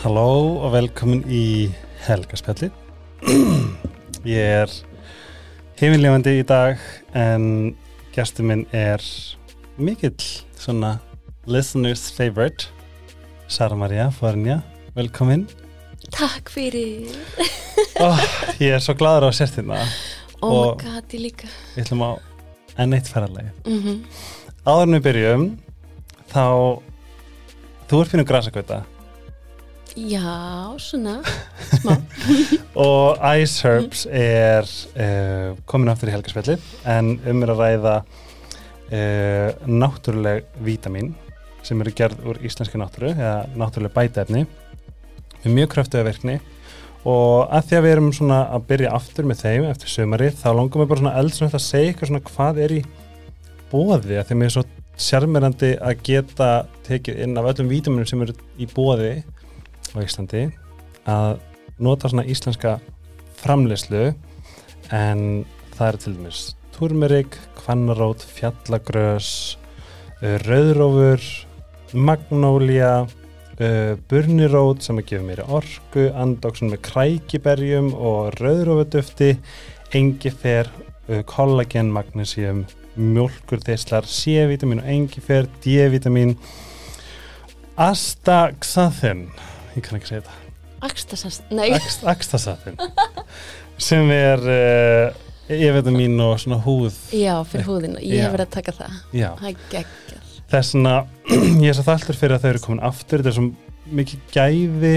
[0.00, 1.68] Halló og velkomin í
[2.06, 2.70] Helgaspjalli
[4.24, 4.72] Ég er
[5.80, 6.80] heimiljöfandi í dag
[7.16, 7.74] en
[8.14, 9.02] gestur minn er
[9.80, 10.16] mikill
[10.60, 10.94] svona
[11.50, 12.68] listeners favorite
[13.50, 14.60] Sara Maria Fornja,
[14.94, 15.42] velkomin.
[16.14, 17.08] Takk fyrir.
[17.98, 18.20] Oh,
[18.62, 19.80] Ég er svo gladur á sértina
[20.40, 21.50] Oh my god, ég líka.
[21.74, 22.10] Við ætlum á
[22.80, 23.98] enn eitt ferðarlegi mm
[24.68, 25.44] Áður en við byrjum
[26.30, 26.44] þá
[27.90, 28.82] þú ert finnur grasakvita
[29.96, 31.18] Já, svona
[31.80, 31.96] Smá.
[32.78, 36.54] Og Ice Herbs er uh, komin aftur í helgarspjalli
[36.86, 41.10] en um er að ræða uh, náttúruleg vítamin
[41.66, 44.44] sem eru gerð úr íslenski náttúru eða náttúruleg bætefni
[45.42, 46.38] með mjög kröftuða virkni.
[47.08, 50.48] Og að því að við erum svona að byrja aftur með þeim eftir sömarið þá
[50.52, 52.80] langum við bara svona eldsnögt að segja eitthvað svona hvað er í
[53.72, 54.64] bóði að því að mér er svo
[55.00, 56.50] sérmerandi að geta
[56.86, 59.14] tekið inn af öllum vítaminum sem eru í bóði
[59.96, 60.46] á Íslandi
[61.08, 61.40] að
[61.80, 62.78] nota svona íslenska
[63.40, 64.10] framleyslu
[64.92, 65.22] en
[65.76, 66.42] það er til dæmis
[66.74, 69.30] turmerik, kvannarót, fjallagrös
[70.22, 71.24] uh, rauðrófur
[71.92, 79.34] magnólía uh, burnirót sem að gefa mér orku andóksun með krækiberjum og rauðrófudufti
[79.96, 80.70] engifer,
[81.10, 82.64] uh, kollagen magnesium,
[82.96, 86.36] mjölkurþeislar C-vitamin og engifer D-vitamin
[87.80, 89.28] astaxanthin
[89.76, 90.54] ég kann ekki segja þetta.
[90.88, 91.68] Akstasast, nei.
[91.76, 92.78] Axt- Axtasatin
[93.80, 95.20] sem er uh,
[95.52, 96.96] ég veit að mín og svona húð.
[97.16, 98.98] Já, fyrir húðina, ég hef verið að taka það.
[99.12, 100.26] Það er geggjað.
[100.50, 100.94] Þess vegna
[101.64, 103.22] ég er svo þalltur fyrir að þau eru komin aftur.
[103.22, 104.94] Þetta er svo mikið gæði.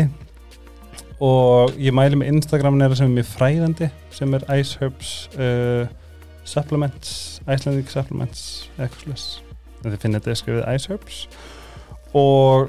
[1.24, 5.86] Og ég mæli með Instagramin er sem er mjög fræðandi sem er Ice Herbs uh,
[6.44, 7.14] Supplements,
[7.48, 8.42] Icelandic Supplements
[8.76, 9.28] eitthvað sless
[9.84, 11.22] þið finnir þetta skrifið Ice Herbs.
[12.18, 12.68] Og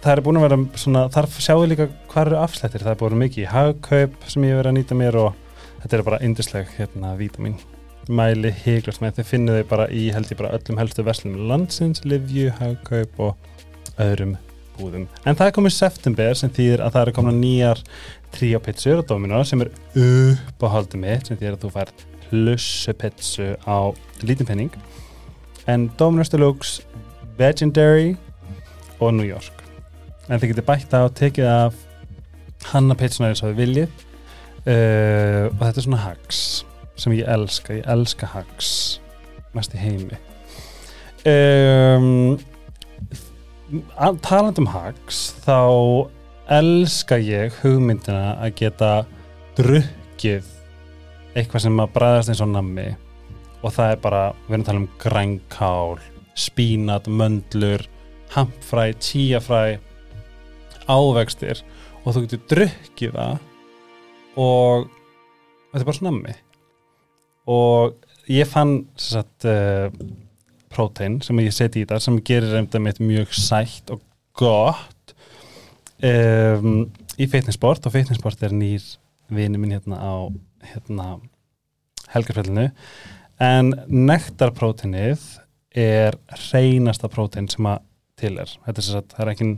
[0.00, 3.20] það er búin að vera svona, þar sjáu líka hvað eru afslættir, það er búin
[3.20, 5.34] mikið í hagkaup sem ég verið að nýta mér og
[5.82, 7.58] þetta er bara yndisleg hérna vítamin
[8.10, 12.04] mæli híglast með, þið finnið þau bara í held ég bara öllum helstu verslunum landsins,
[12.08, 14.34] livju, hagkaup og öðrum
[14.78, 15.06] búðum.
[15.28, 17.82] En það er komið september sem þýðir að það eru komin nýjar
[18.34, 21.94] tríopitsur og domino sem er uppáhaldið mitt sem þýðir að þú fær
[22.30, 23.78] hlussupitsu á
[24.24, 24.74] lítinn penning
[25.70, 26.86] en Domino's Deluxe
[27.38, 28.14] Legendary
[29.00, 29.59] og New York
[30.30, 31.78] en þið getur bætt á tekið af
[32.70, 34.06] hanna pitsuna eins og þið viljið.
[34.60, 36.40] Uh, og þetta er svona hags
[37.00, 38.70] sem ég elska, ég elska hags
[39.56, 40.18] mest í heimi.
[41.26, 42.38] Um,
[44.24, 45.58] talandi um hags þá
[46.60, 48.92] elska ég hugmyndina að geta
[49.58, 50.46] drukkið
[51.38, 52.88] eitthvað sem að bræðast eins og nammi.
[53.60, 55.98] Og það er bara, við erum að tala um grænkál,
[56.38, 57.84] spínat, möndlur
[58.32, 59.78] hampfræ, tíafræ
[60.90, 61.62] ávextir
[62.02, 63.34] og þú getur drukkið það
[64.40, 64.86] og
[65.70, 66.36] þetta er bara svona nammi
[67.50, 69.88] og ég fann sagt uh,
[70.70, 74.02] prótein sem ég seti í þetta sem gerir reynda mitt mjög sætt og
[74.38, 75.14] gott
[76.06, 76.86] um,
[77.20, 78.84] í fitnessport og fitnessport er nýr
[79.30, 80.14] vini minn hérna á
[80.72, 81.12] hérna
[82.10, 82.70] helgarfellinu
[83.40, 85.22] en nektarpróteinið
[85.80, 87.86] er hreinasta prótein sem að
[88.20, 88.50] til er.
[88.66, 89.52] Þetta er sagt, það er engin,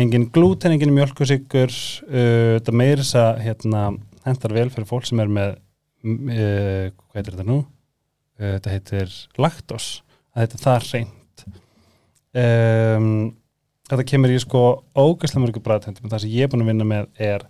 [0.00, 3.84] engin glúten, engin mjölkusíkur uh, þetta meiri þess að hérna,
[4.26, 7.60] hendar vel fyrir fólk sem er með uh, hvað heitir þetta nú?
[8.40, 9.88] Uh, þetta heitir laktos
[10.34, 11.44] að þetta er það hreint.
[12.34, 13.12] Um,
[13.86, 14.64] þetta kemur í sko
[14.98, 17.46] ógæslega mörgu bræðtöndum það sem ég er búin að vinna með er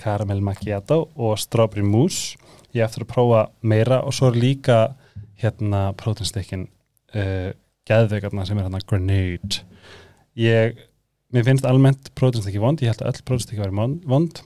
[0.00, 2.40] karamell macchiato og strawberry mousse.
[2.76, 4.80] Ég eftir að prófa meira og svo er líka
[5.40, 6.66] hérna prótinstekkin
[7.16, 7.52] uh,
[7.88, 9.62] geðveikarna sem er hérna grenade.
[10.36, 10.80] Ég,
[11.36, 14.42] mér finnst almennt prótinstekki vond, ég held að öll prótinstekki væri von- vond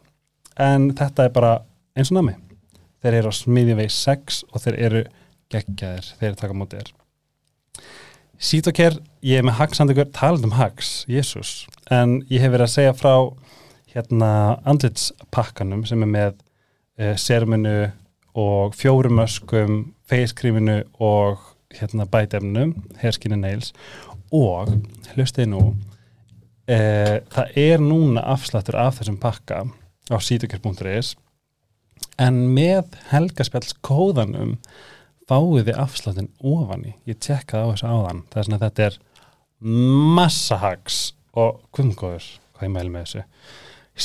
[0.61, 1.53] en þetta er bara
[1.97, 2.35] eins og nami
[3.01, 5.05] þeir eru á smiðjavegi 6 og þeir eru
[5.51, 6.91] geggjaðir, þeir eru taka á móti þér.
[8.41, 12.97] Sítokær, ég er með hagsandegur talað um hags, jésús en ég hef verið að segja
[12.97, 13.15] frá
[13.95, 14.33] hérna
[14.69, 17.91] andlitspakkanum sem er með uh, serminu
[18.39, 21.41] og fjórum öskum feiskríminu og
[21.75, 23.73] hérna bætefnum, hairskin and nails.
[24.35, 24.71] Og,
[25.15, 25.63] hlustið nú
[26.71, 29.65] uh, það er núna afsláttur af þessum pakka
[30.11, 31.15] á sítokær.is
[32.21, 34.57] en með helgaspjalls kóðanum
[35.31, 36.95] fáið þið afsláttin ofan í.
[37.09, 38.23] Ég tekkaði á þessu áðan.
[38.31, 38.99] Það er svona að þetta er
[40.19, 41.01] massahags
[41.39, 42.27] og kvumgóður
[42.57, 43.27] hvað ég mæli með þessu.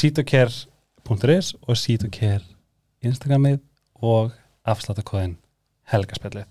[0.02, 2.46] Sítokær.is og sítokær
[3.06, 3.62] Instagramið
[4.06, 4.36] og
[4.68, 5.38] afsláttakóðin
[5.92, 6.48] helgaspjallið.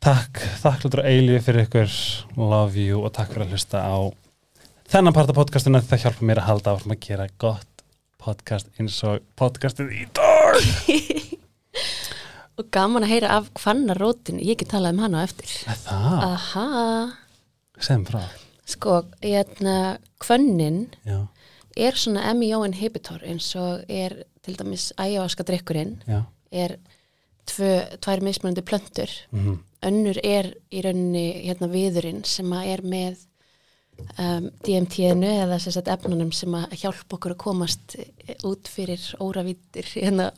[0.00, 1.94] Takk, þakklútur eilífi fyrir ykkur.
[2.40, 3.98] Love you og takk fyrir að hlusta á
[4.90, 7.82] þennan part af podcastinu það hjálpa mér að halda áfram að gera gott
[8.20, 10.58] podcast eins og podcastið í dag.
[12.58, 15.52] Og gaman að heyra af hvannarótin, ég get talað um hana á eftir.
[15.86, 16.64] Það, Aha,
[17.86, 18.24] sem frá?
[18.68, 19.76] Sko, hérna,
[20.26, 21.22] hvönnin Já,
[21.78, 26.20] er svona MEO inhibitor eins og er til dæmis já.
[26.50, 26.76] er
[27.46, 27.72] tvö,
[28.02, 29.10] tvær mismunandi plöntur.
[29.30, 33.22] mm Önnur er í rauninni hérna viðurinn sem að er með
[34.18, 39.88] um, DMT-nu eða sagt efnunum sem að hjálpa okkur að komast eh, út fyrir óravítir,
[40.06, 40.30] hérna,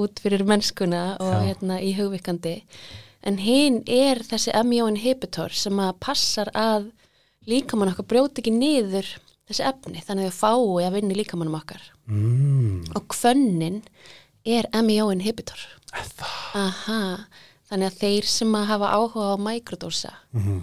[0.00, 2.58] út fyrir mennskuna og hérna í hugvikandi.
[3.24, 6.90] En hinn er þessi MEO inhibitor sem að passar að
[7.48, 9.08] líkamann okkar brjóti ekki niður
[9.48, 11.88] þessi efni, þannig að þau fái að vinna í líkamannum okkar.
[12.08, 12.92] mm.
[12.96, 14.04] Og kvönnin er.
[14.44, 14.68] Er
[15.88, 16.04] Það
[16.60, 17.00] Aha,
[17.70, 20.62] þannig að þeir sem að hafa áhuga á mikrodósa mm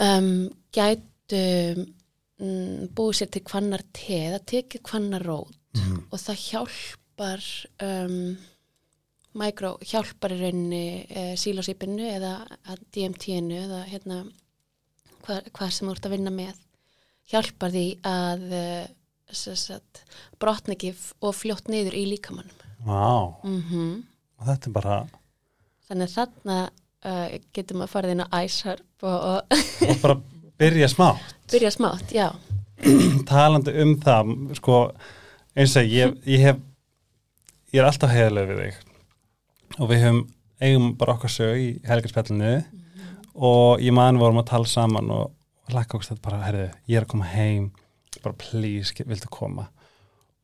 [0.00, 1.40] um, gætu
[2.40, 5.98] um, búið sér til kvannar te, það tekið kvannar rót Mhm.
[6.10, 7.44] og það hjálpar
[7.86, 8.14] um,
[9.38, 10.80] mikro, hjálpar í rauninni
[11.14, 12.32] uh, sílósýpinu eða
[12.90, 14.16] DMT-inu eða hérna
[15.22, 16.58] hvað, hvað sem þú ert að vinna með
[17.30, 18.42] hjálpar því að
[19.30, 20.02] sagt,
[20.42, 20.90] brotna ekki
[21.22, 24.02] og fljótt niður í líkamannum Vá, mm
[24.40, 24.98] og þetta er bara
[25.86, 26.58] Þannig að þarna
[27.04, 30.18] uh, getum að fara inn á æsharp og, og og bara
[30.60, 31.14] byrja smá
[31.50, 32.30] byrja smátt, já.
[33.30, 34.76] talandi um það sko,
[35.58, 36.60] eins og ég, ég hef
[37.74, 38.78] ég er alltaf heiðlega við þig.
[39.78, 40.22] Og við höfum
[40.60, 42.54] eigum bara okkar sög í helgarspjallinu
[43.40, 45.34] og ég man vorum að tala saman og,
[45.70, 47.68] lakka okkur þetta bara, herðu, ég er að koma heim.
[48.24, 49.68] Bara please, viltu koma?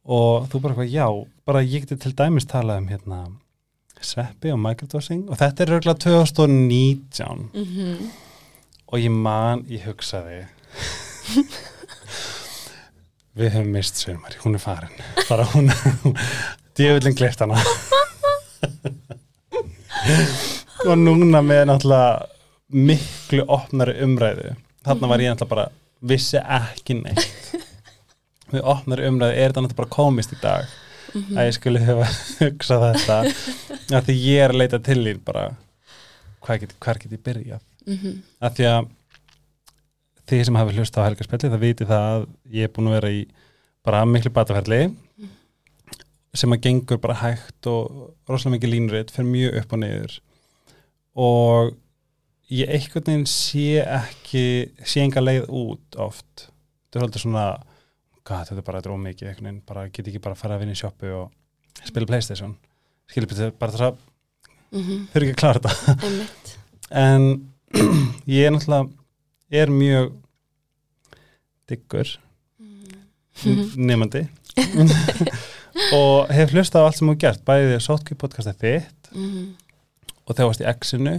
[0.06, 1.08] Og þú bara eitthvað, já.
[1.46, 3.24] Bara ég geti til dæmis talað um hérna
[4.06, 8.10] sveppi og microdosing og þetta er röglega 2019 Mm -hmm.
[8.86, 10.44] Og ég man, ég hugsaði
[13.36, 15.02] við höfum mist sögumari, hún er farin.
[15.28, 15.72] Bara hún
[16.78, 17.58] djöfullin glift hana.
[20.86, 22.26] Og núna með náttúrulega
[22.70, 24.54] miklu opnari umræðu
[24.86, 25.66] þarna var ég náttúrulega bara
[26.06, 27.52] vissi ekki neitt.
[28.52, 30.74] Við opnari umræðu er þetta náttúrulega bara komist í dag?
[31.16, 32.08] Að ég skulle hefa
[32.40, 33.16] hugsað þetta.
[33.96, 35.48] Að því ég er að leita til þín bara
[36.44, 38.88] hvað get, hver get ég byrjað Mm að því að
[40.26, 43.10] þið sem hafi hlust á helgarspelli það viti það að ég er búin að vera
[43.14, 43.26] í
[43.86, 44.80] bara miklu bataferli
[46.36, 50.16] sem að gengur bara hægt og rosalega mikið línuritt fyrir mjög upp og niður.
[51.16, 51.70] Og
[52.52, 54.44] ég einhvern veginn sé ekki
[54.84, 56.48] sé enga leið út oft.
[56.90, 57.46] Þetta er svolítið svona
[58.26, 60.64] God, þetta er bara þetta ómikið einhvern veginn, bara get ekki bara að fara að
[60.64, 62.56] vinna í sjoppu og spila Playstation.
[63.06, 63.98] Skilur betur, bara þess að
[64.74, 65.04] -hmm.
[65.12, 66.66] þau ekki að klára þetta.
[66.90, 67.22] En
[67.74, 68.90] ég er náttúrulega
[69.50, 70.12] er mjög
[71.68, 72.16] diggur
[73.36, 73.86] Mhm.
[73.86, 74.22] nefandi
[75.96, 79.42] og hef hlustað á allt sem þú gert bæðið sótkvíð podcastið þitt Mhm.
[80.26, 81.16] og þegar varst í X-inu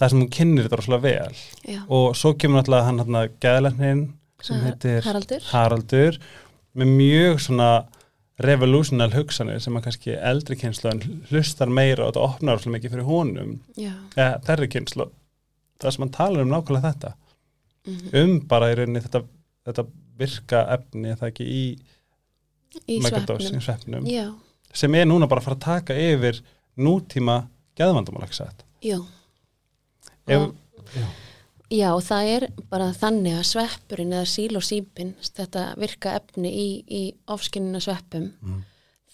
[0.00, 1.36] það sem hún kynnir þetta rosalega vel
[1.74, 1.80] Já.
[1.88, 4.02] og svo kemur náttúrulega hann hann gæðlæknin
[4.42, 5.40] sem Ha- heitir Haraldur.
[5.52, 6.18] Haraldur
[6.76, 7.70] með mjög svona
[8.40, 10.90] revolutional hugsanir sem að kannski eldri kynslu
[11.30, 13.60] hlustar meira og þetta opnar rosalega mikið fyrir honum
[14.16, 15.10] eða þerri kynslu
[15.80, 17.12] það sem hann talar um nákvæmlega þetta
[17.86, 18.10] Mhm.
[18.22, 19.22] um bara í rauninni þetta,
[19.66, 19.86] þetta
[20.18, 21.78] virka efni það ekki í
[22.86, 24.04] Í megadós, í svefnum.
[24.06, 24.34] Já.
[24.72, 26.42] sem er núna bara að fara að taka yfir
[26.78, 27.48] nútíma
[28.30, 28.98] sagt Já.
[30.28, 30.54] Ef, Og-
[30.94, 31.06] já,
[31.70, 37.14] Já, og það er bara þannig að sveppurinn eða sílósýpin, þetta virka efni í, í
[37.28, 38.64] ofskinnina sveppum, Mm.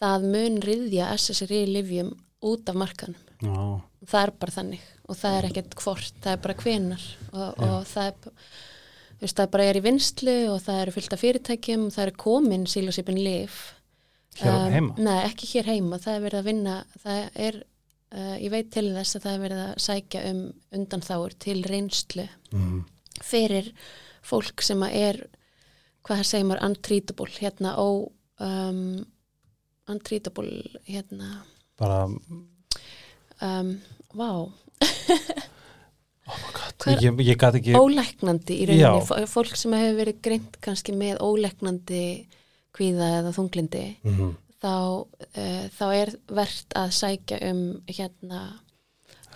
[0.00, 3.14] það mun riðja SSRI livjum út af markanum.
[3.42, 7.62] já, Það er bara þannig og það er ekkert hvort, það er bara hvenar og,
[7.62, 8.42] og það er,
[9.22, 12.66] veist, það bara er í vinslu og það eru fullt af fyrirtækjum, það eru komin
[12.70, 13.60] sílósýpin liv.
[14.40, 14.98] hér um, heima?
[14.98, 17.60] Nei, ekki hér heima, það er verið að vinna, það er,
[18.16, 20.42] uh, ég veit til þess að það er verið að sækja um
[20.80, 22.76] undanþáur til reynslu mm.
[23.22, 23.72] fyrir
[24.26, 25.22] fólk sem að er
[26.06, 27.88] hvað það segir maður untreatable hérna ó
[28.46, 28.82] um,
[29.90, 31.30] untreatable hérna.
[31.78, 32.04] Bara,
[33.46, 33.72] um,
[34.16, 34.30] vá,
[36.26, 39.06] oh my god ég, ég gat ekki ólæknandi í rauninni Já.
[39.08, 42.02] Fó- fólk sem hefur verið greint kannski með ólæknandi
[42.76, 44.34] kvíða eða þunglindi mm.
[44.60, 44.74] þá,
[45.06, 48.42] uh, þá er verðt að sækja um hérna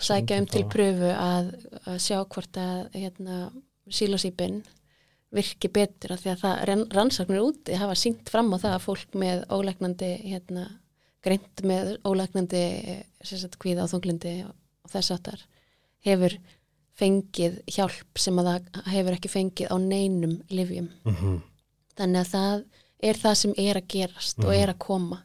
[0.01, 1.51] sækja um til pröfu að,
[1.85, 3.41] að sjá hvort að hérna,
[3.91, 4.61] sílosýpin
[5.31, 8.85] virki betur af því að það rann- rannsóknir úti hafa sínt fram á það að
[8.87, 10.65] fólk með ólæknandi hérna,
[11.23, 12.63] greint með ólæknandi
[13.23, 14.33] sem sagt, kvíða og þunglindi
[14.85, 15.45] og þess áttar
[16.05, 16.35] hefur
[17.01, 20.89] fengið hjálp sem að það hefur ekki fengið á neinum livjum.
[21.05, 21.41] Mhm.
[21.97, 22.63] Þannig að það
[23.01, 25.21] er það sem er að gerast og er að koma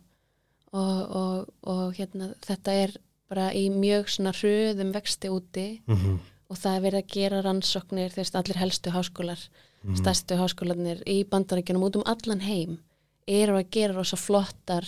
[0.72, 2.96] og, og, og hérna, þetta er
[3.28, 6.18] bara í mjög svona hröðum vexti úti Mhm.
[6.50, 9.48] og það er verið að gera rannsóknir veist, allir helstu háskólar
[9.94, 12.78] stærstu háskólanir í bandarækjunum út um allan heim
[13.26, 14.86] eru að gera rosa flottar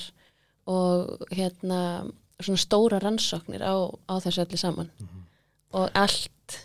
[0.66, 2.10] og hérna
[2.42, 3.74] svona stóra rannsóknir á,
[4.06, 4.90] á þessu öllu saman.
[5.74, 6.60] Og allt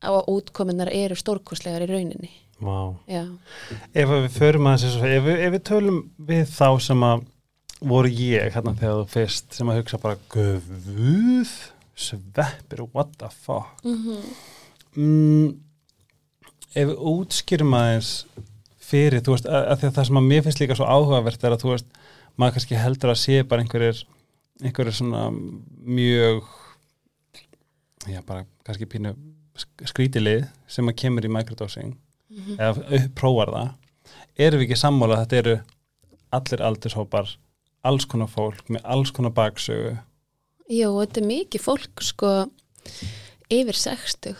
[0.00, 2.30] á útkominnar eru stórkostlegar í rauninni.
[2.60, 2.92] Vá.
[3.08, 7.24] Ef að við förum að þessu, ef, ef við tölum við þá sem að
[7.80, 11.54] voru ég hérna þegar þú fyrst sem að hugsa bara guð,
[11.96, 13.80] sveppir, what the fuck?
[14.96, 15.56] Mm,
[16.74, 18.12] ef við útskýrum aðeins
[18.90, 21.56] fyrir, þú veist, að, að að það sem að mér finnst líka svo áhugavert er
[21.56, 22.00] að þú veist
[22.36, 24.04] maður kannski heldur að sé bara einhverjir
[24.62, 26.44] einhverjir svona mjög
[28.08, 29.14] já bara kannski pínu
[29.56, 31.96] sk- skrítilið sem að kemur í microdosing.
[32.56, 33.70] Eða upp- prófar það.
[34.38, 35.56] Erum við ekki sammála að þetta eru
[36.32, 37.32] allir aldurshópar
[37.84, 39.98] alls konar fólk með alls konar baksögu?
[40.70, 42.30] Og þetta er mikið fólk sko
[43.50, 44.36] yfir 60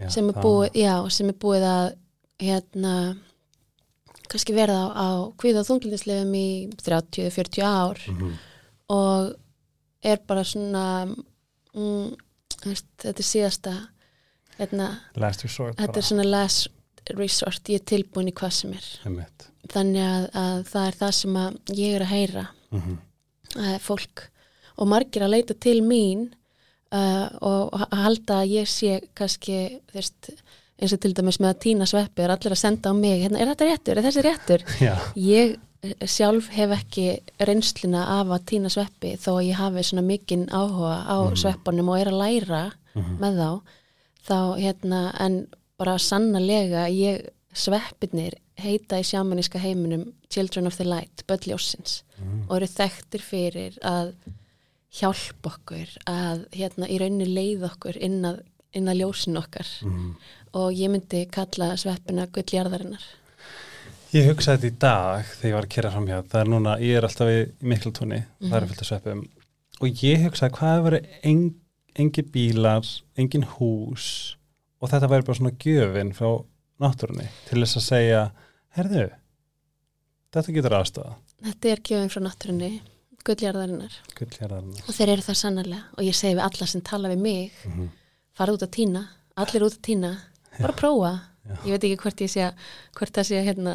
[0.00, 1.94] Já, sem, er búið, já, sem er búið að
[2.40, 2.94] hérna
[4.28, 6.48] kannski verða á, kvíða þunglindislegum í
[6.82, 8.00] 30-40 ár.
[8.08, 8.32] Mhm.
[8.90, 9.34] og
[10.04, 10.84] er bara svona
[11.74, 12.14] mm,
[12.64, 13.74] veist, þetta er síðasta
[14.58, 14.88] hérna,
[15.20, 16.70] last resort þetta er svona last
[17.18, 18.86] resort ég er tilbúin í hvað sem er.
[19.04, 19.48] Einmitt.
[19.72, 22.94] þannig að, að það er það sem að ég er að heyra Mhm.
[23.54, 24.24] að fólk
[24.82, 26.24] og margir að leita til mín
[26.90, 29.58] uh, og h- halda að ég sé kannski
[29.92, 30.30] þú veist,
[30.82, 33.38] eins og til dæmis með að tína sveppi er allir að senda á mig, hérna,
[33.38, 34.64] er þetta réttur, er þessi réttur?
[34.88, 35.54] Já, ég
[36.06, 37.06] sjálf hef ekki
[37.48, 42.00] reynsluna af að tína sveppi þó að ég hafi svona mikinn áhuga á sveppunum og
[42.00, 42.62] er að læra
[42.94, 43.50] með þá
[44.24, 45.40] þá hérna en
[45.80, 52.02] bara sannarlega ég sveppinir heita í sjamaníska heiminum Children of the Light, Bölljósins
[52.48, 54.14] og eru þekktir fyrir að
[54.94, 58.40] hjálpa okkur að hérna í rauninni leið okkur inn að,
[58.74, 59.66] inn að ljósin okkar.
[60.54, 63.02] Og ég myndi kalla sveppina gulljarðarinnar
[64.14, 66.18] Ég hugsaði þetta í dag þegar ég var að kera fram hjá.
[66.30, 69.22] Það er núna, ég er alltaf í, í Miklatúni það er fullt af sveppum.
[69.82, 71.40] Og ég hugsaði hvað hefur verið en,
[72.04, 74.06] engin bílar, engin hús
[74.78, 76.28] og þetta væri bara svona gjöfin frá
[76.84, 78.22] náttúrunni til þess að segja
[78.78, 79.04] herðu,
[80.34, 82.70] þetta getur aðstofa Þetta er gjöfum frá náttúrunni,
[83.26, 83.94] gulljarðarinnar.
[84.86, 85.82] Og þeir eru það sannarlega.
[85.98, 87.88] Og ég segi við alla sem tala við mig Mhm.
[88.32, 89.02] fara út að tína,
[89.36, 90.10] allir út að tína
[90.60, 91.12] bara prófa,
[91.44, 92.62] ég veit ekki hvort ég sé að,
[92.98, 93.74] hvort það sé hérna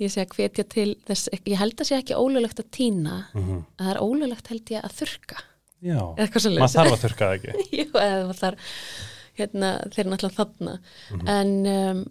[0.00, 3.18] ég sé að hvetja til þess, ég held að sé ekki ólulegt að tína.
[3.34, 3.60] Mhm.
[3.76, 5.42] að það er ólulegt held ég að þurka
[5.84, 7.64] Já, maður þarf að þurka það ekki.
[7.78, 8.70] Jú, eða það þarf
[9.36, 10.76] hérna, þeir eru náttúrulega þarna.
[11.12, 11.28] Mhm.
[11.36, 12.04] en um,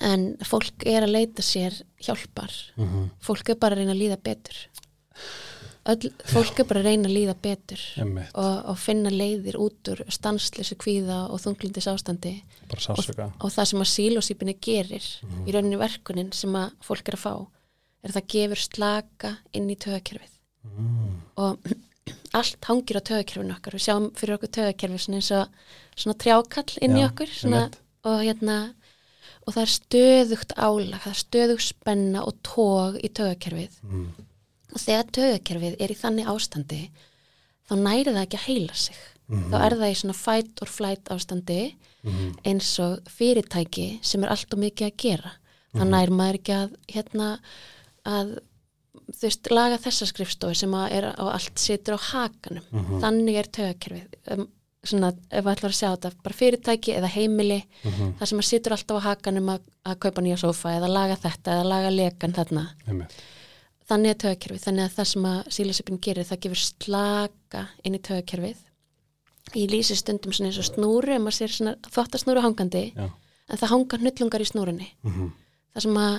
[0.00, 2.52] en fólk er að leita sér hjálpar.
[2.80, 3.10] Mhm.
[3.22, 4.62] fólk er bara að reyna að líða betur
[5.82, 7.80] Öll, fólk er bara að reyna að líða betur
[8.38, 12.36] og, og finna leiðir út úr stansleysu kvíða og þunglindis ástandi
[12.78, 15.48] sásöka og það sem að sílósýpinni gerir Mhm.
[15.48, 17.34] í rauninni verkunin sem að fólk er að fá
[18.04, 20.38] er að það gefur slaka inn í tögakerfið
[20.78, 21.16] mm.
[21.36, 21.58] og
[22.38, 25.48] allt hangir á tögakerfinu okkar við sjáum fyrir okkur tögakerfi svona eins og
[25.98, 27.64] svona trjákall inn í Já, okkur svona,
[28.06, 28.74] og hérna
[29.46, 34.12] og það er stöðugt álag það er stöðugt spenna og tóg í tögakerfið Mm.
[34.72, 36.82] Og þegar tögakerfið er í þannig ástandi
[37.68, 38.96] þá næri það ekki að heila sig
[39.28, 39.50] Mhm.
[39.52, 41.74] þá er það í svona fight or flight ástandi
[42.04, 42.32] Mhm.
[42.44, 45.32] eins og fyrirtæki sem er allt og mikið að gera
[45.74, 45.90] þá Mhm.
[45.90, 47.38] nær maður ekki að hérna
[48.04, 48.38] að
[49.12, 53.00] þú veist, laga þessa skrifstofu sem er á allt situr á hakanum Mhm.
[53.00, 54.48] þannig er tögakerfið um,
[54.84, 58.14] svona, ef við ætlum að sjá þetta bara fyrirtæki eða heimili Mhm.
[58.18, 61.64] það sem situr alltaf á hakanum að, að kaupa nýja sófa eða laga þetta eða
[61.64, 63.12] laga lekan þarna Einmitt.
[63.92, 68.02] Þannig er tögakerfið, þannig að það sem að sílasipin gerir, það gefur slaka inn í
[68.08, 68.60] tögakerfið
[69.58, 73.08] í lýsi stundum svona eins og snúru ef maður sér svona þvottasnúru hangandi Já.
[73.50, 75.32] en það hanga hnullungar í snúrunni Mhm.
[75.74, 76.14] það sem að,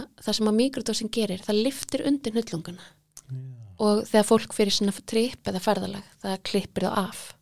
[0.50, 2.84] að mikrodósin gerir, það liftir undir hnullungana
[3.80, 7.34] og þegar fólk fyrir svona tripp eða ferðalag, það klippir það af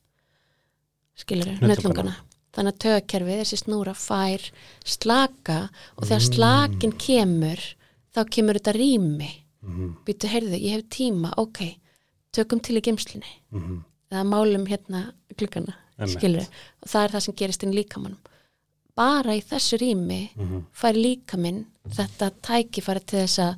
[1.15, 2.15] skilur Hnullungana.
[2.55, 4.51] þannig að tögakerfið, þessi snúra fær
[4.85, 6.33] slaka og þegar Mm.
[6.33, 7.59] slakin kemur
[8.15, 9.31] þá kemur þetta rými
[9.63, 9.95] Mhm.
[10.05, 11.77] býtu, heyrðu, ég hef tíma, ok
[12.33, 13.83] tökum til í geimslinni Mhm.
[14.11, 15.13] eða málum hérna
[15.99, 16.17] Einmitt.
[16.17, 16.47] skilur,
[16.81, 18.17] og það er það sem gerist inn líkamannum
[18.95, 20.65] bara í þessu rými Mhm.
[20.73, 23.55] fær líkaminn þetta tækifæri til þess að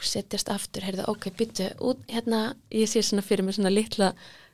[0.00, 4.12] setjast aftur, heyrðu, ok, byttu út, hérna, ég sé svona fyrir mig svona litla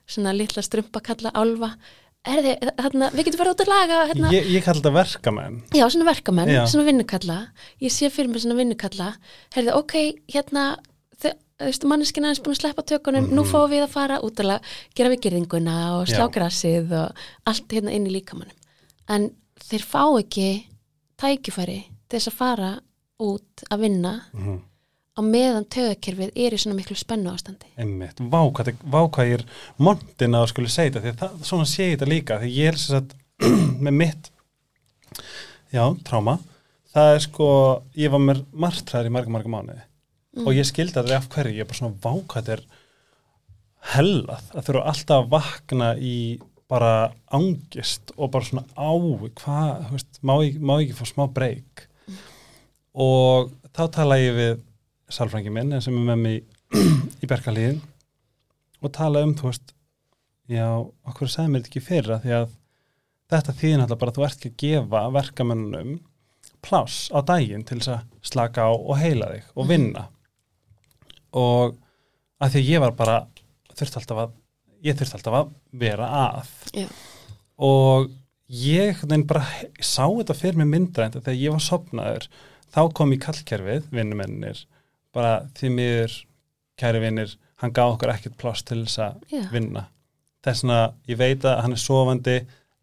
[0.08, 1.76] svona litla strumpa kalla álfa
[2.24, 5.84] erði, þarna, við getum farið út að laga hérna, ég, ég kalli þetta verkamenn já,
[5.90, 6.62] svona verkamenn, Já.
[6.70, 7.38] svona vinnukalla
[7.82, 9.08] ég sé fyrir mig svona vinnukalla
[9.56, 9.94] herði, ok,
[10.34, 10.66] hérna
[11.18, 11.32] þú
[11.66, 14.60] veist, manneskina er búin að sleppa tökunum nú fáum við að fara út að
[14.94, 16.32] gera við gerðinguna og slá Mhm.
[16.32, 16.34] Já.
[16.38, 17.12] grassið og
[17.46, 18.56] allt hérna inn í líkamannum
[19.08, 20.48] en þeir fá ekki
[21.18, 22.70] tækifæri þess að fara
[23.20, 24.60] út að vinna Mhm.
[25.12, 29.44] Á meðan tögakerfið er í svona miklu spennu ástandi Einmitt, vá hvað, þetta- vá er
[29.76, 32.70] montin að skuli segja þetta, því að það, svona sé ég þetta líka, því ég
[32.72, 33.16] er sem sagt
[33.84, 34.30] með mitt,
[35.74, 36.38] já, tráma,
[36.94, 37.48] það er sko,
[37.98, 39.82] ég var með martræðir í marga, marga mánuði.
[40.32, 40.46] Mm.
[40.46, 42.62] og ég skildi þetta af hverju, ég er bara svona vá hvað þetta er
[43.92, 46.16] hellað, að þurfa alltaf að vakna í
[46.72, 46.92] bara
[47.36, 48.88] angist og bara svona á,
[49.42, 51.82] hvað, þú veist, má ég, má ég ekki fá smá breyk
[52.96, 54.54] og þá tala ég við
[55.12, 56.42] sálfrængi minn sem er með mig
[57.22, 57.80] í Berkalíðin
[58.82, 59.74] og tala um, þú veist
[60.50, 60.66] já,
[61.08, 62.48] okkur sagði mér þetta ekki fyrir að því að
[63.32, 65.92] þetta þýðin alltaf bara að þú ert ekki að gefa verkamennunum
[66.62, 68.02] pláss á daginn til þess að
[68.32, 70.06] slaka á og heila þig og vinna.
[71.38, 71.76] Og
[72.42, 73.18] að því að ég var bara
[73.72, 74.34] þurfti alltaf að
[74.82, 76.52] ég þurfti alltaf að vera að.
[76.76, 76.86] Já.
[77.62, 78.10] og
[78.52, 79.44] ég bara
[79.80, 82.28] sá þetta fyrir mig myndrænt þegar ég var sopnaður
[82.72, 84.64] þá kom í kallkerfið, vinnumennir
[85.12, 86.14] bara því miður
[86.78, 89.42] kæri vinnir, hann gaf okkur ekkert pláss til þess að Já.
[89.52, 89.86] vinna
[90.44, 90.78] þess vegna
[91.08, 92.38] ég veit að hann er sofandi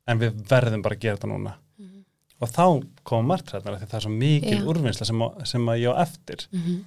[0.07, 2.03] en við verðum bara að gera þetta núna Mhm.
[2.41, 2.63] og þá
[3.03, 4.65] kom margtræðnar því það er svo mikil Já.
[4.65, 6.86] úrvinnsla sem, að- sem að ég á eftir Mhm.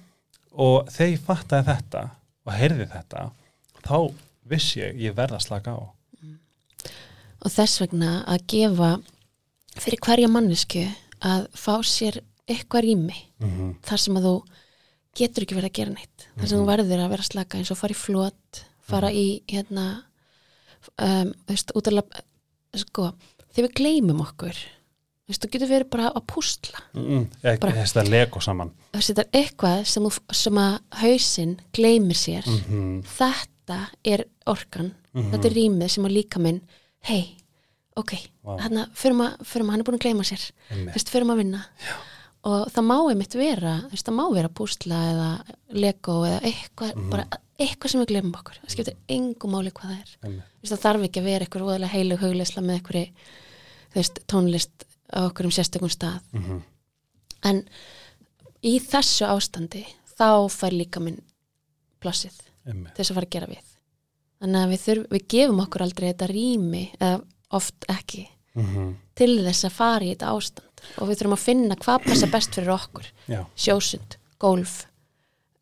[0.53, 2.09] og þegar ég fattaði þetta
[2.45, 3.31] og heyrði þetta
[3.83, 4.13] þá
[4.49, 5.79] vissi ég, ég verða að slaka á
[7.43, 8.89] og þess vegna að gefa
[9.79, 10.83] fyrir hverja mannesku
[11.21, 13.75] að fá sér eitthvað rými mm -hmm.
[13.83, 14.35] þar sem að þú
[15.15, 16.27] getur ekki verið að gera neitt.
[16.37, 20.03] Þar sem þú verður að vera slaka eins og fara í flot fara í hérna
[20.99, 22.15] um, veist, út að lab-
[22.75, 23.11] sko,
[23.53, 24.57] þegar við gleymum okkur
[25.29, 26.81] veist, þú getur verið bara að púsla.
[26.93, 27.59] Mm -mm.
[27.59, 28.71] Bara- ég, þetta lego saman.
[28.93, 32.45] Þetta er eitthvað sem, þú- sem að hausinn gleymir sér.
[32.47, 33.03] Mm -hmm.
[33.03, 35.31] þetta er orkan Mhm.
[35.31, 36.61] þetta er rýmið sem að líka minn.
[37.01, 37.37] Hei,
[37.95, 38.13] ok,
[38.93, 40.51] förum að, förum að hann er búin að gleyma sér.
[40.71, 41.65] Þú veist, förum að vinna.
[41.79, 41.95] Já.
[42.43, 45.29] Og það má einmitt vera veist, það má vera púsla eða
[45.69, 47.09] lego eða eitthvað, Mhm.
[47.09, 47.25] bara
[47.59, 50.43] eitthvað sem við glemum okkur, það skiptir engu máli hvað það er Einmitt.
[50.43, 53.11] þú veist, það þarf ekki að vera eitthvað óðalega heilu hugleisla með eitthvað
[53.95, 56.61] veist, tónlist á okkur um sérstökum stað Mhm.
[57.43, 57.63] en
[58.63, 59.85] í þessu ástandi
[60.17, 61.21] þá fær líka minn
[62.01, 63.63] til þess að fara að gera við
[64.41, 68.95] þannig að við, þurf, við gefum okkur aldrei þetta rými eða oft ekki Mhm.
[69.15, 72.55] til þess að fara í þetta ástand og við þurfum að finna hvað passa best
[72.57, 73.07] fyrir okkur.
[73.29, 74.85] Já, sjósund, golf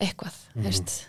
[0.01, 0.59] eitthvað, Mhm.
[0.61, 1.07] mm veist.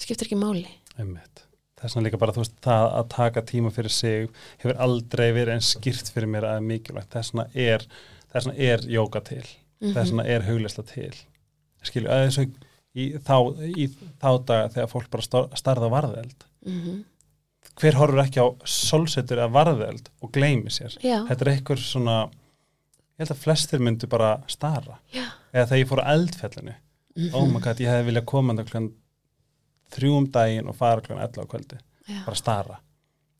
[0.00, 0.66] Skiptir ekki máli.
[0.98, 1.44] Einmitt.
[1.80, 5.74] Þess vegna líka bara, veist, það að taka tíma fyrir sig hefur aldrei verið eins
[5.76, 7.86] skýrt fyrir mér að er mikilvægt, þess vegna er
[8.32, 9.44] þess vegna er jóka til.
[9.82, 9.94] Mhm.
[9.94, 11.14] þess vegna er hugleysla til.
[11.82, 12.52] Skilju, að þessu
[12.96, 13.36] í þá,
[13.76, 13.86] í
[14.20, 16.34] þá daga þegar fólk bara star- starða varðeld.
[16.66, 17.04] Mm
[17.80, 20.96] hver horfur ekki á solsetur eða varðeld og gleymi sér?
[21.00, 22.30] Já, þetta er einhver svona
[23.20, 24.96] ég held að flestir myndu bara stara.
[25.12, 25.26] Já.
[25.52, 26.74] Eða þegar ég fór á eldfellinu
[27.20, 28.90] mm oh my god, ég hefði viljað koma þarna klukkan
[29.90, 31.80] þrjú um daginn og fara klukkan 11 á kvöldi.
[32.06, 32.80] Já, bara stara.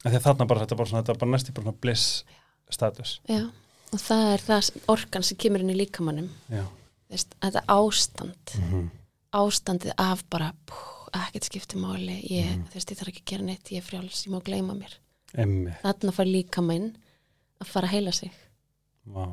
[0.05, 0.91] Því að þarna bara þetta er bara
[1.21, 2.25] bara bara svona bliss
[2.71, 3.51] status já,
[3.91, 6.29] og það er það orkan sem kemur inn í líkamannum
[7.11, 8.57] þetta ástand.
[8.59, 8.91] Mm
[9.31, 10.51] ástandið af bara
[11.15, 12.19] ekkert skipti máli.
[12.31, 14.97] Ég, veist, ég þarf ekki að gera neitt, ég er frjáls ég má gleyma mér,
[15.39, 16.91] emmi þarna fær líkaminn
[17.61, 18.35] að fara að heila sig.
[19.07, 19.27] Vá.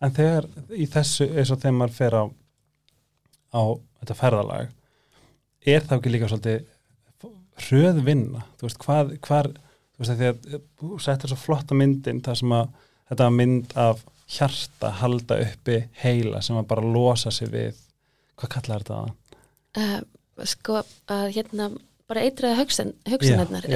[0.00, 2.24] En þegar í þessu eins og þegar maður fer á
[3.50, 3.62] á
[4.00, 4.70] þetta ferðalag
[5.68, 6.68] er það ekki líka svolítið
[7.60, 9.50] hröð vinna, þú veist hvað, hvar,
[9.92, 12.70] þú veist að þú settir svo flotta myndin það sem að
[13.10, 17.80] þetta var mynd af hjarta halda uppi heila sem að bara losa sig við
[18.40, 19.38] hvað kallar þetta það?
[19.82, 21.70] uh, sko að hérna
[22.10, 22.24] bara
[22.58, 23.66] hugsan, hugsanarnar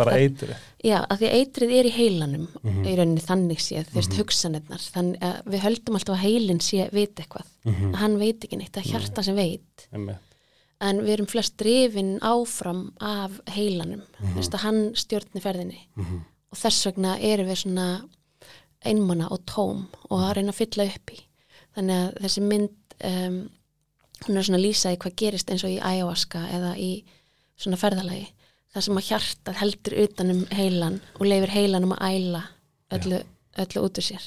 [0.00, 0.56] bara eitrið.
[0.82, 2.82] Já, að því eitrið er í heilanum Mhm.
[2.88, 4.18] í rauninni þannig séð, þú veist, Mhm.
[4.22, 4.82] hugsanirnar.
[4.96, 8.72] Þannig að við höldum alltaf að heilin sé veit eitthvað, mm hann veit ekki neitt
[8.72, 10.16] það er hjarta sem veit, -hmm.
[10.80, 14.32] en við erum flest drifin áfram af heilanum, Mhm.
[14.32, 15.78] þú veist að hann stjórni ferðinni.
[15.96, 18.04] Mm og þess vegna erum við svona
[18.84, 21.20] einmana og tóm og að reyna að fylla upp í.
[21.76, 22.70] Þannig að þessi mynd
[23.04, 23.50] um,
[24.26, 26.90] hún er svona að lýsa í hvað gerist eins og í ayahuasca eða í
[27.62, 28.26] svona ferðalagi
[28.72, 32.42] þar sem að hjartað heldur utanum heilan og leifir heilanum að æla
[32.96, 33.18] öllu,
[33.60, 34.24] öllu út úr sér.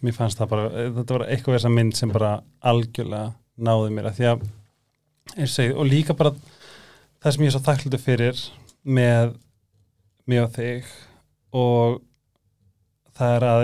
[0.00, 0.64] Mér fannst það bara,
[0.96, 2.32] þetta var eitthvað þessa mynd sem bara
[2.70, 3.28] algjörlega
[3.60, 4.38] náði mér að því að,
[5.34, 6.32] eins og segi, og líka bara
[7.20, 8.36] það sem ég er svo þakklútu fyrir
[8.86, 9.26] með
[10.30, 10.82] mig og þig
[11.60, 11.88] og
[13.18, 13.62] það er að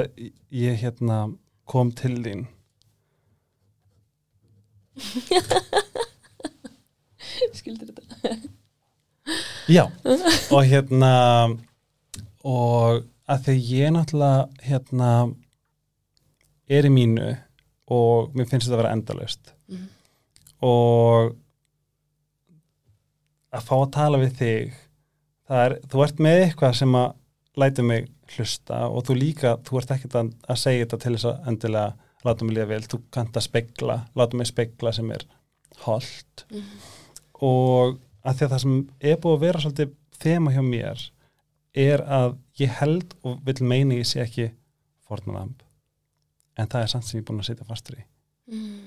[0.58, 1.18] ég hérna
[1.66, 2.42] kom til þín.
[7.56, 8.14] Skildur þetta
[9.68, 9.84] Já,
[10.54, 11.12] og hérna
[12.46, 15.10] og að því ég náttúrulega hérna
[16.70, 17.32] er í mínu
[17.90, 19.88] og mér finnst þetta að vera endalaust Mhm.
[20.62, 21.34] og
[23.56, 24.72] að fá að tala við þig
[25.48, 27.12] það er, þú ert með eitthvað sem að
[27.62, 31.28] lætu mig hlusta og þú líka, þú ert ekkert að, að segja þetta til þess
[31.30, 31.92] að endilega
[32.26, 35.24] láta mig líða vel, þú kannt að spegla láta mig spegla sem er
[35.86, 36.62] holdt Mhm.
[37.42, 38.76] og að því að það sem
[39.10, 41.06] er búið að vera svolítið þema hjá mér
[41.86, 44.50] er að ég held og vil meina ég sé ekki
[45.06, 45.62] fornalamb
[46.56, 48.04] en það er samt sem ég er búin að sitja fastur í.
[48.46, 48.84] Mm.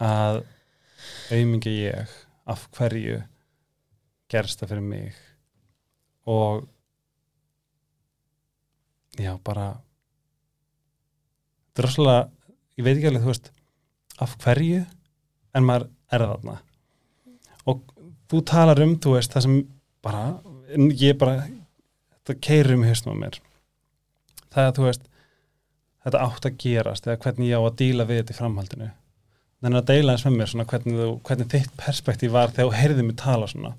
[0.00, 0.44] að
[1.34, 2.12] auðmingi ég
[2.46, 3.18] af hverju
[4.30, 5.18] gerst það fyrir mig.
[6.26, 6.66] Og
[9.16, 9.68] já bara
[11.66, 12.22] þetta er rosalega
[12.76, 13.52] ég veit ekki alveg þú veist
[14.26, 14.82] af hverju
[15.56, 16.56] en maður er þarna.
[17.66, 17.82] Og
[18.30, 19.56] þú talar um þú veist það sem
[20.04, 20.22] bara
[20.98, 23.40] ég bara þetta keirir um hausnum á mér.
[24.54, 25.08] Það að þú veist
[26.06, 28.92] þetta átt að gerast eða hvernig ég á að díla við þetta í framhaldinu.
[29.64, 32.80] Þannig að deila eins með mér svona hvernig, þú, hvernig þitt perspektíf var þegar þú
[32.80, 33.76] heyrðið mig tala svona.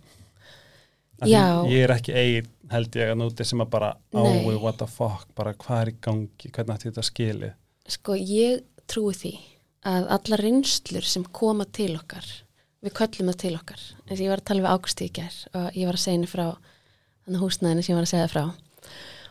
[1.28, 4.44] Ég er ekki ein held ég að núti sem að bara Nei.
[4.48, 7.54] ái what the fuck, bara hvað er í gangi hvernig ætti þetta skilið
[7.88, 9.34] Sko, ég trúi því
[9.88, 12.26] að alla reynslur sem koma til okkar,
[12.86, 13.84] við köllum það til okkar.
[14.08, 16.18] Þess að ég var að tala við Ágústi í gær og ég var að segja
[16.18, 16.48] henni frá
[17.28, 18.44] þannig húsnæðinu sem ég var að segja frá.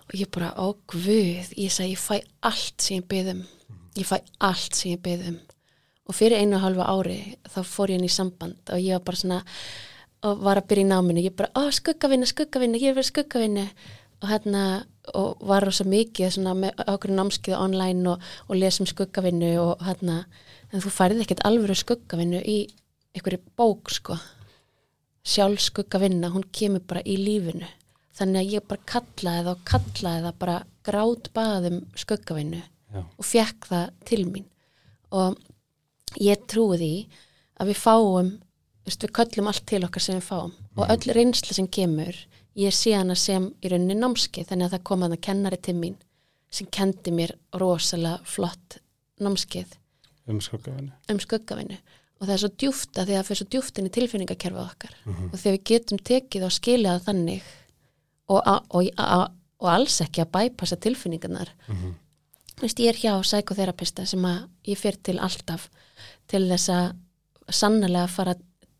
[0.06, 3.42] Og ég bara, ó guð, ég sagði, ég fæ allt sem ég byðum.
[3.96, 5.38] Ég fæ allt sem ég byðum.
[6.06, 7.18] Og fyrir einu og halva ári
[7.50, 9.38] þá fór ég inn í samband og ég var bara svona,
[10.26, 11.24] og var að byrja í náminu.
[11.24, 13.66] Ég bara, ó skuggavinna, skuggavinna, ég er verið skuggavinna.
[14.22, 14.62] Og hérna,
[15.12, 20.22] og var rosa mikið svona með okkur námskeiða online og, og lesum skuggavinnu og hérna,
[20.72, 22.56] en þú færið ekkert alvöru skuggavinnu í
[23.16, 24.18] einhverju bók sko.
[25.26, 27.66] Sjálf skuggavinna, hún kemur bara í lífinu.
[28.16, 32.62] Þannig að ég bara kallaði það og kallaði það bara grát baðum skuggavinnu
[32.96, 34.46] og fekk það til mín.
[35.12, 35.36] Og
[36.22, 36.92] ég trúi því
[37.60, 38.32] að við fáum
[38.86, 40.54] við köllum allt til okkar sem við fáum.
[40.78, 42.16] Og öll reynsla sem kemur
[42.56, 45.76] ég sé hana sem í rauninni námskeið þannig að það kom að það kennari til
[45.76, 45.96] mín
[46.56, 48.78] sem kendi mér rosalega flott
[49.20, 49.74] námskeið.
[50.26, 50.94] Um skuggavinnu.
[51.10, 51.20] Um
[52.16, 54.62] og það er svo djúft að því að það fyrir svo djúft inn í tilfinningakerfið
[54.62, 54.94] okkar.
[55.32, 57.42] Og þegar við getum tekið og skilja það þannig
[58.28, 59.18] og, a, og, a,
[59.60, 61.52] og alls ekki að bæpassa tilfinningarnar.
[62.62, 65.68] Vist, ég er hjá sækoþerapista sem að ég fyrir til alltaf
[66.26, 66.86] til þess að
[67.52, 68.34] sannlega fara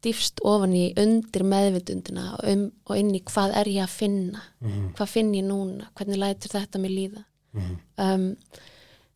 [0.06, 4.42] dýfst ofan í undir meðvitundina og, um, og inn í hvað er ég að finna?
[4.60, 4.92] Mhm.
[4.96, 7.24] hvað finn ég núna, hvernig lætur þetta mér líða?
[7.52, 7.76] Mhm.
[7.98, 8.36] um,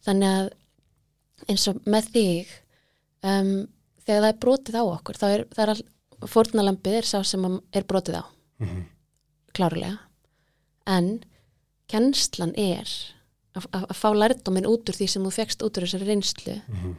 [0.07, 0.51] þannig að
[1.49, 2.49] eins og með þig
[3.23, 3.69] um,
[4.11, 5.83] þegar það er brotið á okkur þá er, er all,
[6.29, 8.25] fórnalambið er sá sem er brotið á
[8.61, 8.81] Mhm.
[9.57, 9.99] klárlega
[10.87, 11.07] en
[11.91, 12.89] kennslan er
[13.57, 16.57] að, að, að fá lærdóminn út úr því sem þú fegst út úr þessari reynslu
[16.69, 16.93] Mhm.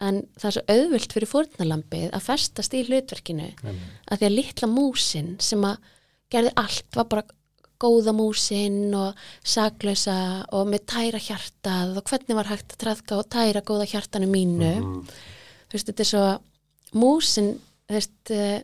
[0.00, 3.96] en það er svo auðvilt fyrir fórnalambið að festast í hlutverkinu Einmitt.
[4.10, 5.76] að því að litla músin sem að
[6.30, 7.24] gerði allt var bara
[7.80, 9.14] góða músin og
[9.46, 14.26] saklausa og með tæra hjartað og hvernig var hægt að traðka og tæra góða hjartanu
[14.30, 15.02] mínu Mhm.
[15.68, 16.40] þú veist, þetta er svo
[16.96, 17.54] músin,
[17.90, 18.62] veist eh,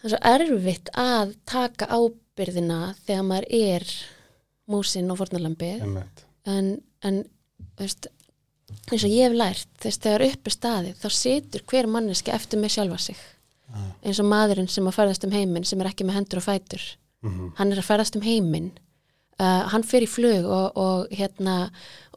[0.00, 3.88] það er svo erfitt að taka ábyrðina þegar maður er
[4.70, 5.86] músin og fornalambið
[6.46, 6.70] en,
[7.06, 7.22] en
[7.78, 8.08] veist,
[8.90, 12.62] eins og ég hef lært þess þegar upp er staðið þá situr hver manneski eftir
[12.62, 13.24] með sjálfa sig.
[13.66, 13.90] Ah.
[14.06, 16.82] eins og maðurinn sem að ferðast um heiminn sem er ekki með hendur og fætur.
[17.26, 17.54] Mhm.
[17.58, 18.72] hann er að ferðast um heiminn.
[19.36, 21.70] Uh, hann fer í flug og, og hérna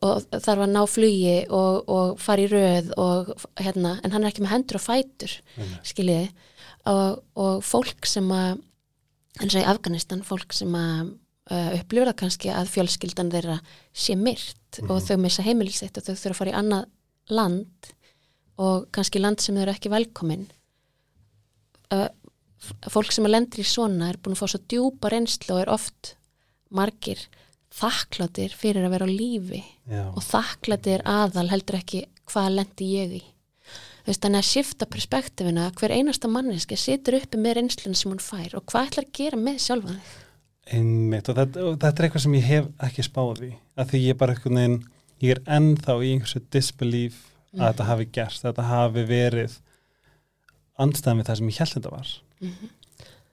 [0.05, 4.31] og þarf að ná flugi og, og fara í röð og hérna, en hann er
[4.31, 5.89] ekki með hendur og fætur Einmitt.
[5.91, 6.29] skiljiði.
[6.89, 8.61] Og, og fólk sem að
[9.39, 11.11] eins og í Afganistan, fólk sem að
[11.51, 13.59] uh, upplifur það kannski að fjölskyldan þeirra
[13.93, 17.91] sé myrt og þau missa heimilisitt og þau þurfa að fara í annað land
[18.59, 20.47] og kannski land sem þau eru ekki velkomin.
[21.89, 22.07] Uh,
[22.91, 25.73] fólk sem að lendir í svona er búin að fá svo djúpa reynslu og er
[25.73, 26.15] oft
[26.75, 27.21] margir
[27.73, 30.05] þakkláttir fyrir að vera á lífi Já.
[30.09, 33.21] og þakklættir aðal heldur ekki hvað lendi ég í.
[34.07, 38.55] Veist þannig að skipta perspektífina hver einasta manneski situr uppi með reynslun sem hún fær
[38.57, 40.15] og hvað ætlar að gera með sjálfa þig?
[40.69, 44.01] Einmitt og þetta, og þetta er eitthvað sem ég hef ekki spáð í að því
[44.05, 44.79] ég bara eitthvað neginn
[45.19, 47.21] ég er ennþá í einhversu disbelief
[47.57, 49.55] að þetta hafi gerst, þetta hafi verið
[50.79, 52.11] andstæðan við það sem ég held þetta var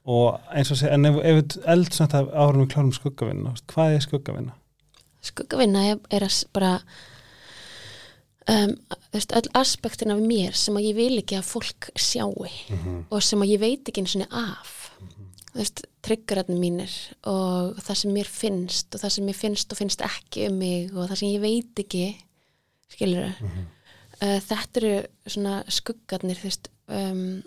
[0.06, 3.96] og eins og segja, en ef, ef við eldsnætt af árum við klárum skuggavinna, hvað
[3.96, 4.56] er skuggavinna?
[5.26, 6.72] skuggavinna er, er bara
[8.50, 8.74] um,
[9.14, 13.42] veist, öll aspektin af mér sem að ég vil ekki að fólk sjáu og sem
[13.42, 14.74] að ég veit ekki einu sinni af.
[15.50, 16.94] Þú veist, tryggararnir mínir
[17.26, 20.92] og það sem mér finnst og það sem mér finnst og finnst ekki um mig
[20.92, 22.04] og það sem ég veit ekki
[22.92, 24.92] skilur uh, þetta eru
[25.26, 27.40] svona skuggarnir þú veist um,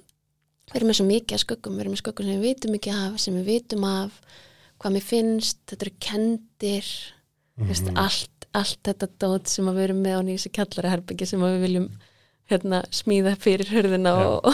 [0.70, 2.94] við erum með svo mikið að skuggum við erum með skuggum sem við vitum ekki
[2.96, 4.20] af sem við vitum af
[4.80, 6.92] hvað mér finnst, þetta eru kendir
[7.60, 11.44] þú veist, allt, allt þetta dót sem við erum með á nýjus kjallari herbyggi sem
[11.44, 11.90] við viljum
[12.50, 14.28] hérna, smíða fyrir hörðina Já.
[14.30, 14.54] og,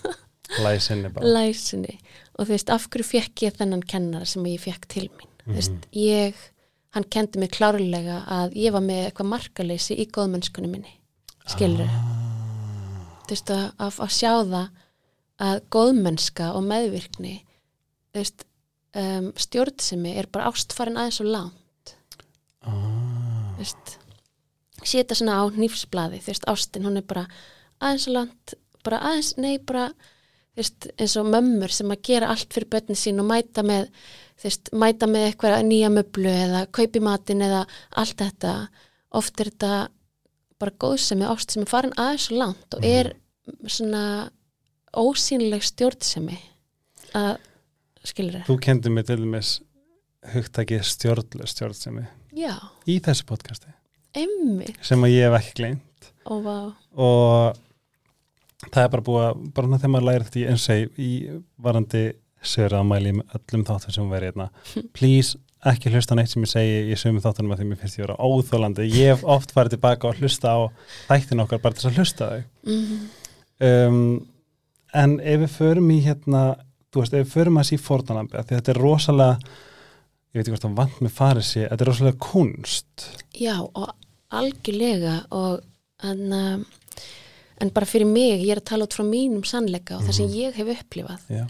[0.64, 1.98] læsinni læsinni
[2.36, 5.28] og þú veist, af hverju fekk ég þennan kennara sem ég fekk til mín?
[5.44, 6.40] Þú veist, ég,
[6.96, 10.96] hann kendi mig klárlega að ég var með eitthvað markaleysi í góðmennskunni minni.
[11.48, 11.88] Skilur
[13.30, 14.86] þú veist, að, að, að sjá það
[15.40, 17.38] að góðmennska og meðvirkni
[18.16, 18.44] veist,
[18.96, 21.94] um, stjórnsemi er bara ástfarin aðeins og langt.
[22.66, 23.96] Ah, veist
[24.80, 27.26] setja svona á nýfsblaði, þú veist, ástin hún er bara
[27.80, 29.90] aðeins og langt bara aðeins, nei, bara
[30.60, 33.88] eins og mömmur sem að gera allt fyrir börnin sín og mæta með
[34.76, 37.64] mæta með eitthvað nýja möblu eða kaupi matinn eða
[38.00, 38.54] allt þetta.
[39.16, 39.72] Oft er þetta
[40.60, 43.12] bara góðsemi ást sem er farin aðeins og langt og er
[43.68, 44.02] svona
[44.96, 46.38] ósýnileg stjórnsemi.
[47.16, 47.34] Að
[48.06, 49.56] skilur þú kendi mig til dæmis
[50.34, 52.06] hugtakið stjórnlega stjórnsemi.
[52.36, 52.54] Já,
[52.86, 53.72] í þessu podcasti.
[54.16, 56.08] Emmi sem að ég hef ekki gleymt.
[56.30, 56.56] Og vá,
[57.00, 57.60] og
[58.68, 61.12] það er bara búið að bara þegar maður læri þetta í eins og segi, í
[61.60, 62.02] varandi
[62.40, 64.50] sögur að mæli með öllum þáttum sem verið hérna.
[64.96, 65.38] Please
[65.70, 68.14] ekki hlusta neitt sem ég segi í sömu þáttunum að því mér finnst ég vera
[68.16, 70.60] óþólandi ég hef oft farið tilbaka og hlusta á
[71.10, 72.44] þættin okkar bara til að hlusta þau.
[72.64, 73.00] Mm
[73.60, 74.26] um,
[74.96, 76.44] en ef við förum í hérna
[76.90, 79.36] þú veist, ef við förum að sí fórnalambi því þetta er rosalega
[80.30, 83.06] ég veit ekki hvort það vant með farið sé þetta er rosalega kunst.
[83.34, 83.88] Já, og
[84.40, 85.64] algjörlega og
[86.06, 86.66] en,
[87.60, 90.36] en bara fyrir mig, ég er að tala út frá mínum sannleika og það sem
[90.38, 91.26] ég hef upplifað.
[91.34, 91.44] Já,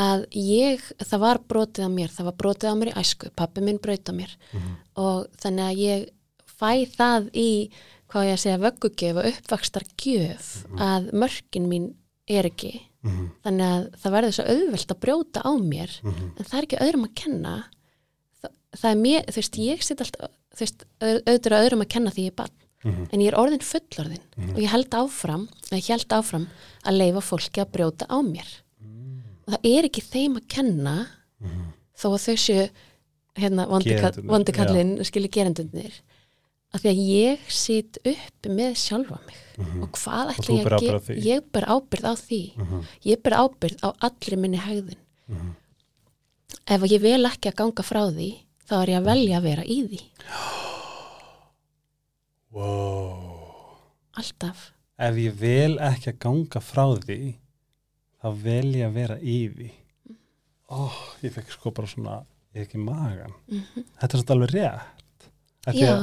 [0.00, 3.64] að ég, það var brotið á mér það var brotið á mér í æsku, pappi
[3.64, 4.36] minn braut á mér.
[5.00, 6.06] Og þannig að ég
[6.48, 7.50] fæ það í
[8.12, 11.92] hvað ég að segja vöggugjöf og uppvakstar gjöf að mörkin mín
[12.28, 12.72] er ekki.
[13.02, 13.30] Mhm.
[13.42, 16.26] þannig að það verður svo auðvelt að brjóta á mér Mhm.
[16.38, 17.54] en það er ekki öðrum að kenna.
[18.40, 21.88] Það, það er mér, þú veist, ég sitt alltaf þú veist, au- auðvitað öðrum að
[21.88, 22.50] kenna því ég er barn.
[22.84, 23.08] Mhm.
[23.12, 25.48] en ég er orðin fullorðin og ég held áfram,
[26.10, 26.48] áfram
[26.84, 28.48] að leifa fólki að brjóta á mér.
[29.46, 31.06] Og það er ekki þeim að kenna
[31.98, 32.70] þó að þau séu
[33.36, 35.92] hérna vondikallin skilji gerendunir
[36.72, 39.40] að því að ég sit uppi með sjálfa mig.
[39.82, 42.40] Og hvað Og ætla þú ég að gera ég ber ábyrð á því.
[43.08, 45.02] Ég ber ábyrð á allri minni hegðun.
[46.62, 48.30] Ef að ég vel ekki að ganga frá því
[48.68, 50.02] þá er ég að velja að vera í því.
[52.52, 53.78] Wow.
[54.20, 54.66] alltaf.
[55.00, 57.16] Ef ég vel ekki að ganga frá því
[58.20, 59.68] þá vel ég að vera í því.
[60.72, 62.18] Oh, ég fekk sko bara svona
[62.52, 65.26] ekki magan þetta er svona alveg rétt.
[65.78, 65.94] Já.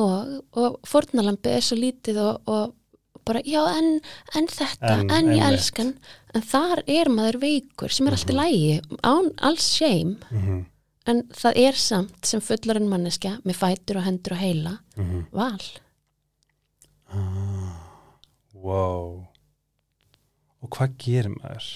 [0.00, 3.98] Og, og fórnalambi er svo lítið og, og bara, já, en,
[4.36, 5.94] en þetta, En, en, ég elskan
[6.34, 8.74] en þar er maður veikur sem er allt í lægi
[9.06, 10.18] án alls shame.
[10.30, 10.64] Mhm,
[11.10, 15.24] en það er samt sem fullarinn manneskja með fætur og hendur og heila mhm.
[15.32, 15.66] val.
[18.54, 19.26] Wow.
[20.64, 21.66] Og hvað gerir maður?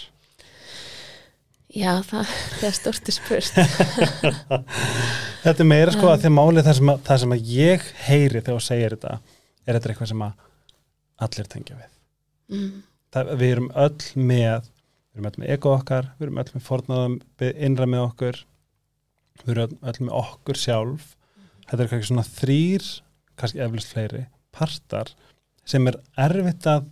[1.68, 3.58] já, það, það er stórti spurt
[5.48, 7.84] Þetta er meira sko að því að málið það sem að, það sem að ég
[8.04, 9.12] heyri þegar þú segir þetta
[9.68, 10.42] er þetta eitthvað sem að
[11.26, 11.92] allir tengja við.
[12.52, 12.74] mm,
[13.16, 16.66] Það, við erum öll með við erum öll með ego okkar, við erum öll með
[16.68, 17.14] fornaðum
[17.48, 18.40] innra með okkur
[19.46, 21.06] við erum öll- með okkur sjálf.
[21.70, 22.86] Þetta er kannski svona þrýr
[23.38, 25.14] kannski eflust fleiri partar
[25.68, 26.86] sem er erfitt að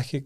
[0.00, 0.22] ekki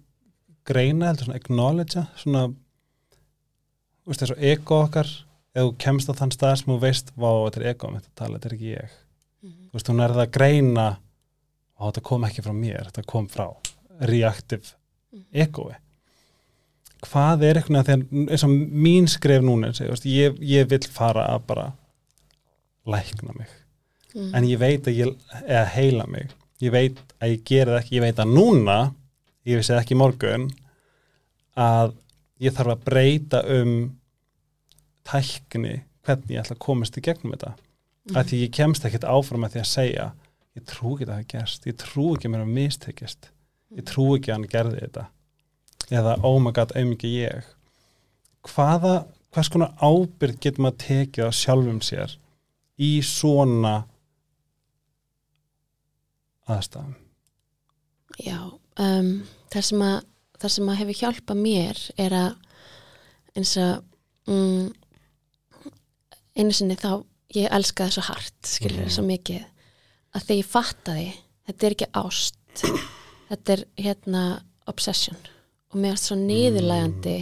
[0.67, 5.11] greina heldur svona acknowledge svona þú veist þessu ego okkar
[5.57, 8.21] ef þú kemst á þann stað sem þú veist vá þetta er ego mitt að
[8.21, 8.95] tala, þetta er ekki ég.
[9.43, 9.57] Mhm.
[9.71, 10.87] þú veist hún er það að greina
[11.77, 13.47] og þetta kom ekki frá mér, þetta kom frá
[14.01, 14.77] reactive
[15.33, 15.75] egoi.
[17.07, 18.55] Hvað er eitthvað þegar eins og
[18.87, 21.67] mín skref núna segi, veist, ég, ég vil fara að bara
[22.87, 23.51] lækna mig.
[24.15, 26.31] Mm, en ég veit að ég eða heila mig,
[26.65, 28.79] ég veit að ég gera það ekki, ég veit að núna
[29.47, 30.49] ég vissi ekki morgun
[31.57, 31.95] að
[32.43, 33.75] ég þarf að breyta um
[35.07, 37.55] tækni hvernig ég ætla að komast í gegnum þetta.
[38.07, 38.17] Mhm.
[38.17, 40.07] að því ég kemst ekkert áfram með því að segja
[40.57, 43.31] ég trú ekki að það gerst, ég trú ekki að mér að mistekist,
[43.77, 45.07] ég trú ekki að hann gerði þetta.
[45.91, 47.51] Eða oh my god, auðvitað ég.
[48.47, 48.95] Hvaða,
[49.35, 52.15] hvers konar ábyrgð getur maður tekið á sjálfum sér
[52.79, 53.75] í svona
[56.47, 56.95] aðstæðum?
[58.23, 58.39] Já,
[58.81, 59.13] um,
[59.53, 59.97] það, sem að,
[60.41, 62.31] það sem að hefur hjálpað mér er að
[63.37, 64.71] eins og mm,
[66.37, 66.91] einu sinni þá
[67.35, 68.91] ég elskaði svo hart, skilur Mhm.
[68.95, 69.45] svo mikið
[70.15, 71.07] að þegar ég fattaði
[71.47, 72.63] þetta er ekki ást
[73.31, 74.23] þetta er hérna
[74.67, 75.17] obsession.
[75.73, 77.17] Og mér er svo niðurlægandi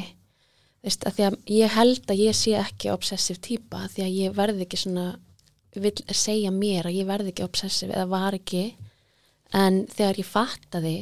[0.84, 4.34] veist, að því að ég held að ég sé ekki obsessiv típa því að ég
[4.36, 5.06] verði ekki svona
[5.74, 8.76] vil segja mér að ég verði ekki obsessiv eða var ekki.
[9.54, 10.96] En þegar ég fattaði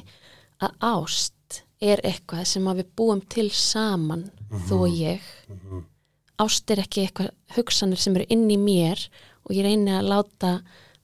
[0.63, 4.31] að ást er eitthvað sem að við búum til saman
[4.69, 5.21] þú og ég
[6.41, 9.01] ást er ekki eitthvað hugsanir sem eru inn í mér
[9.45, 10.53] og ég reyni að láta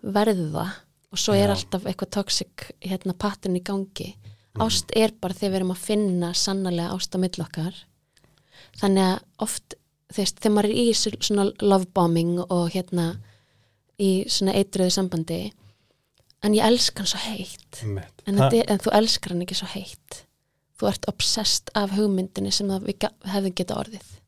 [0.00, 0.68] verða
[1.12, 1.54] og svo er Já.
[1.56, 4.12] alltaf eitthvað toxic hérna pattern í gangi.
[4.58, 7.76] Ást er bara þegar við erum að finna sannarlega ást á mill okkar.
[8.80, 13.08] Þannig að oft þú veist, þegar maður er í svona love bombing og hérna
[13.98, 15.40] í svona eitruðu sambandi
[16.44, 17.82] en ég elska hann svo heitt.
[17.82, 20.22] En, er, en þú elskar hann ekki svo heitt.
[20.78, 22.92] Þú ert obsessed af hugmyndinni sem það
[23.26, 24.18] hefðum geta orðið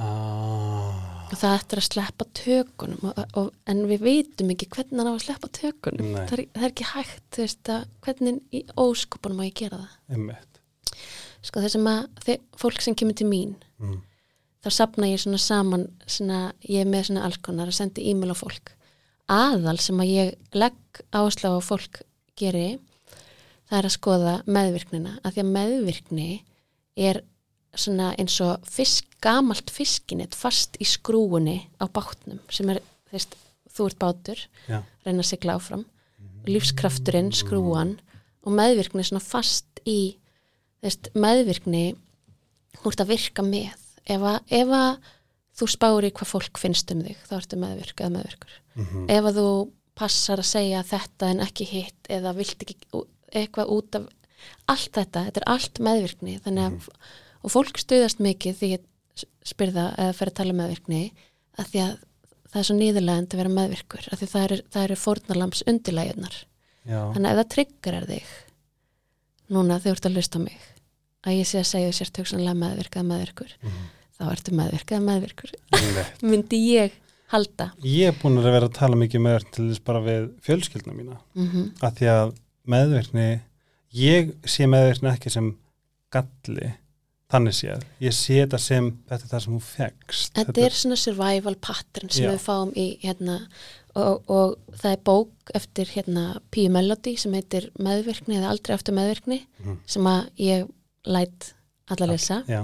[0.00, 5.14] ah, það ættir að sleppa tökunum og, og, en við vitum ekki hvernig hann á
[5.14, 6.14] að sleppa tökunum.
[6.14, 7.72] Það er, það er ekki hægt veist
[8.06, 9.98] hvernig í óskopunum á ég gera það.
[11.42, 13.98] Sko þessum að þið, fólk sem kemur til mín mm.
[14.62, 18.30] þá sapna ég svona saman svona, ég er með svona alls konar að senda e-mail
[18.30, 18.74] á fólk.
[19.32, 22.02] Aðal sem að ég legg áherslu á fólk
[22.38, 22.78] geri
[23.72, 25.16] það er að skoða meðvirknina.
[25.24, 26.30] Að því að meðvirkni
[27.08, 27.22] er
[27.78, 33.36] svona eins og fisk, gamalt fiskinett fast í skrúunni á bátnum sem er, þú veist,
[33.72, 35.86] þú ert bátur já, reyna að sigla áfram.
[36.48, 37.96] Lífskrafturinn, skrúan
[38.42, 40.16] og meðvirkni svona fast í
[40.80, 41.84] þú veist, meðvirkni
[42.80, 43.76] þú ert að virka með.
[44.10, 45.12] Ef að, ef að
[45.60, 48.58] þú spári hvað fólk finnst um þig, þá ertu meðvirk eða meðvirkur.
[48.72, 49.06] Mhm.
[49.12, 49.48] ef að þú
[49.98, 52.76] passar að segja þetta en ekki hitt eða vilt ekki
[53.32, 54.06] eitthvað út af
[54.72, 56.86] allt þetta, þetta er allt meðvirkni þannig að,
[57.42, 58.88] og fólk stuðast mikið því ég
[59.46, 61.02] spyrða eða fer að tala um meðvirkni
[61.60, 61.92] að því að
[62.52, 66.36] það er svo nýðurlegend að vera meðvirkur af því það eru, eru fórnarlams undirlægjurnar.
[66.86, 68.30] Þannig að ef það tryggur er þig
[69.52, 70.68] núna þegar þú ert að hlusta á mig
[71.22, 73.82] að ég sé að segja sér töksanlega meðvirk eða meðvirkur Mhm.
[74.18, 75.52] þá ertu meðvirk eða meðvirkur
[76.30, 76.96] myndi ég
[77.32, 77.70] halda.
[77.84, 80.92] Ég er búin að vera að tala mikið með þér til þess bara við fjölskyldna
[80.96, 81.18] mína.
[81.38, 82.34] Mm að því að
[82.74, 83.28] meðvirkni
[84.02, 85.52] ég sé meðvirkni ekki sem
[86.12, 86.72] galli
[87.32, 90.98] þannig séð, ég sé þetta sem þetta er það sem hún fegst Þetta er svona
[91.00, 92.32] survival pattern sem Já.
[92.34, 93.38] við fáum í hérna
[93.94, 98.96] og, og það er bók eftir hérna Píu Melody sem heitir meðvirkni eða aldrei eftir
[98.96, 99.78] meðvirkni Mhm.
[99.86, 100.68] sem að ég
[101.06, 101.52] læt
[101.90, 102.62] alla lesa já,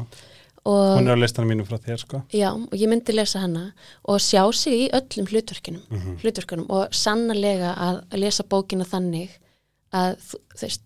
[0.65, 3.73] og, hún er á listanum mínu frá þér sko já, og ég myndi lesa hana
[4.05, 6.17] og sjá sig í öllum hlutverkinum Mhm.
[6.23, 9.31] hlutverkunum og sannarlega að lesa bókina þannig
[9.93, 10.37] að þú,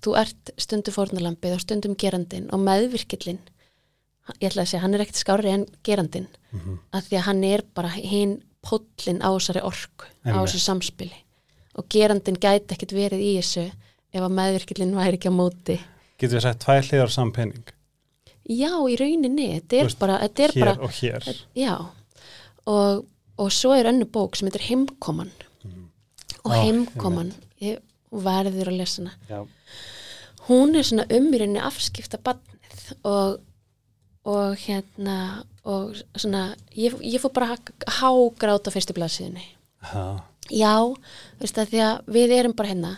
[0.03, 3.39] þú ert stundum fórnarlampið og stundum gerandin og meðvirkillin
[4.41, 6.79] ég ætla að segja, hann er ekkert skárri en gerandin Mhm.
[6.93, 10.49] að því að hann er bara hinn póllin á þessari orku á Einmitt.
[10.53, 11.15] þessu samspili.
[11.77, 13.73] Og gerandin gæti ekkert verið í þessu
[14.13, 15.79] ef að meðvirkillin væri ekki á móti.
[16.19, 17.65] Getur við sagt tvær hliðar saman penning
[18.47, 21.43] já, í rauninni, þetta er veist, bara, þetta er hér bara og hér.
[21.57, 21.87] já,
[22.67, 23.07] og,
[23.39, 25.31] og svo er önnu bók sem heitir Heimkoman.
[26.45, 27.33] Og Á, Heimkoman
[27.63, 27.79] ég
[28.13, 29.13] verður að lesa hana.
[29.31, 29.47] Já,
[30.49, 33.41] hún er svona umrýrinni afskipta barnið og,
[34.25, 39.45] og hérna og svona, ég, ég fór bara að hágráta fyrstu blaðsíðinni
[40.51, 40.75] já,
[41.41, 42.93] veist það því að við erum bara hérna.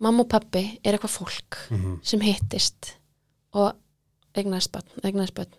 [0.00, 2.00] Mamma og pappi er eitthvað fólk Mhm.
[2.02, 2.94] sem hittist
[3.52, 3.74] og
[4.34, 5.52] eignaðist börn, eignaðist börn.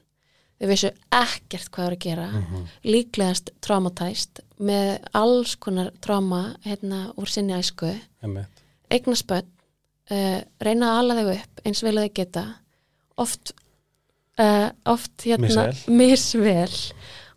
[0.62, 2.28] Við vissu ekkert hvað það er að gera.
[2.32, 2.68] Mhm.
[2.86, 8.00] líklegast traumatæst með alls konar trauma hérna úr sinni æsku.
[8.92, 9.46] Eignast börn
[10.12, 12.56] uh, reyna að ala þau upp eins vel að þau geta.
[13.18, 13.54] Oft
[14.40, 15.74] uh, oft hérna Misvel.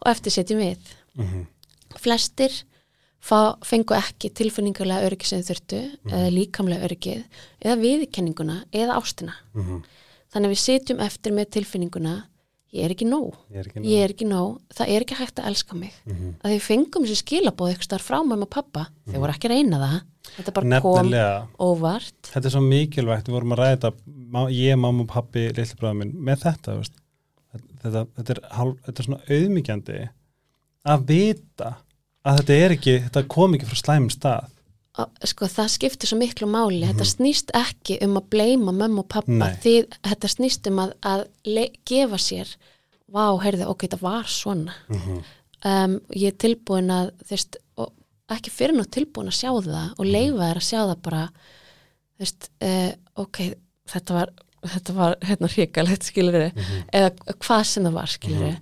[0.04, 0.94] og eftir setjum við.
[1.16, 1.46] Mhm.
[1.96, 2.50] flestir
[3.24, 5.78] fá, fengu ekki tilfinningulega öryggi sem þurftu
[6.10, 7.24] eða líkamlega öryggið
[7.64, 9.34] eða viðkenninguna eða ástina.
[9.54, 9.82] Mhm.
[10.34, 12.14] þannig að við setjum eftir með tilfinninguna
[12.74, 14.58] ég er ekki nóg, ég er ekki ég er ekki nóg.
[14.74, 15.92] Það er ekki hægt að elska mig.
[16.06, 16.34] Mhm.
[16.42, 20.00] að því fengum þessi skilabóð eitthvað frá mamma og pappa þau voru ekki reyna það
[20.34, 21.46] þetta bara kom nefnilega.
[21.60, 23.92] óvart þetta er svo mikilvægt, við vorum að ræða
[24.50, 26.76] ég, mamma og pappi, litli bræður minn með þetta,
[27.54, 28.42] þetta, þetta, er,
[28.86, 30.02] þetta er svona auðmyggjandi
[30.94, 31.76] að vita
[32.24, 34.50] að þetta er ekki, þetta kom ekki frá slæmum stað.
[35.26, 36.84] Sko það skiptir svo miklu máli.
[36.86, 39.56] Þetta snýst ekki um að bleima mömmu og pappa Nei.
[39.64, 39.74] því
[40.06, 41.24] þetta snýst um að, að
[41.88, 42.52] gefa sér
[43.10, 44.76] vá, heyrðu, ok, þetta var svona.
[44.88, 45.18] Mhm.
[45.64, 47.58] um, ég er tilbúin að þú veist,
[48.32, 51.22] ekki fyrir nú tilbúin að sjá það og leifa þér að sjá það bara
[52.14, 53.38] þú veist, uh, ok
[53.92, 54.32] þetta var,
[54.64, 56.82] þetta var hérna hrikalegt skilur Mhm.
[56.92, 58.56] eða hvað sem það var skilur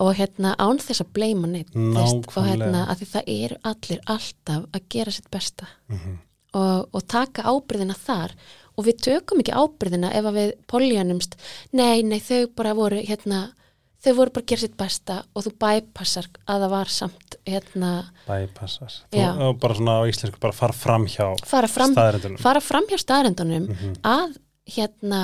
[0.00, 4.00] og hérna án þess að bleima neitt veist, og hérna að því það eru allir
[4.06, 5.66] alltaf að gera sitt besta.
[5.88, 6.18] Mhm.
[6.54, 8.30] og, og taka ábyrðina þar.
[8.78, 11.34] Og við tökum ekki ábyrðina ef að við poljanumst,
[11.72, 13.52] nei, nei, þau bara voru hérna,
[14.04, 17.90] þau voru bara að gera sitt besta og þú bypassar að það var samt hérna,
[18.26, 18.92] bypassar.
[19.12, 21.94] Þú- bara svona á íslensku bara fara fram hjá fara fram
[22.38, 23.94] fara fram hjá staðrendunum Mhm.
[24.02, 24.36] að
[24.68, 25.22] hérna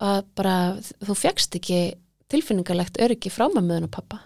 [0.00, 1.94] að bara, þú fegst ekki
[2.28, 4.20] tilfinningarlegt öryggi frá mammuðun og pappa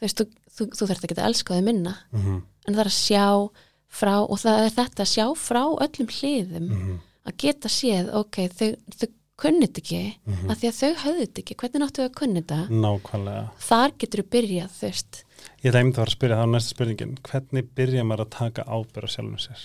[0.00, 2.42] þú veist, þú, þú, þú þarft ekki að elska þau minna Mhm.
[2.68, 3.50] en það er að sjá
[3.90, 7.00] frá og það er þetta að sjá frá öllum hliðum Mhm.
[7.26, 9.08] að geta séð, ok, þau, þau
[9.40, 10.50] kunnit ekki, Mhm.
[10.50, 11.56] af því að þau höfðu þetta ekki.
[11.62, 12.58] Hvernig náttu að kunni þetta?
[12.68, 13.50] Nákvæmlega.
[13.68, 15.24] Þar getur þú byrjað, veist.
[15.62, 17.18] Ég ætla einmitt að fara að spyrja það á næsta spurningin.
[17.24, 19.62] Hvernig byrja maður að taka ábyrð á sjálfum sér?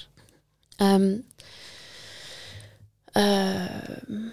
[0.79, 1.23] Um,
[3.15, 4.31] um,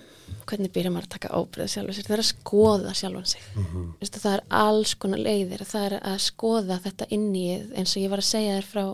[0.49, 3.43] hvernig byrjað maður að taka ábyrða sjálfan sér, það er að skoða sjálfan sig.
[3.57, 3.85] Mhm.
[4.03, 5.65] Vistu, það er alls konar leiðir.
[5.69, 8.85] Það er að skoða þetta inn í eins og ég var að segja þér frá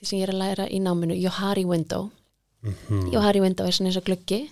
[0.00, 2.10] því sem ég er að læra í náminu, Johari Window.
[2.64, 3.12] Mhm.
[3.12, 4.50] Johari Window er svona eins og gluggi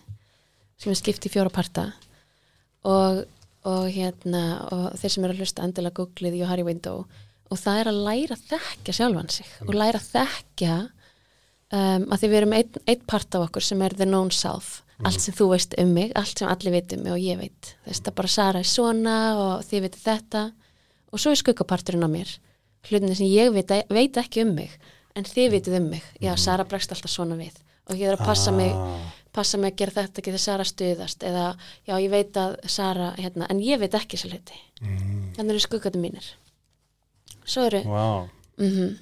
[0.78, 1.90] sem er skipt í fjóra parta.
[2.88, 3.24] Og,
[3.68, 7.06] og hérna og þeir sem eru að hlusta endilega googlið Johari Window.
[7.48, 10.74] Og það er að læra að þekkja sjálfan sig og læra að þekkja
[11.72, 14.82] um, að því við erum einn ein part af okkur sem er the known self.
[15.06, 17.74] Allt sem þú veist um mig, allt sem allir veit um mig og ég veit,
[17.86, 20.44] þess að bara Sara er svona og þið veitir þetta.
[21.14, 22.32] Og svo er skuggaparturinn á mér.
[22.88, 24.74] Hlutinni sem ég veit, veit ekki um mig
[25.18, 27.54] en þið vitið um mig, já Sara bregst alltaf svona við.
[27.88, 31.24] Og ég er að passa mig Ah, passa mig að gera þetta þegar Sara stuðast?
[31.30, 31.46] Eða
[31.88, 34.58] já ég veit að Sara hérna, en ég veit ekki svo hluti.
[34.82, 36.32] Mm, þannig eru skuggatum mínir.
[37.48, 38.26] Svo eru wow.
[38.60, 38.96] mm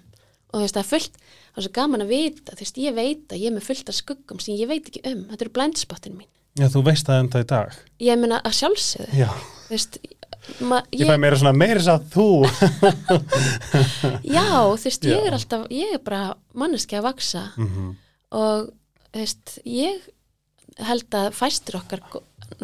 [0.56, 2.94] og þú veist það er fullt það er svo gaman að vita, þú veist ég
[2.96, 5.52] veit að ég er með fullt af skuggum sem ég veit ekki um, þetta eru
[5.58, 6.28] blindspottin mín.
[6.56, 7.74] Já, þú veist það enda í dag.
[8.00, 9.18] Ég meina að sjálfsögðu.
[9.18, 9.28] Já,
[9.66, 10.14] þú veist, ég,
[10.96, 12.28] ég, fæ meira svona meira þess að þú.
[14.36, 16.22] Já þú veist ég er alltaf, ég er bara
[16.56, 17.90] manneski að vaksa Mhm.
[18.40, 18.70] og
[19.12, 20.08] þú veist, ég
[20.84, 22.02] held að fæstir okkar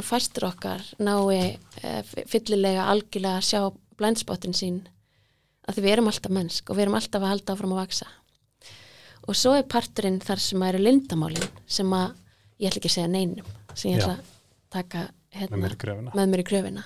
[0.05, 1.93] fæstir okkar nái e,
[2.29, 3.61] fyllilega algjörlega að sjá
[3.99, 4.81] blindspottin sín.
[5.69, 8.07] Að því við erum alltaf mennsk og við erum alltaf að halda áfram að vaksa
[9.23, 12.09] og svo er parturinn þar sem að eru lindamálin sem að
[12.59, 14.33] ég ætla ekki að segja neinum sem ég ætla að
[14.75, 15.03] taka
[15.37, 15.61] hérna,
[16.19, 16.83] með mér í gröfina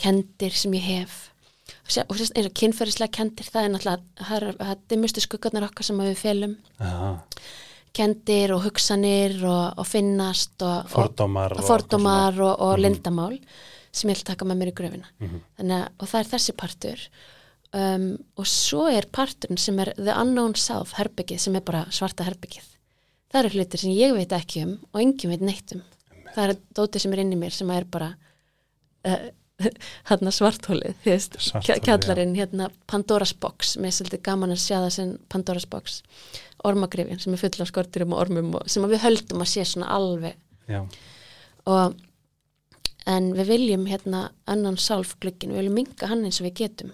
[0.00, 1.18] kendir sem ég hef.
[2.08, 5.86] Og eins og kynferðislega kendir það er náttúrulega það er- það er dimmustu skuggarnar okkar
[5.86, 6.56] sem við felum.
[6.80, 7.10] Aha,
[7.92, 12.82] kendir og hugsanir og, og finnast og, fordómar og, og fordómar og, og Mhm.
[12.84, 13.40] lindamál
[13.92, 15.40] sem ég að taka með mér í gröfina Mhm.
[15.58, 17.00] Þannig, að- og það er þessi partur
[17.72, 22.24] um, og svo er parturinn sem er the unknown self, herbyggið sem er bara svarta
[22.24, 22.66] herbyggið
[23.32, 25.82] það eru hlutir sem ég veit ekki um og enginn veit neitt um
[26.34, 28.14] það er dótið sem er inn í mér sem er bara
[29.06, 29.30] uh,
[30.10, 30.46] hérna þú
[31.04, 35.68] veist, Svartholið, kjallarinn hérna Pandora's box, mér er svolítið gaman að sjá það sem Pandora's
[35.70, 36.00] box.
[36.64, 39.64] Ormagrifin sem er full af skorturum og ormum og, sem að við höldum að sé
[39.64, 40.36] svona alveg.
[40.70, 40.82] Já,
[41.66, 41.94] og
[43.10, 46.90] en við viljum hérna annan sálf gluggin, við viljum minka hann eins og við getum.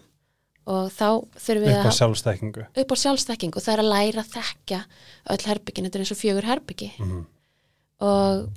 [0.67, 1.09] Og þá
[1.39, 4.31] þurfum við upp á að sjálfstekkingu upp á sjálfstekking og það er að læra að
[4.35, 4.79] þekka
[5.35, 7.21] öll herbyggin, þetta er eins og fjögur herbyggi Mhm.
[8.07, 8.49] og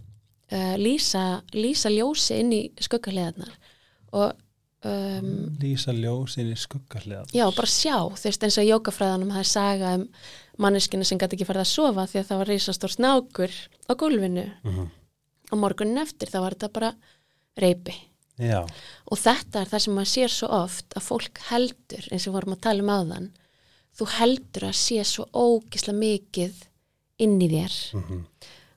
[0.52, 3.54] uh, lýsa, lýsa ljósi inn í skuggahliðarnar
[4.12, 4.34] og
[4.86, 5.32] um,
[5.62, 9.96] lýsa ljósin í skuggarliðan já, bara sjá, þú veist eins og jókafræðanum það er saga
[10.00, 10.06] um
[10.60, 13.58] manneskinu sem gæti ekki farið að sofa því að það var reisastór snákur
[13.88, 14.46] á gólfinu.
[14.64, 14.88] Mhm.
[15.50, 16.94] og morgunin eftir þá var þetta bara
[17.58, 17.96] reypi
[18.38, 18.62] já,
[19.10, 22.38] og þetta er það sem maður sér svo oft að fólk heldur, eins og við
[22.38, 23.32] vorum að tala um áðan
[24.00, 26.66] þú heldur að sé svo ógisla mikið
[27.20, 27.74] inn í þér.
[28.00, 28.20] Mhm.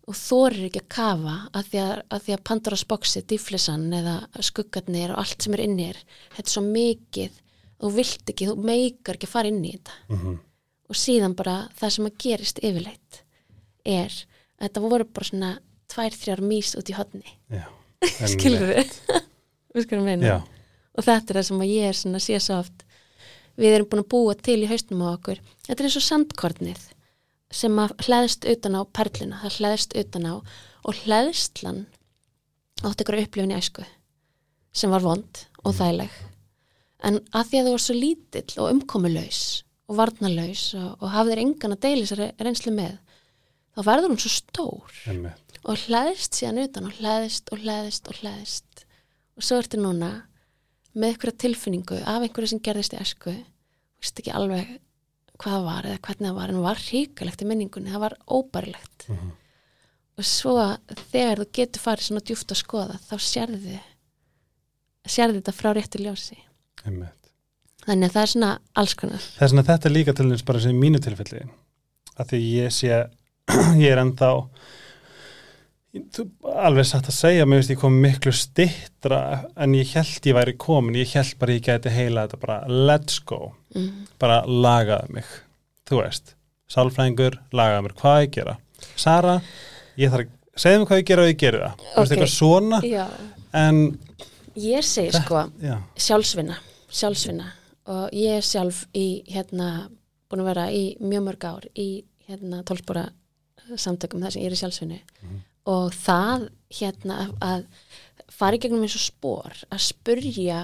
[0.09, 4.17] Og þorir ekki að kafa að því að, að, því að Pandora's boxi, difflisann eða
[4.43, 6.01] skuggarnir og allt sem er inn í þér
[6.37, 7.37] þetta er svo mikið
[7.83, 9.99] þú vilt ekki, þú meikar ekki að fara inn í þetta.
[10.09, 10.41] Mhm.
[10.93, 13.23] og síðan bara það sem að gerist yfirleitt
[13.85, 15.53] er að þetta voru bara svona
[15.93, 17.65] tvær, þrjár mís út í hotni já
[18.03, 18.95] skilur við
[19.73, 20.27] við skulum meina?
[20.27, 20.39] Já,
[20.97, 22.85] og þetta er það sem að ég er svona að sé svo oft
[23.61, 25.41] við erum búin að búa til í haustum á okkur.
[25.67, 26.85] Þetta er eins og sandkornið
[27.53, 30.35] sem að hlæðst utan á perluna það hlæðst utan á
[30.83, 31.85] og hlæðslan
[32.83, 33.85] átti ykkur upplifin í æsku
[34.73, 36.15] sem var vond og þæleg
[37.07, 39.43] en að því að þú var svo lítill og umkomulaus
[39.91, 42.99] og varnalaus og, og hafðir engan að deila þessari reynslu með
[43.73, 45.57] þá verður hún svo stór einmitt.
[45.63, 48.85] og hlæðist síðan utan og hlæðist og hlæðist og hlæðist
[49.37, 50.13] og svo ertu núna
[50.93, 54.75] með einhverja tilfinningu af einhverju sem gerðist í esku veist ekki alveg
[55.43, 58.15] hvað það var eða hvernig það var en það var hrikalegt í minningunni, það var
[58.39, 59.31] óbærilegt Mhm.
[60.19, 60.55] og svo
[61.11, 63.79] þegar þú getur farið svona djúft að skoða þá sérði
[65.09, 66.37] sérði þetta frá réttu ljósi
[66.87, 67.31] einmitt.
[67.87, 70.61] þannig að það er svona alls konar Þess vegna þetta er líka til þess bara
[70.63, 71.43] sem mínu tilfelli
[72.19, 72.93] að því ég sé
[73.83, 74.29] ég er ennþá
[75.93, 76.29] þú-
[76.65, 79.19] alveg satt að segja mér veist ég kom miklu stittra
[79.57, 83.19] en ég held ég væri komin, ég held bara ég gæti heila þetta bara let's
[83.25, 83.55] go.
[83.75, 84.07] Mm.
[84.21, 85.25] bara lagaði mig.
[85.89, 86.35] Þú veist,
[86.69, 88.57] sálfræðingur lagaði mér, hvað ég gera.
[88.97, 89.39] Sara,
[89.97, 92.33] ég þarf að segja mér hvað ég gera og ég geri það, þú veist eitthvað
[92.37, 93.07] svona Já,
[93.55, 93.81] en
[94.57, 96.59] ég segi sko já, sjálfsvinna,
[96.91, 97.49] sjálfsvinna.
[97.93, 99.89] Og ég er sjálf í hérna,
[100.31, 103.09] búin að vera í mjög mörg ár í hérna tólspóra
[103.77, 104.99] samtökum þar sem ég er í sjálfsvinnu
[105.67, 107.67] og það hérna að
[108.33, 110.63] fara í gegnum eins og spór að spurja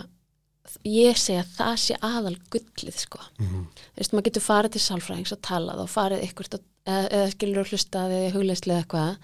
[0.84, 3.66] ég segi að það sé aðal gullið sko, Mhm.
[3.94, 7.60] þú veist, maður getur farið til sálfræðings og talað og farið og, eða, eða skilur
[7.60, 9.16] og hlustað eða hugleislega eitthvað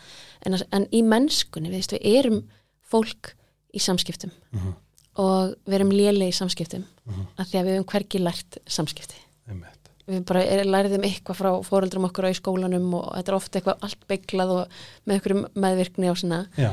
[0.46, 2.48] en, að- en í mennskunni, við, veist, við erum
[2.90, 3.34] fólk
[3.74, 4.74] í samskiptum Mhm.
[5.16, 7.26] og við erum lélega í samskiptum Mhm.
[7.38, 9.16] af því að við höfum hvergi lært samskipti
[9.48, 13.36] einmitt við bara er, læriðum eitthvað frá fóreldrum okkur á í skólanum og þetta er
[13.38, 16.40] ofta eitthvað allt beiglað og með einhverjum meðvirkni og svona.
[16.60, 16.72] Já,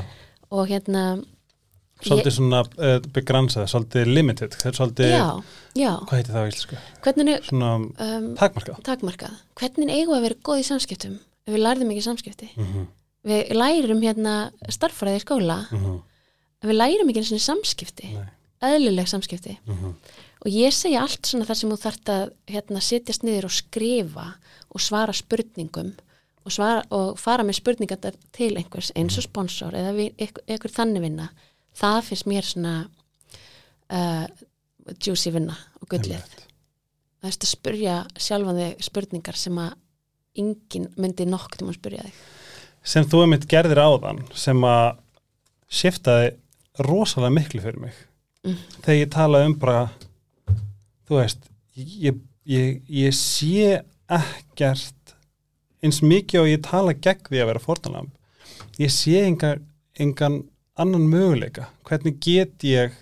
[0.52, 1.04] og hérna
[2.02, 5.26] svolítið svona uh, begransaði, svolítið limited svolítið, já,
[5.78, 6.80] já, hvað heitir það á íslensku?
[7.04, 8.80] Hvernig er svona um, takmarkað.
[8.88, 12.50] takmarkað, hvernig eigum við að vera góð í samskiptum ef við læriðum ekki samskipti?
[12.56, 12.88] Mm -hmm.
[13.30, 14.34] við lærum hérna
[14.68, 15.58] starffræði í skóla.
[15.72, 18.28] En við lærum ekki eins og samskipti Nei.
[18.62, 19.58] eðlileg samskipti.
[19.66, 19.94] Mm -hmm.
[20.42, 24.26] Og ég segja allt svona þar sem þú þarft að hérna, setjast niður og skrifa
[24.72, 25.92] og svara spurningum
[26.42, 28.00] og, svara, og fara með spurningar
[28.34, 31.28] til einhvers eins og sponsor eða einhver, þannig vinna.
[31.78, 32.74] Það finnst mér svona
[33.92, 34.26] uh,
[34.98, 36.26] juicy vinna og gullið.
[37.22, 39.76] Það er að spurja sjálfan þig spurningar sem að
[40.42, 42.22] enginn myndi nokk til að spurja þig.
[42.82, 44.96] Sem þú einmitt gerðir áðan sem að
[45.72, 46.32] shiftaði
[46.82, 48.00] rosalega miklu fyrir mig.
[48.42, 48.56] Mm.
[48.82, 49.82] þegar ég talaði um bara
[51.12, 51.46] þú veist
[51.76, 55.14] ég, ég, ég sé ekkert
[55.84, 58.12] eins mikið og ég tala gegn því að vera fórnalamb
[58.80, 59.62] ég sé engan,
[60.00, 60.42] engan
[60.80, 61.68] annan möguleika.
[61.88, 62.96] Hvernig get ég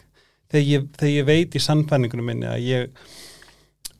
[0.50, 3.10] þegar ég, þegar ég veit í sannfæningunum minni að ég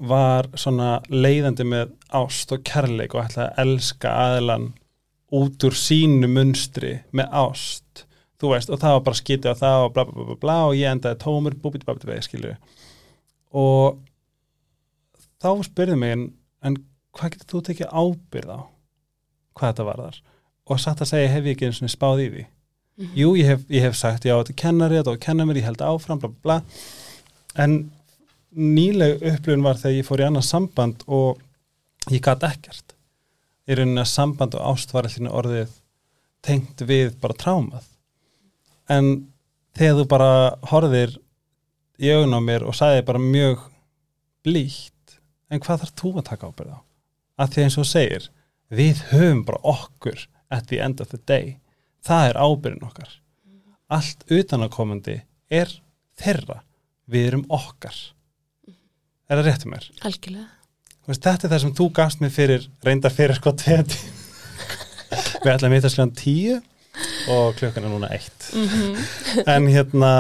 [0.01, 4.71] var svona leiðandi með ást og kærleik og ætlaði að elska aðilan
[5.37, 8.07] út úr sínu munstri með ást.
[8.41, 10.79] Þú veist, og það var bara skítið á það og bla bla bla bla, og
[10.79, 12.55] ég endaði tómur búbit búbit veið, skilju
[13.51, 13.99] og
[15.41, 16.25] þá spurði mig en,
[16.63, 16.79] en
[17.17, 18.61] hvað getur þú tekið ábyrð á
[19.59, 20.19] hvað þetta var þar
[20.71, 22.45] og satt að segja hef ég ekki eins og spáð í því?
[23.01, 23.15] Mhm.
[23.17, 25.67] jú, ég hef, ég hef sagt já, þetta er kennari, þetta var kennar mér, ég
[25.71, 26.61] held áfram bla bla
[27.59, 27.81] en
[28.51, 31.41] nýleg upplifun var þegar ég fór í annað samband og
[32.11, 32.95] ég gat ekkert.
[33.71, 35.75] Í rauninni að samband og ást var allir orðið
[36.47, 37.85] tengt við bara trámað.
[38.91, 39.11] En
[39.79, 40.31] þegar þú bara
[40.73, 41.15] horfir
[42.01, 43.65] í augun á mér og sagði bara mjög
[44.47, 45.19] blíkt
[45.51, 46.79] en hvað þarf þú að taka ábyrð á?
[47.41, 48.29] Að því eins og segir
[48.71, 51.59] við höfum bara okkur at the end of the day.
[52.07, 53.11] Það er ábyrðin okkar.
[53.91, 55.21] Allt utanakomandi
[55.51, 55.73] er
[56.21, 56.63] þeirra.
[57.11, 57.97] Við erum okkar.
[59.31, 59.87] Er það rétt um mér?
[60.07, 60.49] algjörlega.
[61.09, 63.99] Veist, þetta er það sem þú gafst mér fyrir reyndar fyrir sko tveiti
[65.43, 66.59] við ætlum að mita slan tíu
[67.33, 68.51] og klukkan er núna eitt.
[69.49, 70.13] En hérna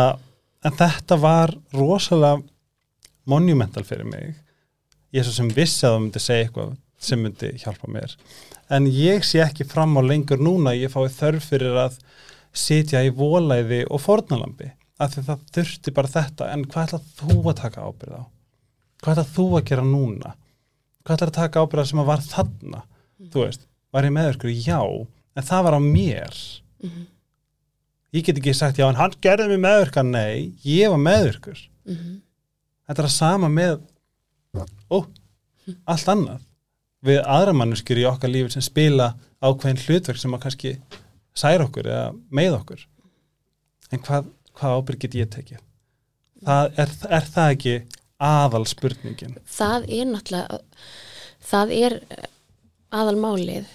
[0.64, 2.42] en þetta var rosalega
[3.30, 4.34] monumental fyrir mig.
[5.14, 8.16] Ég er svo sem vissi að það myndi segja eitthvað sem myndi hjálpa mér.
[8.70, 11.96] En ég sé ekki fram á lengur núna ég fái þörf fyrir að
[12.52, 16.50] sitja í volæði og fornalambi af því það þurfti bara þetta.
[16.52, 18.24] En hvað ætla þú að taka ábyrð á?
[19.00, 20.34] Hvað ætla þú að gera núna?
[21.04, 22.82] Hvað ætla að taka ábyrð á sem að var þarna?
[23.30, 24.80] Þú veist, var ég meðverkur já,
[25.36, 26.36] en það var á mér.
[26.84, 27.06] Mhm.
[28.16, 32.20] Ég get ekki sagt já, en hann gerði mig meðverkan nei, ég var meðverkur Mhm.
[32.88, 33.80] þetta er að sama með
[34.90, 35.06] ó,
[35.86, 36.40] allt annað.
[37.02, 40.72] Við aðra manneskjur í okkar lífi sem spila ákveðin hlutverk sem að kannski
[41.34, 42.82] særa okkur eða með okkur.
[43.92, 45.60] En hvað, hvað ábyrg get ég tekið?
[46.44, 47.74] Það er, er það ekki
[48.20, 50.60] aðal spurningin það er náttúrulega
[51.50, 51.96] það er
[52.92, 53.66] aðalmálið.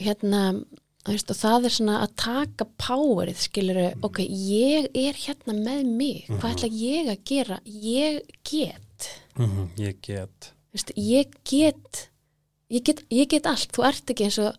[0.00, 0.66] Hérna þú
[1.08, 6.52] veist, það er svona að taka powerið skilur, ok, ég er hérna með mig, hvað
[6.52, 7.58] ætla ég að gera?
[7.64, 9.08] Ég get.
[9.38, 10.52] Mm ég get.
[10.74, 12.06] Veist, ég get
[12.70, 14.52] ég get, ég get allt, þú ert ekki eins og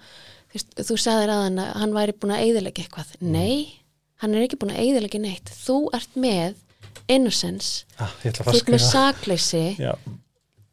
[0.51, 3.77] veist, þú sagðir aðan að hann væri búin að eyðilegja eitthvað, nei
[4.21, 6.57] hann er ekki búin að eyðilegja neitt, þú ert með
[7.11, 7.85] innocence.
[7.97, 9.63] Ah, að þú ert með að sakleysi.
[9.79, 9.93] Já,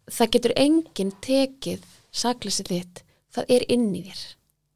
[0.08, 4.26] það getur enginn tekið sakleysi þitt, það er inn í þér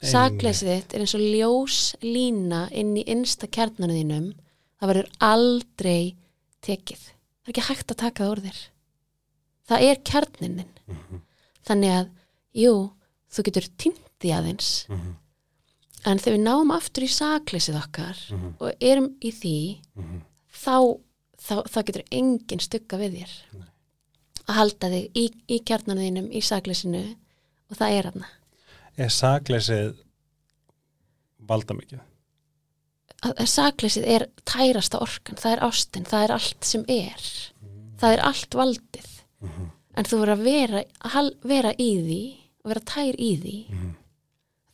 [0.02, 0.12] Einmitt.
[0.12, 4.32] sakleysi þitt er eins og ljós lína inn í innsta kjarnanu þínum
[4.80, 6.14] það verður aldrei
[6.62, 8.60] tekið það er ekki hægt að taka það úr þér
[9.70, 11.20] það er kjarninin Mhm.
[11.66, 12.08] þannig að,
[12.54, 12.72] jú
[13.32, 13.68] þú getur
[14.20, 15.14] því aðeins Mhm.
[16.04, 18.54] en þegar við náum aftur í sakleysið okkar Mhm.
[18.60, 20.20] og erum í því Mhm.
[20.52, 20.98] þá,
[21.38, 23.68] þá, þá getur engin stugga við þér Nei.
[24.48, 27.16] að halda þig í, í kjarnanu þínum í sakleysinu
[27.70, 28.26] og það er hana
[29.00, 29.94] er sakleysið
[31.48, 32.00] valda mikið
[33.22, 37.26] að, að sakleysið er tærasta orkan það er ástin, það er allt sem er.
[38.02, 39.08] Það er allt valdið.
[39.42, 39.70] Mhm.
[39.92, 42.20] en þú verður að vera, að vera í því
[42.64, 43.90] vera tær í því Mhm.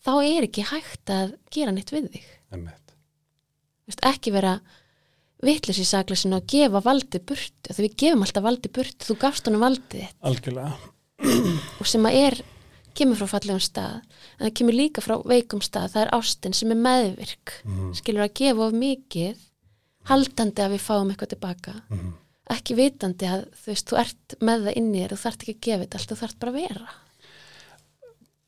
[0.04, 2.26] þá er ekki hægt að gera neitt við þig.
[3.88, 4.60] Vist, ekki vera
[5.42, 9.46] vitlis í sakleysinu og gefa valdið burtu þegar við gefum alltaf valdið burtu, þú gafst
[9.48, 10.14] honum valdið þitt.
[10.22, 10.72] Algjörlega.
[11.80, 12.38] Og sem að er
[12.94, 14.00] kemur frá fallegum stað
[14.38, 17.92] en það kemur líka frá veikum stað það er ástin sem er meðvirk Mhm.
[17.94, 19.36] skilur að gefa of mikið
[20.08, 22.12] haldandi að við fáum eitthvað tilbaka Mhm.
[22.50, 25.60] ekki vitandi að þú veist, þú ert með það inni þér, þú þarft ekki að
[25.60, 26.88] gefa þetta allt, þú þarft bara að vera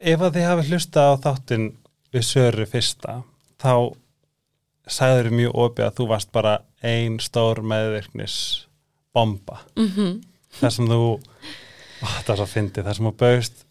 [0.01, 1.67] Ef að þið hafi hlusta á þáttinn
[2.15, 3.23] við Söru fyrsta,
[3.61, 3.93] þá
[4.91, 8.67] sagður mjög opið að þú varst bara ein stór meðvirknis
[9.15, 9.61] bomba.
[9.77, 10.23] mm -hmm.
[10.61, 11.21] Þar sem þú,
[12.03, 13.65] ó, það er svo fyndið, þar sem þú bauðst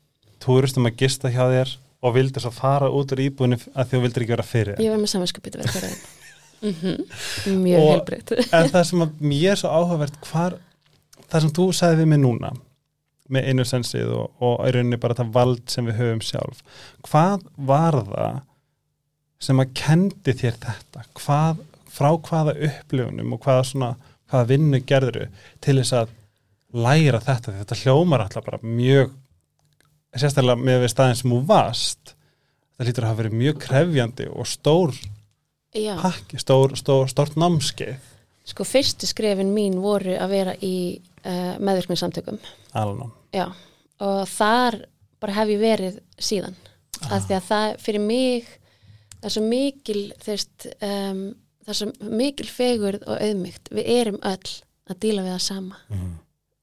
[0.43, 4.25] túristum að gista hjá þér og vildir svo fara út úr íbúinu að þú vildir
[4.25, 4.79] ekki vera fyrir.
[4.79, 6.17] ég var með samanskapið að vera fyrir þeim
[6.63, 7.61] mm -hmm.
[7.63, 10.57] mjög helbreytt En það sem að mér er svo áhugavert, hvar,
[11.29, 12.53] það sem þú sagði við mig núna,
[13.29, 16.63] með einu sensið og, og í rauninni bara það vald sem við höfum sjálf,
[17.01, 18.39] hvað var það
[19.39, 21.03] sem að kendi þér þetta?
[21.19, 23.89] Hvað, frá hvaða upplifunum og hvaða svona,
[24.29, 25.27] hvaða vinnu gerðuru
[25.63, 26.15] til þess að
[26.75, 27.55] læra þetta?
[27.61, 29.13] Þetta hljómar alltaf bara mjög,
[30.15, 32.13] sérstaklega með við staðin sem þú varst,
[32.77, 34.95] það lítur að hafa verið mjög krefjandi og stór
[35.75, 37.97] já, pakki, stór, stór, stórt námskeið.
[38.49, 40.75] sko fyrstu skrefin mín voru að vera í
[41.25, 42.39] uh, meðvirknum samtökum
[42.73, 43.11] Alnum.
[43.35, 43.51] já,
[44.01, 44.81] og þar
[45.19, 46.55] bara hef ég verið síðan.
[47.09, 48.47] Af því að það fyrir mig
[49.19, 51.21] það er svo mikil þú veist, um,
[51.63, 54.55] það er svo mikil fegurð og auðmygt, við erum öll
[54.89, 55.79] að díla við það sama.
[55.91, 56.09] Mm.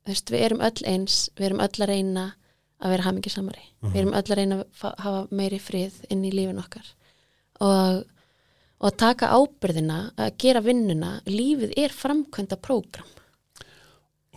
[0.06, 2.26] Þú veist, við erum öll eins, við erum öll að reyna
[2.86, 6.24] að vera hamingi samari við erum öll að reyna að fa- hafa meiri frið inn
[6.24, 6.86] í lífin okkar.
[7.60, 8.04] Og,
[8.80, 13.06] og að taka ábyrðina að gera vinnuna, lífið er framkvæmda prógram.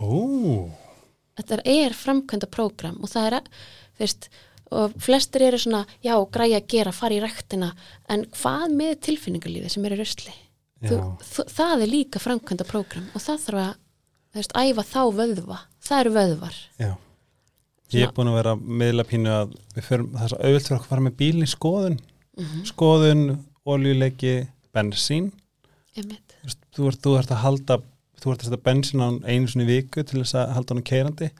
[0.00, 0.70] Ó,
[1.36, 3.50] þetta er framkvæmda prógram og það er, að-
[4.00, 4.28] veist
[4.70, 7.72] og flestir eru svona, já, græja að gera fara í rektina,
[8.08, 10.34] en hvað með tilfinningarlífið sem er í röstli
[11.20, 13.74] þú, það er líka framkvæmda prógram og það þarf að,
[14.38, 16.60] veist, æfa þá vöðva, það eru vöðvar.
[16.80, 16.92] Já.
[17.90, 20.76] Ég er búin að vera að miðla pínu að við förum, er svo auðvilt fyrir
[20.76, 21.96] okkur að fara með bílinn í skoðun.
[22.68, 23.24] Skoðun,
[23.66, 24.34] oljuleiki,
[24.74, 25.30] bensín.
[25.96, 27.78] Þú ert, þú ert að halda,
[28.22, 31.30] þú ert að setja bensín á einu svona viku til þess að halda honum keirandi.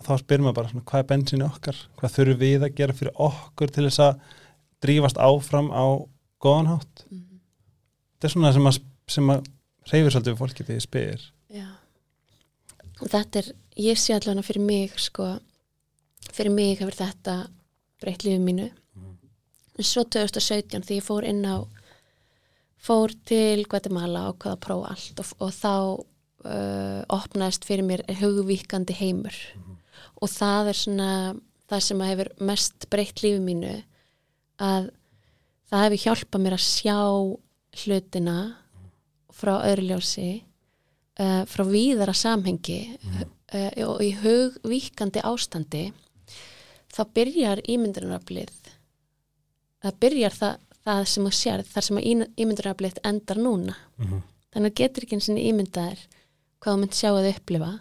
[0.00, 1.82] Og þá spyrir maður bara svona, hvað er bensín okkar?
[1.98, 4.38] Hvað þurfum við að gera fyrir okkur til þess að
[4.80, 5.84] drífast áfram á
[6.40, 7.04] góðan hátt?
[7.10, 8.80] Þetta er svona sem að,
[9.10, 9.52] sem að
[9.90, 11.28] reyfir svolítið við fólki þegar ég spyr.
[11.50, 11.68] já
[13.00, 13.50] og þetta er,
[13.80, 15.32] ég sé allavega fyrir mig sko,
[16.30, 17.36] fyrir mig hefur þetta
[18.00, 18.68] breytt lífið mínu.
[19.80, 21.64] En svo 2017 því ég fór inn á
[22.80, 28.04] fór til Guatemala og hvað að prófa allt og, og þá uh, opnaðist fyrir mér
[28.20, 29.36] hugvíkandi heimur.
[30.20, 31.10] Og það er svona
[31.70, 33.74] það sem hefur mest breytt lífið mínu
[34.60, 34.90] að
[35.70, 36.98] það hefur hjálpað mér að sjá
[37.80, 38.38] hlutina
[39.40, 42.80] frá öðruljósi uh, frá víðara samhengi
[43.54, 45.84] uh, og í hugvíkandi ástandi
[46.90, 48.54] þá byrjar ímyndunaraflið
[49.80, 53.76] það byrjar það, það sem þú sér þar sem að ímyndunaraflið endar núna.
[53.98, 54.22] Mhm.
[54.50, 56.00] þannig að getur ekki eins og ímyndaðir
[56.60, 57.72] hvað þú mynd sjá að upplifa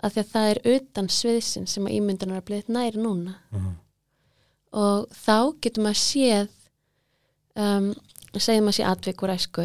[0.00, 3.36] af því að það er utan sviðsin sem að ímyndunaraflið nær núna.
[3.50, 3.76] Mhm.
[4.72, 6.48] og þá getur maður séð
[7.56, 7.94] um,
[8.36, 9.64] segjum maður sé atvik úr æsku.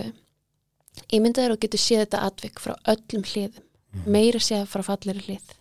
[1.14, 3.64] Ímyndaður og getur séð þetta atvik frá öllum hliðum
[4.06, 5.54] meira séð frá falleri hlið.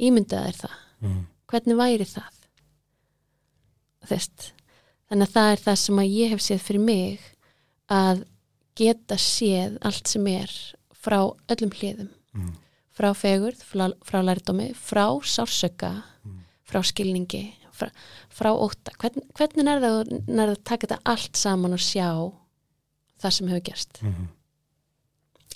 [0.00, 0.78] Ímyndaður það.
[1.00, 1.26] Mhm.
[1.50, 2.34] hvernig væri það?
[4.06, 4.52] Þess
[5.10, 7.20] þannig að það er það sem að ég hef séð fyrir mig
[7.90, 8.24] að
[8.78, 10.52] geta séð allt sem er
[10.94, 12.10] frá öllum hliðum.
[12.34, 12.54] Mhm.
[13.00, 16.04] frá fegurð, frá, frá lærdómi frá sársöka
[16.70, 17.88] frá skilningi, frá,
[18.28, 22.10] frá óta Hvern, hvernig er það nær að taka þetta allt saman og sjá
[23.20, 24.02] það sem hefur gerst?
[24.02, 24.28] Mhm.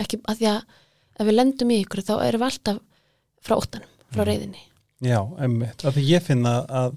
[0.01, 0.65] ekki að því að
[1.19, 2.79] ef við lendum í ykkur þá erum við alltaf
[3.45, 4.29] frá óttanum, frá Mhm.
[4.31, 4.63] reyðinni
[5.05, 6.95] Já, emmitt, af því ég finna að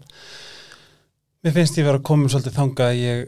[1.44, 3.26] mér finnst ég vera að koma svolítið þanga að ég,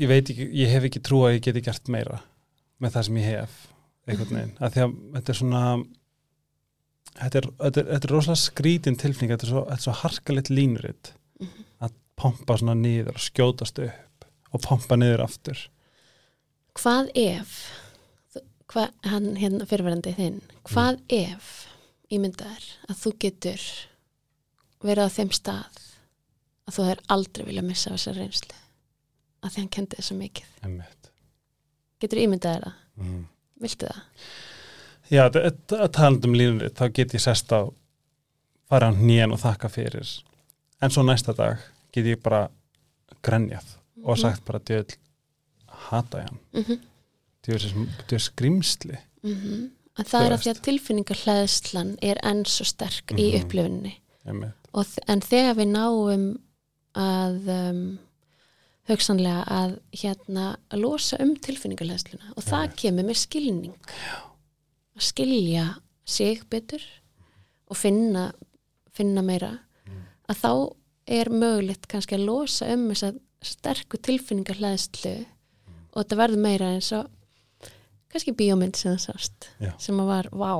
[0.00, 2.20] ég veit ekki, ég hef ekki trú að ég geti gert meira
[2.80, 3.56] með það sem ég hef
[4.10, 5.62] einhvern veginn, af því að þetta er svona
[7.20, 11.12] þetta er, þetta er, þetta er rosalega skrítin tilfinning þetta er svo, svo harkalitt línuritt
[11.40, 11.64] Mhm.
[11.82, 15.68] að pompa svona niður og skjótast upp og pompa niður aftur.
[16.74, 17.54] Hvað ef
[18.70, 21.04] hvað, hann hérna fyrirverandi þinn hvað Mm.
[21.08, 21.50] ef
[22.10, 23.66] ímyndaður að þú getur
[24.84, 25.80] verið á þeim stað
[26.66, 28.56] að þú hefur aldrei vilja missa af þessar reynslu
[29.40, 31.10] að því hann kendi þessu mikið emmitt
[32.00, 33.26] getur ímyndaður það, mm.
[33.60, 34.00] viltu það?
[35.10, 37.66] Já, að tala um línuritt þá get ég sest á
[38.70, 40.06] fara á hnén og þakka fyrir
[40.80, 41.58] en svo næsta dag
[41.92, 42.46] get ég bara
[43.26, 44.94] grenjað og sagt bara djöðl
[45.90, 46.78] hata ég hann mm -hmm.
[47.46, 53.10] Djöðl skrimsli Mm En það Þú er að því að tilfinningarhleðslan er enn svo sterk
[53.12, 53.42] í Mhm.
[53.42, 53.90] upplifunni
[54.24, 54.54] einmitt.
[54.72, 56.38] og, þ- en þegar við náum
[56.94, 57.98] að um,
[58.88, 63.74] hugsanlega að hérna að losa um tilfinningarhleðsluna og það kemur með skilning
[64.96, 65.66] að skilja
[66.06, 66.82] sig betur
[67.70, 68.32] og finna,
[68.92, 70.02] finna meira Mm.
[70.28, 70.76] að þá
[71.08, 75.26] er mögulegt kannski að losa um þessa sterku tilfinningarhleðslu
[75.92, 77.08] og þetta verður meira eins og
[78.12, 79.72] kannski bíómynd sem það sást Já.
[79.78, 80.52] sem að var, vá,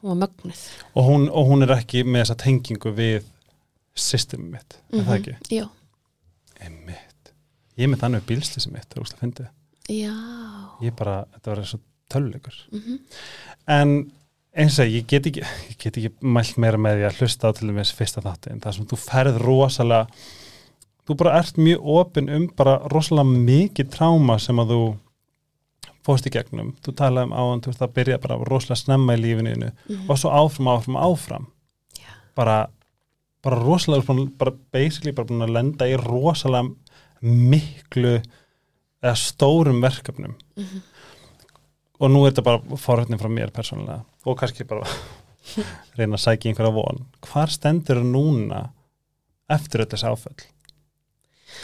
[0.00, 3.28] hún var mögnuð og, hún, og hún er ekki með þessa tengingu við
[4.00, 5.36] systemið mitt, er það ekki?
[5.60, 5.66] Já,
[6.60, 7.32] Einmitt.
[7.78, 9.50] Ég er með þannig bílslýsi mitt, það er úrslega fyndið.
[10.84, 12.58] Ég bara, þetta var eins og töluleikur.
[12.74, 12.98] mm
[13.70, 13.92] En
[14.58, 17.54] eins og ég get ekki, ég get ekki mælt meira með því að hlusta á
[17.54, 20.08] til dæmis fyrsta þáttin, það sem þú ferð rosalega,
[21.06, 24.80] þú bara ert mjög opinn um bara rosalega mikið tráma sem að þú
[26.06, 26.74] fórst í gegnum.
[26.84, 29.72] Þú talaði um áðan, þú veist það byrja bara rosalega snemma í lífinu
[30.08, 31.46] og svo áfram, áfram, áfram.
[31.98, 32.08] Já.
[32.36, 32.58] Bara,
[33.44, 36.70] bara rosalega, bara basically bara búin að lenda í rosalega
[37.22, 38.20] miklu
[39.02, 40.82] eða stórum verkefnum Mhm.
[42.00, 44.84] og nú er þetta bara forhættin frá mér persónulega og kannski bara
[45.96, 48.70] reyna að sækja einhverja von hvar stendur núna
[49.48, 50.59] eftir áföll þú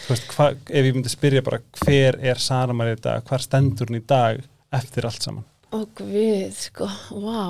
[0.09, 3.91] veist, hva, ef ég myndi spyrja bara hver er Sara María í dag, hvar stendur
[3.91, 4.43] hún í dag
[4.75, 5.47] eftir allt saman?
[5.77, 6.91] Og guð, sko,
[7.23, 7.43] vá.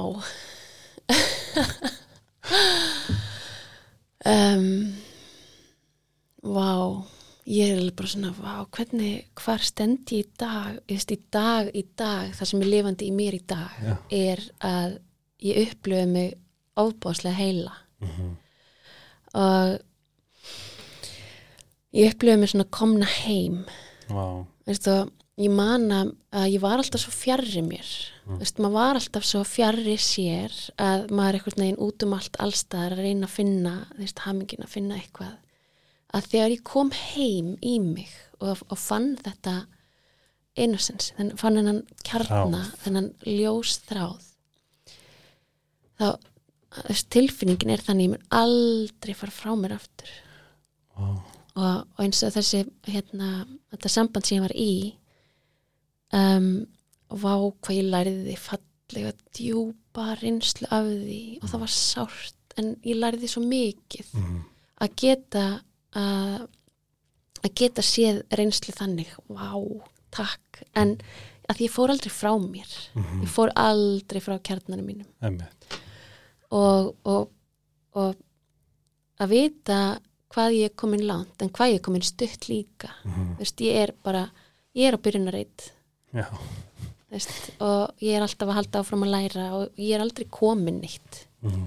[4.26, 4.94] Um,
[6.42, 7.04] Vá
[7.46, 10.80] Ég er bara svona, vá, hvernig hvar stend ég í dag?
[10.90, 13.92] Ég veist, í dag, í dag, það sem er lifandi í mér í dag Já.
[14.10, 14.96] er að
[15.46, 16.32] ég upplöfu mig
[16.82, 17.76] ofbáslega heila.
[18.02, 18.32] Mm -hmm.
[19.34, 19.78] og
[21.94, 23.62] ég upplöfu mig svona komna heim.
[24.10, 24.96] Vá, veistu,
[25.42, 27.92] ég man að, að ég var alltaf svo fjarrri mér.
[28.26, 28.40] Mm.
[28.40, 32.38] veistu, maður var alltaf svo fjarrri sér að maður er einhvern veginn út um allt
[32.42, 33.74] allstaðar að reyna að finna
[34.24, 35.34] hamingin að finna eitthvað.
[36.16, 39.58] Að þegar ég kom heim í mig og, og fann þetta
[40.56, 44.24] innocence, þann, fann hennan kjarna, þennan ljós þráð
[45.96, 46.06] þá
[46.86, 50.10] þessi tilfinningin er þannig ég mun aldrei fara frá mér aftur.
[50.96, 51.08] Vá,
[51.56, 54.72] og, og eins og þessi hérna, þetta samband sem ég var í
[56.16, 56.50] um,
[57.10, 63.00] vá hvað ég læriði fallega djúpa reynslu af því og það var sárt en ég
[63.00, 64.44] læriði svo mikið mm
[64.82, 65.44] að geta
[65.96, 66.44] að,
[67.42, 69.12] að geta séð reynslu þannig.
[69.32, 69.52] Vá,
[70.14, 70.62] takk.
[70.76, 70.96] En
[71.50, 72.68] að ég fór aldrei frá mér.
[72.94, 73.22] -hmm.
[73.22, 75.08] ég fór aldrei frá kjarnanum mínum.
[76.50, 77.30] Og, og,
[77.94, 78.14] og
[79.18, 79.98] að vita
[80.36, 82.92] hvað ég er komin langt en hvað ég er komin stutt líka.
[83.08, 84.26] Mm Veist, ég er bara,
[84.76, 85.70] ég er á byrjunareit
[86.16, 86.26] Já,
[87.12, 90.82] veist, og ég er alltaf að halda áfram að læra og ég er aldrei komin
[90.84, 91.24] neitt.
[91.44, 91.66] Mm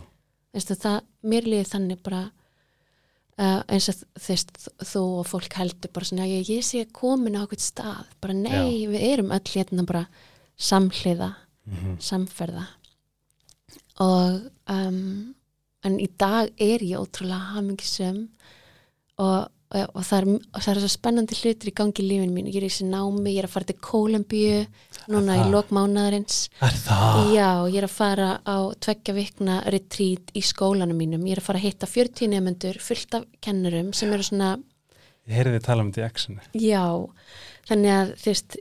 [0.53, 4.55] veist, það, mér liði þannig bara uh, eins og þvist,
[4.93, 8.87] þú og fólk heldur bara svona, ég, ég sé komin á okkur stað, bara nei,
[8.89, 10.07] við erum öll hérna bara
[10.59, 11.33] samhliða
[11.69, 11.97] -hmm.
[11.99, 12.65] samferða.
[13.99, 15.35] Og um,
[15.85, 18.27] en í dag er ég ótrúlega hamingisum
[19.19, 22.53] og, og, og, það er, það er svo spennandi hlutir í gangi í lífinu mínu,
[22.53, 24.61] ég er í þessi námi ég er að fara til Kólumbíu
[25.13, 27.19] núna í lokmánaðarins Er það?
[27.35, 31.27] já, ég er að fara á tveggja vikna retreat í skólanum mínum.
[31.27, 34.55] Ég er að fara að hitta 40 nefnendur fullt af kennurum sem eru svona
[35.29, 36.45] Ég heyrði þið tala um þetta í X-inu.
[36.57, 36.85] Já,
[37.69, 38.55] þannig að þú veist,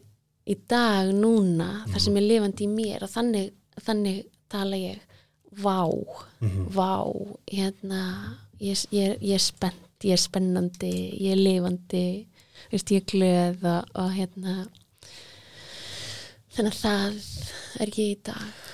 [0.49, 3.47] í dag núna, það sem er lifandi í mér og þannig,
[3.87, 4.19] þannig
[4.53, 4.99] tala ég,
[5.65, 5.79] vá,
[6.45, 6.67] Mhm.
[6.77, 6.93] vá,
[7.49, 8.03] hérna,
[8.61, 12.05] ég, ég, ég er spennt, ég er spennandi, ég er lifandi,
[12.73, 14.55] veist, ég er glöð og, og hérna,
[16.55, 18.65] þannig að það er ég í dag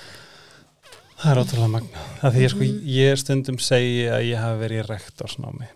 [1.25, 2.01] Það er ótrúlega magna.
[2.21, 2.81] Það því ég sko, Mhm.
[2.93, 5.69] ég stundum segi að ég hafi verið rektorsnámi.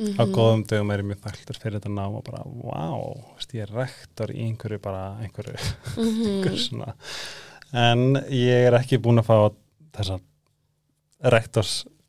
[0.00, 3.52] mm Á góðum dögum er ég mjög þakklur fyrir þetta nám og bara, wow, veist,
[3.52, 5.54] ég er rektor í einhverju bara, einhverju,
[5.98, 6.94] einhverju svona.
[7.74, 9.54] En ég er ekki búin að fá
[9.98, 10.20] þessa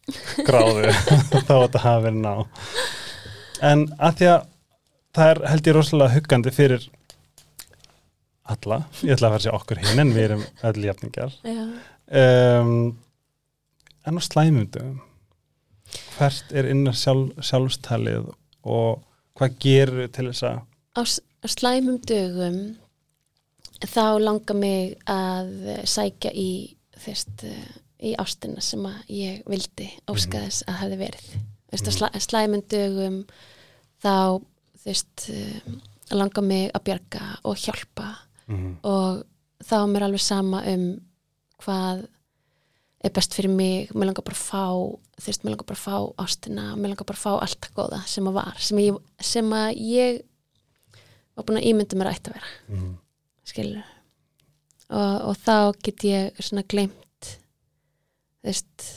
[0.05, 0.91] rektorsgráðu
[1.47, 2.33] þá að þetta hafi verið ná.
[3.65, 4.45] En að því að
[5.15, 6.85] það er held ég rosalega huggandi fyrir
[8.45, 12.73] alla, ég ætla að að segja okkur hinn en við erum öll jafningar um,
[14.05, 14.99] en á slæmundum
[16.15, 18.27] hvert er innar sjálf, sjálfstalið
[18.67, 19.01] og
[19.37, 22.59] hvað gerur til þess að á, á slæmum dögum
[23.81, 25.49] þá langar mig að
[25.89, 26.49] sækja í
[27.01, 27.47] þvist,
[28.03, 29.89] í ástina sem að ég vildi
[30.27, 30.49] Mhm.
[30.49, 31.29] þess að hefði verið.
[31.71, 31.89] Þvist, Mhm.
[31.89, 33.25] á slæ, slæmum dögum
[34.03, 34.41] þá
[34.83, 35.29] þvist,
[36.11, 38.15] langar mig að bjarga og hjálpa.
[38.47, 39.23] Mm, og
[39.63, 41.01] þá er mér alveg sama um
[41.61, 42.07] hvað
[43.03, 44.65] er best fyrir mig, mér langar bara að fá
[45.15, 46.75] þú veist, mér langar bara að fá ástina.
[46.75, 49.49] Mér langar bara að fá allt það góða sem að var sem að ég, sem
[49.49, 50.21] að ég
[51.35, 52.51] var búin að ímynda mér að ætti að vera.
[52.69, 52.97] Mm,
[53.45, 53.83] skilur
[54.89, 56.93] og, og þá get ég svona glemt
[58.45, 58.87] þú veist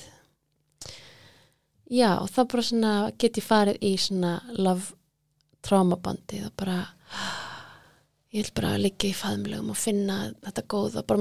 [1.88, 4.92] já, og þá bara svona get ég farið í svona love
[5.64, 6.78] trámabandið og bara
[8.28, 10.64] ég vil bara liggja í faðumlegum og finna þetta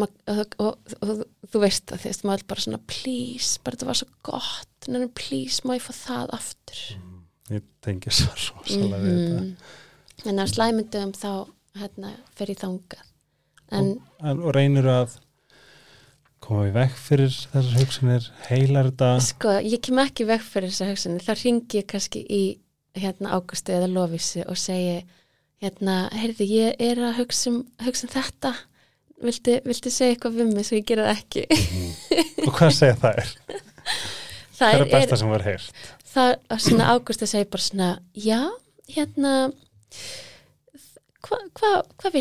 [0.02, 3.78] ma- og, og, og, og þú veist það, þú veist, maður bara svona please, bara
[3.78, 6.82] þetta var svo gott en please, má ég fá það aftur?
[7.48, 9.44] Ég tengi svo rosalega við þetta.
[9.46, 10.28] Mhm.
[10.28, 11.30] en á slæmyndum þá
[11.78, 13.06] hérna, fer ég þangað.
[13.72, 13.90] En
[14.24, 15.16] en, og reynir að
[16.48, 18.28] koma í vekk fyrir þessar hugsanir?
[18.48, 19.10] Heilar þetta?
[19.26, 22.42] Sko, ég kem ekki vekk fyrir þessa hugsunni, þá ringi ég kannski í
[22.98, 25.02] hérna Águstu eða Lofísi og segi
[25.64, 28.54] hérna, heyrði, ég er að hugsa um, hugsa um þetta.
[29.28, 31.46] Viltu, viltu segja eitthvað við mig svo ég gera það ekki?
[32.46, 33.32] Og hvað segja það er?
[34.58, 35.84] það er er, besta sem var heyrt?
[36.08, 38.40] Það að svona Águstu segi bara svona já,
[38.94, 39.34] hérna
[41.28, 42.14] hvað hva, hva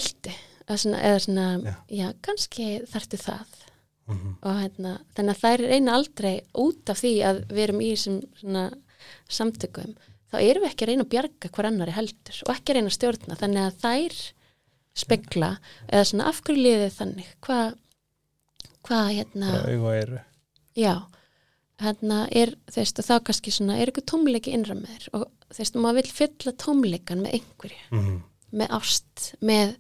[0.67, 1.75] Að svona, eða svona, Já.
[1.95, 3.66] já, kannski þarftu það
[4.11, 7.89] mm og hérna, þannig að þær reyna aldrei út af því að við erum í
[7.95, 8.65] þessum svona
[9.29, 9.97] samtökum.
[10.31, 12.93] Þá erum við ekki að reyna að bjarga hver annari heldur og ekki að reyna
[12.93, 13.39] að stjórna.
[13.41, 14.21] Þannig að þær
[14.97, 15.51] spekla
[15.89, 17.35] eða svona af hverju liðið þannig?
[17.45, 17.75] Hvað
[18.87, 20.21] hvað hérna og eyru
[20.77, 20.95] já,
[21.83, 25.09] hérna er þú veist og þá kannski svona er eitthvað tómleiki innra með þér?
[25.19, 28.19] Og þú veist maður vill fylla tómleikan með einhverju, mm.
[28.61, 29.75] með ást með,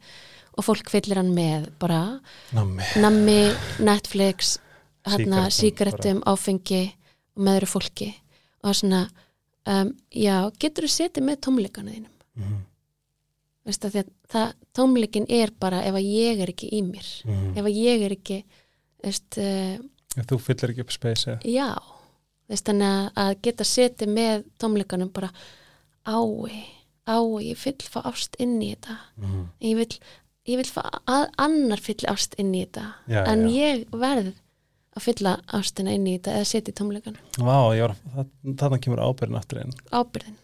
[0.56, 2.00] og fólk fyllir hann með bara
[2.56, 2.84] Nammi.
[3.02, 3.40] Nammi,
[3.84, 4.56] Netflix
[5.06, 6.84] hérna, sígarettum, áfengi
[7.36, 8.08] og með öðru fólki.
[8.62, 9.02] Og það er svona
[9.66, 12.14] um, já, getur þú setið með tómleikana þínum?
[12.36, 12.62] Mm.
[13.66, 17.10] Veistu, að það, tómleikin er bara ef að ég er ekki í mér.
[17.26, 17.52] Mm.
[17.56, 18.40] ef að ég er ekki
[19.02, 19.76] veist, uh,
[20.16, 21.70] ef þú fyllir ekki upp speysi já.
[22.46, 25.32] Veist, þannig að, að geta setið með tómleikanum bara
[26.06, 26.62] ái,
[27.10, 29.00] ái, ég vill fá ást inn í þetta.
[29.18, 29.42] Mm.
[29.66, 29.88] ég vil,
[30.46, 33.54] ég vil fá að annar fylli ást inn í þetta já, en já.
[33.56, 34.34] ég verð
[34.96, 37.96] að fylla ástina inn í þetta eða setja í tómleikan Vá, ég var,
[38.46, 39.74] það, kemur ábyrðin aftur inn.
[39.92, 40.38] Ábyrðin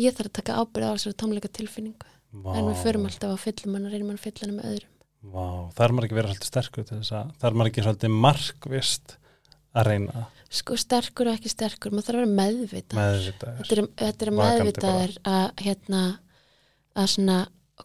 [0.00, 3.42] ég þarf að taka ábyrð á þessari tómleika tilfinningu Vá, en við förum alltaf að
[3.44, 4.96] fylla mann og reynum að fylla hana með öðrum.
[5.20, 7.84] Vá, það er maður ekki verið svolítið sterkur til þess að það er maður ekki
[7.84, 9.14] svolítið markvist
[9.74, 10.22] að reyna?
[10.60, 13.58] Sko sterkur og ekki sterkur, maður þarf að vera meðvita meðvitaður.
[13.60, 16.04] Þetta er, þetta er meðvitaður að hérna
[17.00, 17.36] að svona,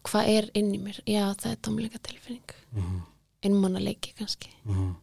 [0.04, 0.98] hvað er inn í mér?
[1.06, 2.54] Já það er tómleika tilfinning.
[2.76, 3.00] Mm.
[3.46, 4.50] innmána leiki kannski.
[4.66, 4.94] Mm.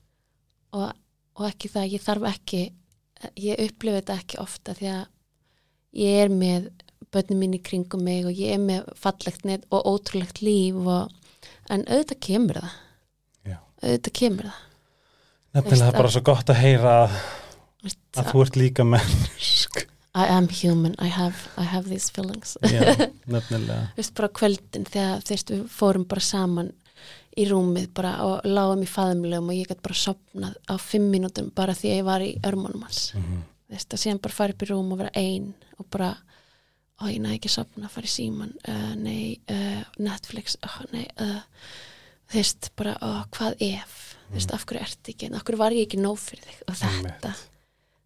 [0.74, 0.94] og,
[1.40, 2.62] og ekki það, ég þarf ekki
[3.40, 5.04] ég upplifi þetta ekki ofta því að
[6.04, 6.66] ég er með
[7.14, 11.12] börnum mín í kringum mig og ég er með fallegt net og ótrúlegt líf og,
[11.70, 12.76] en auðvitað kemur það.
[13.54, 13.58] Já.
[13.84, 14.62] auðvitað kemur það.
[15.54, 17.18] Nefnilega það er bara að- svo gott að heyra að,
[17.84, 19.84] Veist, að þú ert líka mennsk
[20.16, 22.58] I am human, I have, I have these feelings.
[22.62, 23.88] Já, nefnilega.
[23.98, 26.70] Veist, bara kvöldin þegar þeirst, við fórum bara saman
[27.34, 31.50] í rúmið bara og lágum í faðumlegum og ég gæti bara sopnað á fimm mínútum
[31.56, 33.08] bara því að ég var í örmónum hans.
[33.18, 33.40] Mm.
[33.74, 35.48] veist, og síðan bara fara upp í rúm og vera ein
[35.82, 36.12] og bara,
[37.02, 41.08] ó ég næði ekki að sopna fara í síman, uh, nei uh, Netflix, ó nei
[41.18, 41.42] uh,
[42.30, 43.98] þú veist, bara, ó hvað ef?
[44.28, 46.62] Þú veist, af hverju ert ekki en af hverju var ég ekki nóg fyrir þig?
[46.70, 47.34] Og þetta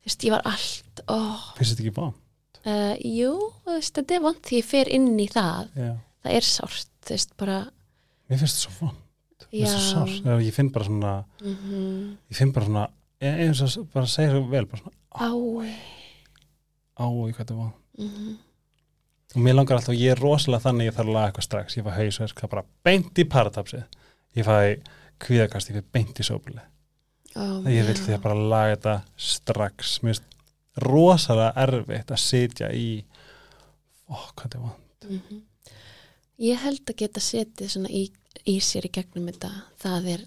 [0.07, 1.19] þú veist, ég var allt, ó.
[1.57, 2.05] Finnst þetta ekki bá?
[2.67, 3.33] uh, jú,
[3.65, 5.91] þú veist, þetta er vant því ég fer inn í það, Já,
[6.23, 7.57] það er sárt þú veist, bara,
[8.31, 9.03] mér finnst þetta svo vond
[9.47, 10.25] Mér finnst þetta sárt.
[10.33, 11.11] Ef Ég finn bara svona
[11.43, 12.87] mhm, ég finn bara svona
[13.23, 15.71] eins og bara segja svo vel bara svona ái.
[16.97, 18.33] Ái hvað þetta var mhm,
[19.35, 21.85] og mér langar alltaf, ég er rosalega þannig ég þarf að laga eitthvað strax, ég
[21.85, 23.83] var hausverk það bara beint í paratapsið.
[24.39, 24.55] Ég fæ
[25.23, 26.63] kvíðakast, ég fæ beint í sópili
[27.37, 28.95] Ó, ég vil því að bara laga þetta
[29.29, 29.97] strax.
[30.01, 32.87] Mér finnst rosalega erfitt að sitja í
[34.09, 34.75] ó, hvað þetta var
[35.07, 35.43] Mhm.
[36.43, 38.11] Ég held að geta setið svona í,
[38.45, 39.49] í sér í gegnum þetta.
[39.79, 40.23] Það er,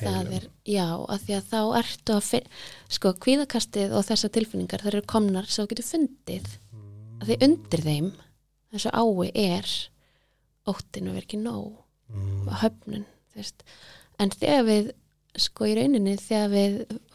[0.00, 2.30] það er já, að því að þá ertu að
[2.88, 6.48] sko, kvíðakastið og þessar tilfinningar þær eru komnar svo þú getur fundið.
[7.20, 8.10] Að því undir þeim
[8.72, 9.70] þessu ái er
[10.72, 11.76] óttinu verið ekki nóg.
[12.12, 13.62] Mm, höfnun þú veist.
[14.18, 14.90] en þegar við
[15.40, 16.74] sko í rauninni þegar við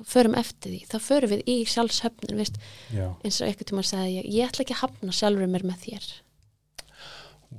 [0.10, 4.50] förum eftir því, þá förum við í sjálfshöfnun eins og eitthvað tíma sagði ég, ég
[4.50, 6.08] ætla ekki að hafna sjálfur mér með þér.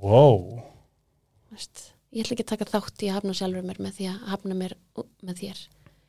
[0.02, 0.42] Wow.
[1.52, 1.84] Veist.
[2.12, 4.59] ég ætla ekki að taka þátt í að hafna sjálfur mér með því að hafna
[4.59, 5.62] mér með þér.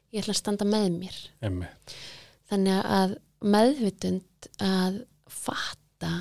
[0.09, 1.21] Ég ætla að standa með mér.
[1.45, 1.71] Emmi,
[2.49, 6.13] þannig að meðvitund að fatta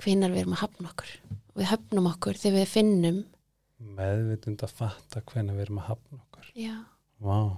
[0.00, 1.16] hvenar við erum að hafna okkur.
[1.56, 3.24] Við höfnum okkur þegar við finnum
[3.96, 6.52] meðvitund að fatta hvernig við erum að hafna okkur.
[6.56, 6.76] Já.
[7.20, 7.56] Wow.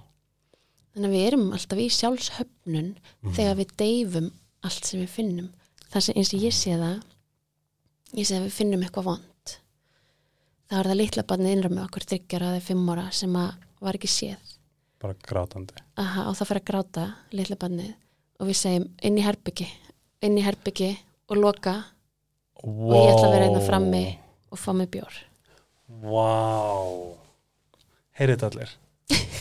[0.95, 2.91] þannig að við erum alltaf í sjálfshöfnun
[3.23, 3.33] Mhm.
[3.37, 4.31] þegar við deyfum
[4.63, 5.49] allt sem við finnum
[5.93, 7.03] það sem eins og ég sé það
[8.19, 9.25] ég sé að við finnum eitthvað vond
[10.69, 13.51] það er það litla barnið innra með okkur þryggjara eða fimm ára sem að
[13.81, 14.55] var ekki séð
[14.99, 17.95] bara grátandi Aha, og það fyrir að gráta litla barnið
[18.41, 19.69] og við segjum inn í herbyggi
[20.27, 20.91] inn í herbyggi
[21.31, 21.75] og loka
[22.65, 22.93] wow.
[22.97, 24.05] ég ætla að vera hérna frammi.
[24.51, 25.15] og fá mig bjór
[26.03, 27.15] wow.
[28.19, 28.75] heyrið þetta allir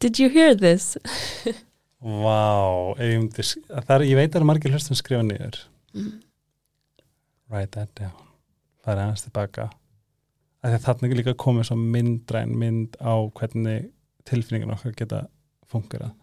[0.00, 0.96] Did you hear this?
[2.00, 3.10] Vá, ef
[4.08, 5.58] ég veit að margir hlustum skrifa niður.
[5.92, 6.14] Mm.
[7.50, 8.16] Write that down.
[8.80, 9.68] Það er aðeins tilbaka.
[10.64, 10.72] Er
[11.20, 13.90] líka komið svo myndræn mynd á hvernig
[14.28, 15.20] tilfinningan okkar geta
[15.68, 16.16] fungerað.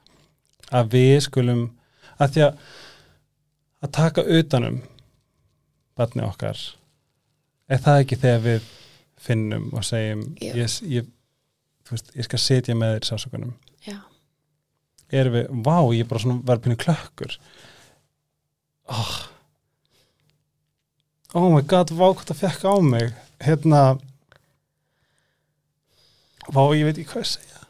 [0.73, 1.63] Að við skulum,
[2.17, 2.61] að því að
[3.85, 4.81] að taka utanum
[5.97, 6.57] barni okkar,
[7.69, 8.67] er það ekki þegar við
[9.21, 10.53] finnum og segjum, Já.
[10.57, 11.07] ég, ég,
[11.89, 13.57] veist, ég skal setja með þér Já,
[15.13, 17.37] erum við, vá, ég er bara svona var pínu klökkur
[18.91, 19.15] oh.
[21.33, 23.07] oh my god, vá hvað það fekk á mig
[23.45, 23.81] hérna
[26.51, 27.61] vá, ég veit ekki hvað að segja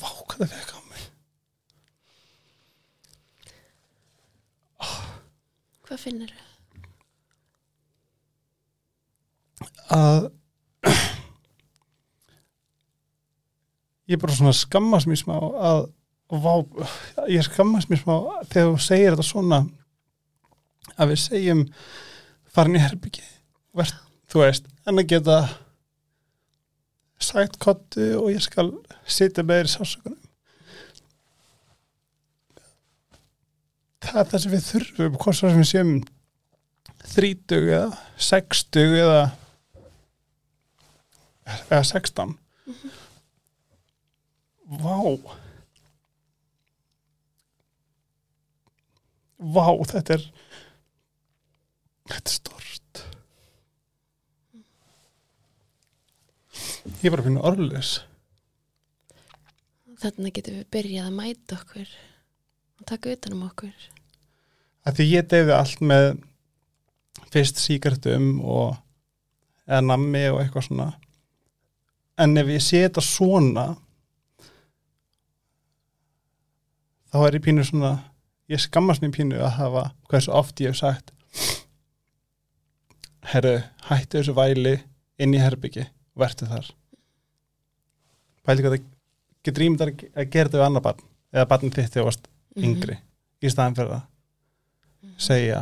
[0.00, 1.04] vá hvað það fekk á mig
[5.86, 6.46] hvað finnur þau?
[9.90, 10.30] að
[14.10, 15.84] ég er bara svona skammast mér smá að
[16.30, 16.54] vá,
[17.30, 18.14] ég skammast mér smá
[18.50, 19.60] þegar þú segir þetta svona
[20.96, 21.66] að við segjum
[22.50, 23.26] farin í herbyggi
[23.78, 23.94] Vert,
[24.26, 25.36] þú veist, en að geta
[27.22, 28.72] sagt kottu og ég skal
[29.06, 30.18] sitja með þér í sásökunum
[34.00, 35.92] það er það sem við þurfum hvort svo sem við séum
[37.10, 37.90] þrítug eða
[38.30, 39.22] sextug eða
[41.68, 42.34] eða sextán
[44.70, 44.98] Vá.
[49.40, 50.26] Vá, þetta er
[52.10, 53.02] þetta er stort
[57.00, 57.92] Ég er bara að finna orðlis
[60.00, 61.90] Þannig getum við byrjað að mæta okkur
[62.80, 63.72] og taka utan um okkur.
[64.88, 66.06] að því ég deyði allt með
[67.32, 68.78] fyrst síkartum og
[69.68, 70.86] eða nammi og eitthvað svona.
[72.20, 73.66] En ef ég sé þetta svona
[77.10, 77.92] þá er ég pínu svona
[78.50, 81.12] ég skammast mér pínu að hafa hversu oft ég hef sagt
[83.30, 84.78] herru, hættu þessu væli
[85.20, 85.84] inn í herbyggi,
[86.18, 86.70] vertu þar.
[88.46, 88.86] Pæli hvað það
[89.46, 92.96] getur ímyndar að gera þetta við annar barn eða barnið þitt þegar varst yngri
[93.40, 95.60] í staðan fyrir að segja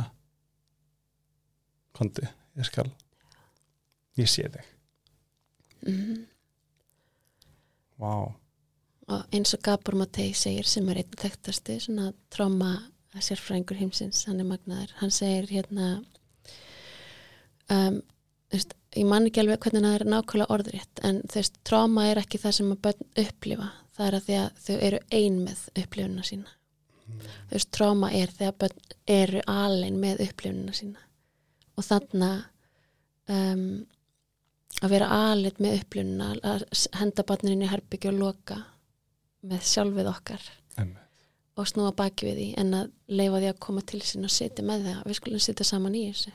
[1.98, 2.24] kondi,
[2.58, 2.88] ég skal
[4.18, 4.74] ég sé þig.
[5.88, 6.26] Mm
[7.98, 8.30] Vá,
[9.08, 12.74] Og eins og Gabor Matei segir sem er einn þekktasti svona tróma
[13.18, 14.92] sérfræðingur heimsins, hann er magnaður.
[15.00, 15.88] Hann segir hérna
[17.72, 18.02] um,
[18.52, 22.40] veist, ég man ekki alveg hvernig það er nákvæmlega orðrétt en veist, tróma er ekki
[22.42, 23.72] það sem að börn upplifa.
[23.96, 26.54] Það er að að þau eru ein með upplifunina sína.
[27.08, 31.06] Þú veist, tróma er þegar börn eru alin með upplifunina sína.
[31.78, 32.32] Og þarna
[33.32, 33.86] um,
[34.82, 36.66] að vera alit með upplununa að
[36.98, 38.58] henda barninu í herbyggju og loka
[39.46, 41.04] með sjálfið okkar emmi
[41.58, 44.62] og snúa baki við því en að leifa því að koma til sín og sitja
[44.66, 44.98] með það.
[45.08, 46.32] Við skulum sitja saman í þessu.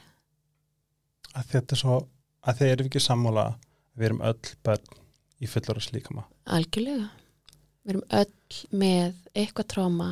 [1.33, 1.99] Að þetta er svo,
[2.43, 3.45] að þeir eru ekki sammála
[3.95, 4.99] við erum öll börn
[5.39, 6.25] í fullorðs líkama?
[6.57, 7.07] Algjörlega.
[7.83, 10.09] Við erum öll með eitthvað tróma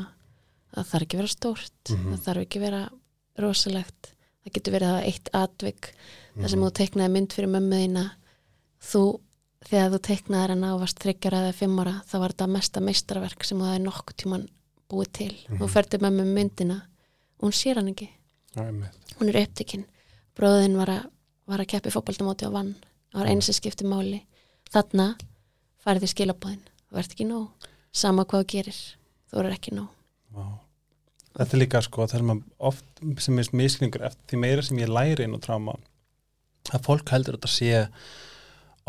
[0.72, 1.92] það þarf ekki vera stórt.
[1.92, 2.08] Mhm.
[2.14, 2.82] það þarf ekki vera
[3.44, 4.14] rosalegt.
[4.42, 5.92] Það getur verið að eitt atvik
[6.40, 8.06] þar sem þú teiknaði mynd fyrir mömmu þína.
[8.82, 9.04] Þú,
[9.68, 13.62] þegar þú teiknaðir hana og varst þryggjara eða fimmara, þá var þetta mesta meistarverk sem
[13.62, 14.48] það er nokkuð tíman
[14.92, 15.34] búið til.
[15.60, 16.78] Þú ferði með með myndina
[17.40, 18.10] og hún sér hann ekki.
[18.60, 19.14] Einmitt.
[19.20, 19.86] Hún er upptekinn.
[20.38, 21.06] Bróðin var að,
[21.48, 22.74] var að keppi fótbaldamóti á vann.
[23.12, 24.24] Það var eins sem skipti máli.
[24.72, 25.08] Þarna
[25.84, 26.66] færði skilabóðin.
[26.90, 27.70] Þú ert ekki nóg.
[27.92, 28.82] Sama hvað þú gerir.
[29.32, 29.90] Þú er ekki nóg.
[30.36, 30.46] Vá.
[31.32, 34.92] Þetta er líka sko þegar maður oft sem er misklingur eftir því meira sem ég
[34.92, 35.78] læri inn á tráma
[36.72, 37.86] að fólk heldur að þetta sé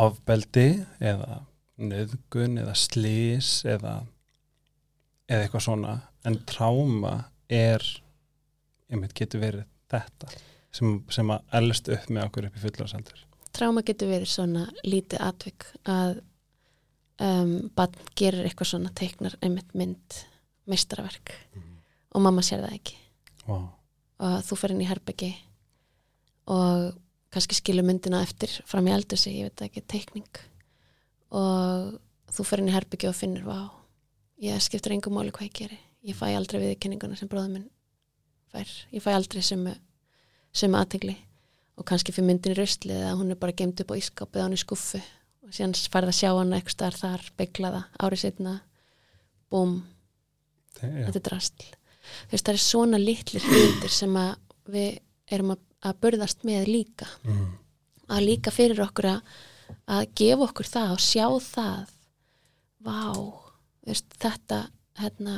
[0.00, 0.68] ofbeldi
[1.02, 1.42] eða
[1.82, 4.02] nöðgun eða slís eða
[5.28, 5.98] eða eitthvað svona.
[6.28, 7.14] En tráma
[7.50, 7.82] er
[8.92, 10.30] einmitt getur verið þetta
[10.72, 15.20] sem, sem að elst upp með okkur upp í fullársaldur Tráma getur verið svona lítið
[15.20, 16.22] atvik að
[17.20, 20.22] um, bann gerir eitthvað svona teiknar einmitt mynd
[20.70, 21.34] meistaraverk
[22.12, 22.98] og mamma sér það ekki.
[23.42, 23.64] Wow.
[24.22, 25.28] og þú fer inn í herbyggi
[26.54, 26.92] og
[27.32, 30.40] kannski skilur myndina eftir fram í eldur sig, ég veit ekki, teikning.
[31.32, 31.94] Og
[32.32, 33.70] þú fer inn í herbyggi og finnur, vá,
[34.44, 35.78] ég skiptir engum máli hvað ég geri,
[36.08, 37.68] ég fæ aldrei viðkenninguna sem bróðum minn
[38.52, 38.72] fær.
[38.92, 39.74] Ég fæ aldrei sömu,
[40.52, 41.16] sömu aðtegli
[41.80, 44.44] og kannski fyrir myndin í röstli eða hún er bara gemd upp á ískapið á
[44.44, 48.58] hann í skuffu og síðan færð að sjá hann eitthvað starf þar, beiglaða, árið setna
[49.52, 49.78] búm,
[50.76, 54.32] þetta er drastl þú veist það er svona litlir hlutir sem að
[54.72, 54.90] við
[55.32, 57.08] erum að, að burðast með líka.
[57.26, 57.50] Mm.
[58.12, 59.20] að líka fyrir okkur að,
[59.88, 61.92] að gefa okkur það og sjá það.
[62.82, 63.02] Vá
[63.86, 64.58] veist, þetta
[65.00, 65.36] hérna,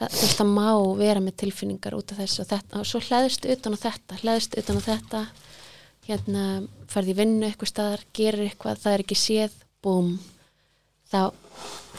[0.00, 3.76] það, það má vera með tilfinningar út af þessu og þetta og svo hlæðist utan
[3.76, 5.26] á þetta, hlæðist utan á þetta.
[6.06, 6.46] Hérna,
[6.86, 10.12] ferði í vinnu eitthvað staðar, gerir eitthvað, það er ekki séð búm.
[11.10, 11.34] Þá,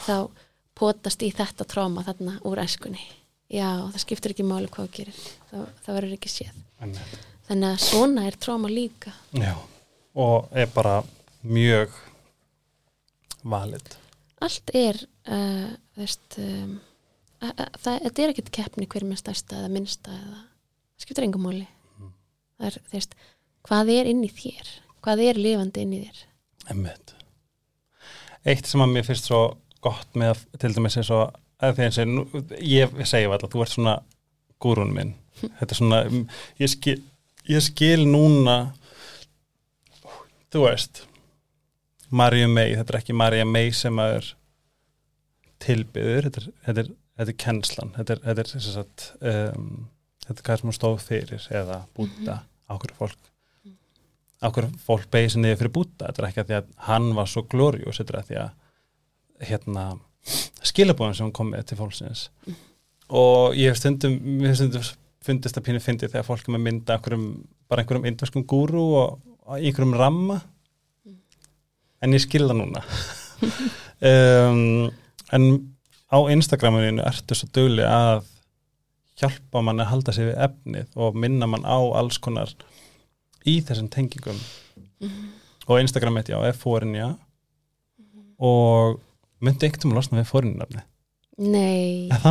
[0.06, 0.16] þá
[0.78, 3.04] potast í þetta tróma þarna úr æskunni.
[3.52, 5.20] Já, það skiptir ekki máli hvað þú gerir.
[5.50, 6.62] Það, það verður ekki séð.
[6.80, 7.18] Einmitt.
[7.48, 9.54] Þannig að svona er tróma líka Já,
[10.18, 11.00] og er bara
[11.42, 11.94] mjög
[13.42, 13.96] valid.
[14.44, 16.78] allt er uh, veist, um,
[17.40, 20.44] að, að, það, er ekkert keppni hver með stærsta eða minnsta eða
[20.98, 21.66] skiptir engum máli
[22.58, 23.18] það er, þú veist,
[23.68, 24.74] hvað er inn í þér
[25.04, 26.24] hvað er lifandi inn í þér
[26.68, 27.14] Einmitt.
[28.44, 29.40] Eitt sem að mér finnst svo
[29.84, 31.20] gott með að til dæmis er svo
[31.58, 33.94] að því eins og ég segi alltaf, þú ert svona
[34.62, 35.14] gúrun minn.
[35.58, 36.24] Þetta er svona, mm,
[36.62, 36.98] ég skil,
[37.48, 38.58] ég skil núna,
[40.52, 41.04] þú veist,
[42.08, 44.28] Marja May, þetta er ekki Marja May sem að er
[45.64, 49.72] tilbyður, þetta er, þetta er, þetta er kennslan, þetta er, þetta er, sem sagt, um,
[50.26, 52.38] þetta er hvað sem hún stóð fyrir eða búta
[52.68, 53.34] á hverju fólk
[54.38, 57.30] ákveður fólk beigði sig niður fyrir búta þetta er ekki að því að hann var
[57.30, 58.50] svo glóriós þetta er að því að
[59.48, 59.84] hérna,
[60.66, 62.24] skilabóðum sem hann kom með til fólksins.
[63.08, 64.18] Og ég hef stundum
[64.52, 64.84] stundum
[65.28, 67.26] fundist að pínu fyndi þegar fólk er með mynda einhverjum,
[67.68, 70.40] bara einhverjum indverskum gúru og, og einhverjum ramma.
[72.02, 72.84] En ég skilða núna.
[73.98, 74.92] Um,
[75.34, 75.44] en
[76.06, 78.28] á Instagraminu ertu svo dögli að
[79.18, 82.52] hjálpa mann að halda sig við efnið og minna mann á alls konar
[83.42, 84.38] í þessum tengingum.
[85.66, 87.08] Og Instagram mitt já, er fórinja
[88.38, 89.00] og
[89.42, 90.84] myndi einhvern veginn losna við fórinjarnafni
[91.38, 92.24] nei, er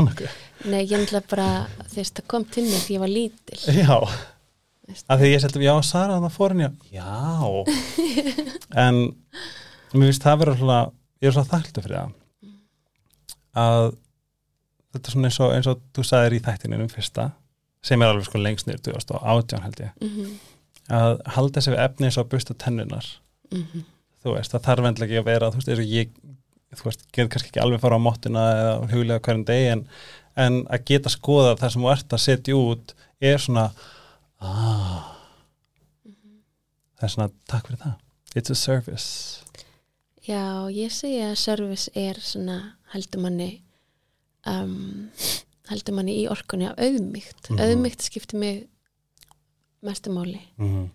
[0.68, 1.48] nei, ég ætla bara
[1.88, 3.60] þú veist, það kom til mig því ég var lítil.
[3.78, 3.98] Já,
[5.08, 7.66] af því ég setti já, Sara það fórinja, já.
[8.86, 9.00] En
[9.94, 10.80] mér finnst það vera svona,
[11.24, 12.16] ég er svo þakktu fyrir það.
[13.58, 13.86] Að
[14.94, 17.30] þetta er svona eins og, eins og þú sagðir í þættininu fyrsta,
[17.86, 19.94] sem er alveg sko lengst niður 2018 held ég.
[20.02, 20.36] Mm -hmm.
[20.88, 23.06] að halda þessi efni eins og að busta tennunar
[23.52, 23.84] Mhm.
[24.24, 26.10] þú veist, það þarf endlega ekki að vera þú veist, eins og ég
[26.76, 29.88] þú veist, get kannski ekki alveg fara á móttina eða huglega hverjum degi en,
[30.36, 33.72] en að geta skoða það sem þú ert að setja út er svona
[34.40, 35.14] ah
[36.98, 39.44] það er svona, takk fyrir það it's a service
[40.28, 42.58] Já, ég segi að service er svona
[42.92, 43.62] heldur manni
[44.44, 45.08] um,
[45.70, 47.48] heldur manni í orkunni af auðmygt.
[47.48, 47.62] Mhm.
[47.64, 48.66] Auðmygt skiptir mig
[49.82, 50.42] mestu máli.
[50.58, 50.90] mm -hmm.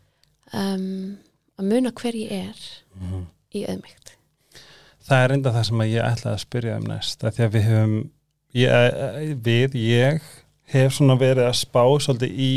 [0.52, 1.16] Um,
[1.58, 2.56] að muna hver ég er
[3.00, 3.26] Mhm.
[3.54, 4.12] í auðmygt.
[5.08, 7.94] Það er enda það sem ég ætlaði að spyrja um næst því að við höfum
[8.58, 8.98] ég,
[9.44, 10.28] við, ég
[10.72, 12.52] hef svona verið að spá svolítið í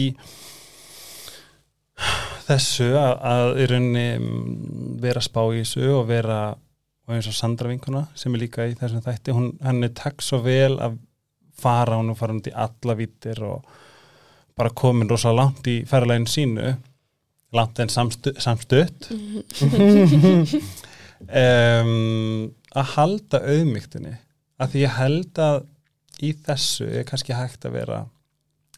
[2.45, 4.45] þessu að, að í rauninni mm,
[5.03, 6.39] vera að spá í þessu og vera
[7.05, 10.41] og eins og Sandra vinkuna sem er líka í þessum þætti hún, henni takk svo
[10.45, 10.97] vel að
[11.55, 13.65] fara hún og fara hún í alla vítir og
[14.55, 16.73] bara komin rosa langt í ferðalegin sínu
[17.55, 19.09] langt en samstu, samstutt
[21.30, 24.18] um, að halda auðmygtinni
[24.61, 25.61] að því ég held að
[26.23, 28.02] í þessu er kannski hægt að vera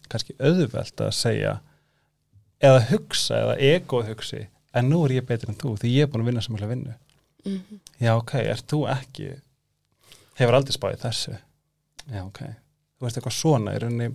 [0.09, 1.57] kannski auðvelt að segja
[2.63, 4.45] eða hugsa eða egoð hugsi
[4.77, 6.71] en nú er ég betur en þú því ég er búin að vinna sem vilja
[6.71, 6.95] vinnu.
[7.47, 9.27] Mm já ok, er þú ekki
[10.37, 11.35] hefur aldrei spáðið þessu?
[12.13, 12.41] Já ok,
[12.97, 14.09] þú veist eitthvað svona í rauninni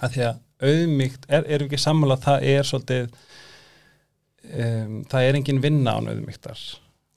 [0.00, 0.40] að því að
[0.70, 3.14] auðmíkt, er, er ekki sammála að það er svolítið
[4.44, 6.64] um, það er engin vinna án auðmíktar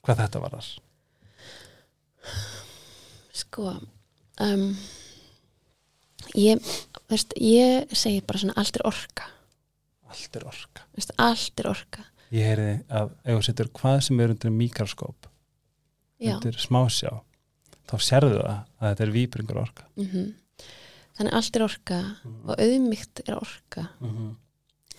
[0.04, 0.70] hvað þetta varar
[3.34, 4.68] Sko um,
[6.38, 6.74] ég,
[7.12, 9.28] veist, ég segi bara svona allt er orka.
[10.14, 10.86] Allt er orka.
[10.96, 12.06] Veist, allt er orka.
[12.34, 15.28] Ég heyri að ef þú setur hvað sem er undir mikroskóp
[16.22, 17.12] Já, undir smásjá
[17.90, 19.90] þá sérðu það að þetta er víbringur orka.
[20.00, 20.32] Mm
[21.14, 23.88] þannig allt er orka og auðmygt er orka.
[24.00, 24.32] Mm -hmm.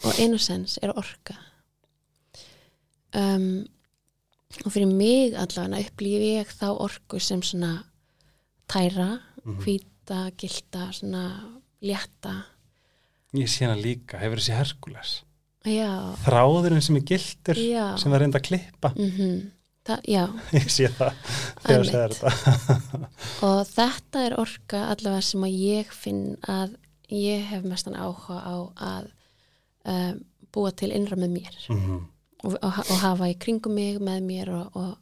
[0.05, 1.35] og innocence er orka.
[3.15, 3.67] Um,
[4.65, 7.73] og fyrir mig allavega upplýfi ég þá orku sem svona
[8.71, 9.59] tæra, Mhm.
[9.61, 11.25] hvíta, gilda svona
[11.83, 12.45] létta.
[13.35, 15.23] Ég sé hana líka, hefur þessi Herkules
[15.67, 17.97] já, þráðurinn sem er gildur Já.
[17.99, 18.93] sem var reynd að klippa.
[18.97, 19.51] Mm
[19.85, 20.25] það, já.
[20.53, 21.13] Ég sé það
[21.65, 22.21] þegar segir Einmitt.
[22.21, 23.09] þetta.
[23.49, 26.77] Og þetta er orka allavega sem að ég finn að
[27.11, 29.11] ég hef mestan áhuga á að
[29.85, 30.25] um,
[30.55, 31.59] búa til innra með mér.
[31.69, 32.09] Mm og,
[32.45, 34.97] og, og hafa í kringum mig með mér og, og,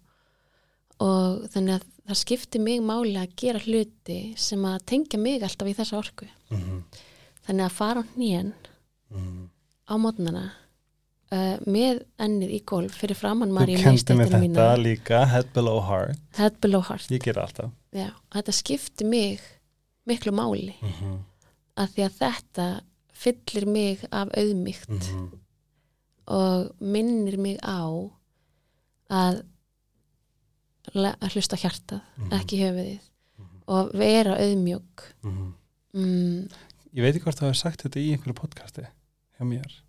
[1.03, 5.69] og þannig að það skiptir mig máli að gera hluti sem að tengja mig alltaf
[5.69, 6.83] í þessa orku -hmm.
[7.47, 8.53] þannig að fara á hnén
[9.13, 9.49] Mm.
[9.85, 10.43] á mótnana
[11.33, 15.51] uh, með ennið í golf fyrir framann þú Maríu kendi mig þetta mína líka head
[15.53, 19.41] below heart, head below heart ég ger alltaf Já, þetta skiptir mig
[20.07, 21.19] miklu máli mm -hmm.
[21.77, 22.81] að því að þetta
[23.13, 25.29] fyllir mig af auðmygt Mhm.
[26.33, 27.85] Og minnir mig á
[29.13, 29.43] að,
[30.95, 32.33] að hlusta á hjartað, Mhm.
[32.41, 33.09] ekki höfuðið
[33.69, 35.53] og vera auðmjög Mhm.
[35.95, 36.49] mm,
[36.95, 38.87] ég veit ekki hvort þú hefur sagt þetta í einhverju podcasti
[39.39, 39.81] hjá mér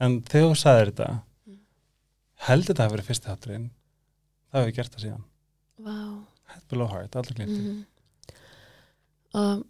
[0.00, 1.08] en þegar þú sagðir þetta
[1.48, 1.58] Mm.
[2.48, 3.70] heldur þetta að vera fyrsti þátturinn
[4.52, 5.24] það hefur gert það síðan.
[5.78, 6.24] Vá.
[6.48, 7.84] Head below heart, aldrei glinti mm
[9.34, 9.66] og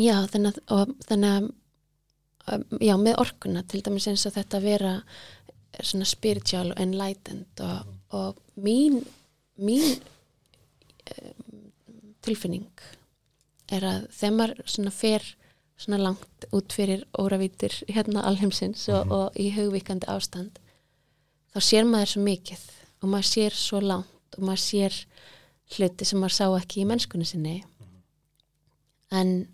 [0.00, 1.50] já, þannig að, og, þannig að
[2.80, 4.94] já, með orkuna til dæmis eins og þetta að vera
[5.80, 9.02] svona spiritual og enlightened og, og mín
[9.60, 9.84] mín
[11.14, 11.68] um,
[12.24, 12.68] tilfinning
[13.70, 15.28] er að þegar maður svona fer
[15.80, 19.12] svona langt út fyrir óravítir hérna alheimsins og, Mhm.
[19.12, 20.58] og í hugvíkandi ástand
[21.54, 22.64] þá sér maður svo mikið
[23.02, 24.98] og maður sér svo langt og maður sér
[25.76, 27.62] hluti sem maður sá ekki í mennskunni sinni
[29.10, 29.48] en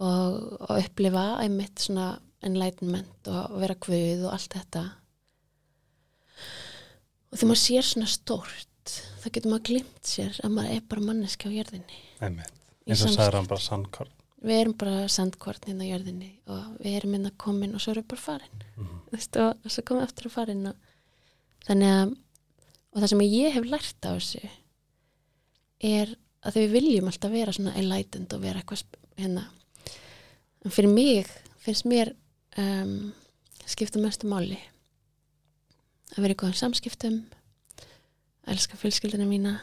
[0.00, 0.36] og,
[0.66, 2.14] og upplifa einmitt svona
[2.46, 4.84] enlightenment og vera kvöð og allt þetta.
[7.30, 11.04] Og þegar maður sér svona stórt þá getur maður glimt sér að maður er bara
[11.10, 12.00] manneski á jörðinni.
[12.24, 12.56] Einmitt.
[12.88, 14.16] Eins og sagði hann bara sandkorn.
[14.40, 18.06] Við erum bara sandkvort hérna á jörðinni og við erum hérna komin og svo erum
[18.06, 18.64] við bara farin.
[18.80, 18.96] Mhm.
[19.10, 20.90] Þú veist, og, og svo komum við aftur að farin og
[21.68, 22.16] þannig að
[22.90, 24.40] og það sem ég hef lært á þessu
[25.90, 28.82] er að við viljum alltaf vera svona enlightened og vera eitthvað
[29.20, 29.44] hérna
[30.64, 31.26] en fyrir mig
[31.60, 32.14] finnst mér
[32.58, 33.12] um,
[33.66, 34.58] skipta mestu máli
[36.16, 37.20] að vera í góðum samskiptum
[38.50, 39.58] elska fjölskyldina mína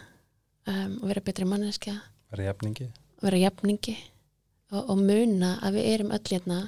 [0.68, 1.98] um, og vera betri manneskja.
[2.32, 2.88] Verið jafningi.
[3.18, 3.95] Og vera jafningi
[4.72, 6.61] og, og muna að við erum öll hérna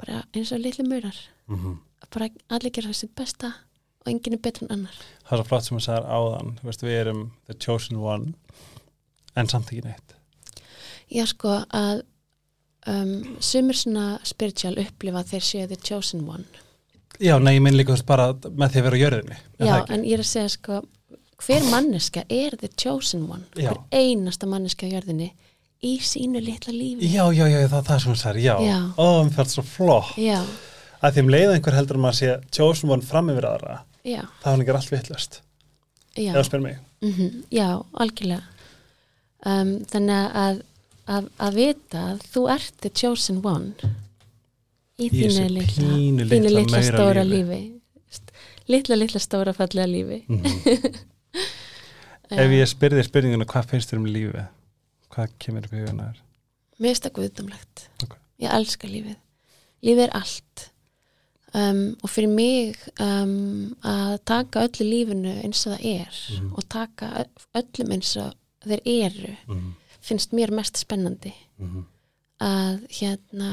[0.00, 1.16] bara eins og litli murar.
[1.46, 1.76] Mm -hmm.
[2.14, 3.52] bara allir gera sitt besta
[4.00, 4.96] og enginn er betur en annar.
[5.24, 8.34] Það er svo flott sem hann sagði áðan Þú veist, við erum the chosen one
[9.36, 10.14] en samt ekki neitt.
[11.10, 12.02] Já sko að
[12.90, 16.44] um, sumir svona spiritual upplifa þeir séu the chosen one.
[17.22, 19.92] Já, nei, ég minn líka veist, bara með því að vera á jörðinni Já það
[19.94, 20.80] en ég er að segja sko
[21.44, 23.44] hver manneska er the chosen one?
[23.54, 23.70] Já.
[23.70, 25.30] hver einasta manneska á jörðinni
[25.84, 27.10] í sínu litla lífi.
[27.12, 28.54] Já, já, já, það, það er hann sagði, já,
[28.96, 30.14] ó, mér fælt svo flott.
[30.18, 30.38] Já,
[31.04, 34.22] að því um leið einhver heldur um að sé chosen one fram yfir aðra, já,
[34.42, 35.40] það er ekki allt vittlust
[36.16, 36.32] já.
[37.04, 38.42] mm Já, algjörlega.
[39.44, 40.62] Um, Þannig að,
[41.06, 43.74] að að vita að þú ert the chosen one
[44.98, 47.58] í þínu litla, stóra lífi.
[47.58, 48.20] lífi,
[48.68, 50.44] litla litla stóra fallega lífi Mhm.
[52.44, 54.46] ef ég spyrði spurninguna hvað finnst þér um lífið
[55.14, 56.20] hvað kemur upp í hugana þér
[56.80, 58.14] Mér finnst það guðdumlegt Ok.
[58.42, 59.18] Ég elska lífið
[59.84, 60.64] Lífið er allt
[61.54, 66.50] um, og fyrir mig um, að taka öllu lífinu eins og það er Mhm.
[66.56, 67.10] og taka
[67.60, 68.32] öllum eins og
[68.64, 69.72] þeir eru mm -hmm.
[70.04, 71.32] Finnst mér mest spennandi.
[72.44, 73.50] Að hérna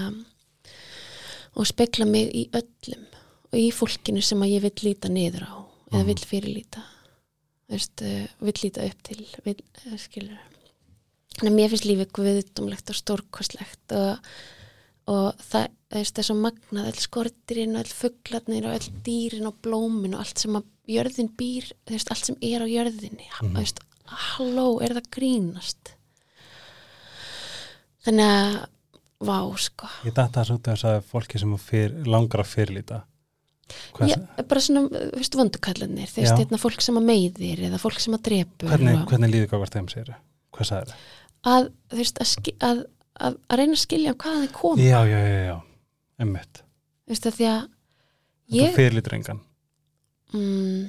[1.55, 3.05] og spekla mig í öllum
[3.51, 5.55] og í fólkinu sem að ég vil líta niður á
[5.91, 6.07] eða Mhm.
[6.07, 6.83] vil fyrirlíta.
[7.71, 9.55] Veist, uh, vil líta upp til vil,
[9.87, 10.39] uh, skilur
[11.41, 14.19] en mér finnst lífið guðdómlegt og stórkostlegt og,
[15.07, 19.55] og það, veist, er svo magnað öll skortirinn og öll fugglarnir og öll dýrin og
[19.63, 23.29] blómin og allt sem að jörðin býr, veist, allt sem er á jörðinni.
[23.55, 25.93] Veist, halló, er það grínast
[28.07, 28.57] þannig að
[29.21, 29.89] vá, sko.
[30.07, 33.03] Ég datta þess út af þess að fólki sem fyr, langar að fyrirlíta.
[33.95, 34.17] Hvað, Já,
[34.49, 38.17] bara svona, þú veist, vondukallanir þú veist, hérna fólk sem að meiðir eða fólk sem
[38.17, 40.09] að drepur hvernig, hvernig líður hvað þeim sér?
[40.51, 41.05] Hvað sagði það?
[41.51, 42.33] að, þú veist, að,
[42.67, 42.81] að,
[43.27, 45.55] að, reyna að skilja hvað þið kom Já, já, já, já,
[46.25, 47.61] emmitt þú veist, að því að
[48.51, 49.39] Þú ég, fyrirlítur engan?
[50.35, 50.83] Mm,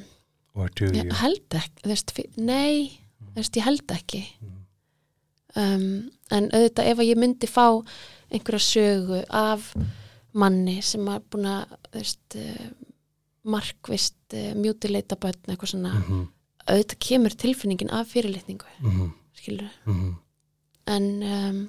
[0.59, 1.19] Or do ég you?
[1.23, 4.23] held ekki þú veist, nei, þú veist, ég held ekki.
[4.43, 4.59] Mm.
[5.57, 7.67] Um, en auðvitað ef að ég myndi fá
[8.33, 9.73] einhverja sögu af
[10.33, 12.71] manni sem er búin að veist, uh,
[13.45, 16.27] markvist uh, mjútileita börn eitthvað svona, Mhm,
[16.69, 20.13] auðvitað kemur tilfinningin af fyrirlitningu, mhm, skilur mhm,
[20.87, 21.63] en um,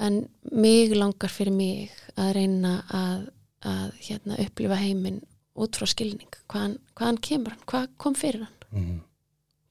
[0.00, 3.26] en mig langar fyrir mig að reyna að,
[3.68, 5.20] að hérna, upplifa heiminn
[5.60, 6.30] út frá skilning.
[6.48, 8.56] Hvaðan, hvaðan kemur hann, hvað kom fyrir hann?
[8.72, 9.00] Mhm,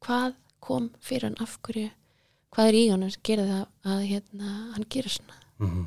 [0.06, 1.40] hvað kom fyrir hann?
[1.42, 1.90] Af hverju
[2.54, 5.84] hvað er í hann sem gerir það að hérna, hann gerir svona mhm.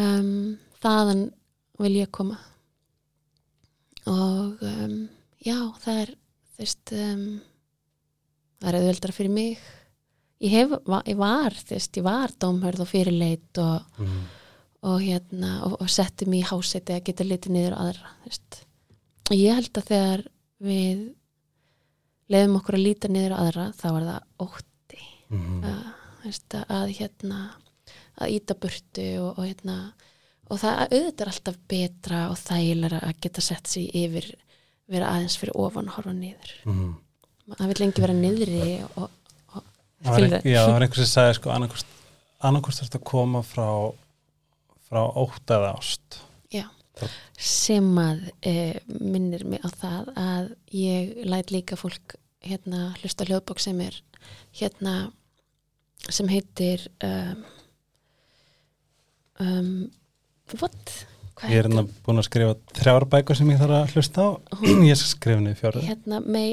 [0.00, 0.32] um,
[0.80, 1.26] þaðan
[1.80, 2.38] vil ég koma
[4.10, 4.96] og um,
[5.44, 7.28] já, það er þú veist um,
[8.60, 9.68] það er auðveldara fyrir mig
[10.40, 14.26] ég hef, va, ég var þú veist, ég var dómhörð og fyrirleit og, mhm.
[14.88, 18.60] og hérna og, og setti mig í háseti að geta litið niður aðra þú veist.
[19.28, 20.26] og ég held að þegar
[20.60, 21.06] við
[22.30, 24.26] leiðum okkur að líta niður aðra þá var það
[25.30, 25.64] ótti Mhm.
[25.64, 27.40] að, að hérna
[28.20, 29.92] að íta burtu og, og hérna
[30.50, 34.34] og það auðvitað er alltaf betra og þægilega að geta sett sig yfir
[34.90, 36.94] vera aðeins fyrir ofan horfa niður Mhm.
[37.58, 39.10] það vil lengi vera niðri og,
[39.54, 39.62] og
[40.02, 41.86] Það skilur ein- Já, það var einhver sem sagði sko annarkost
[42.82, 43.68] er þetta að koma frá
[44.88, 46.18] frá ótt eða ást
[46.52, 46.66] Já,
[46.96, 53.24] Það- sem að e, minnir mig á það að ég læt líka fólk hérna hlusta
[53.24, 53.94] hljóðbók sem er
[54.58, 55.12] hérna
[56.08, 57.44] sem heitir um,
[59.44, 59.70] um,
[60.60, 60.96] what?
[61.38, 64.28] Hvað Ég er hérna búin að skrifa þrjár bækur sem ég þarf að hlusta á.
[64.90, 66.50] Ég skal skrifa niður fjóra Hérna með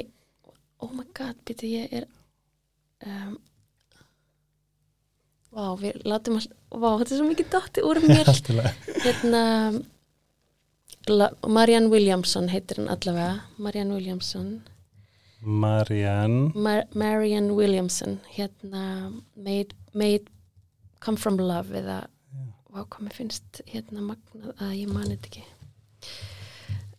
[0.84, 2.06] oh my god, býtu ég er
[3.08, 3.36] um,
[5.58, 8.32] Vá, við látum að Vá, þetta er svo mikið dotti úr mér.
[9.06, 9.44] Hérna
[11.08, 14.58] La, Marianne Williamson heitir hann allavega Marianne Williamson
[15.42, 16.52] Marianne.
[16.56, 20.30] Mar Marianne Williamson hérna made, made
[21.00, 22.08] come from love eða
[23.06, 25.46] mér finnst hérna magnað að ég mani þetta ekki.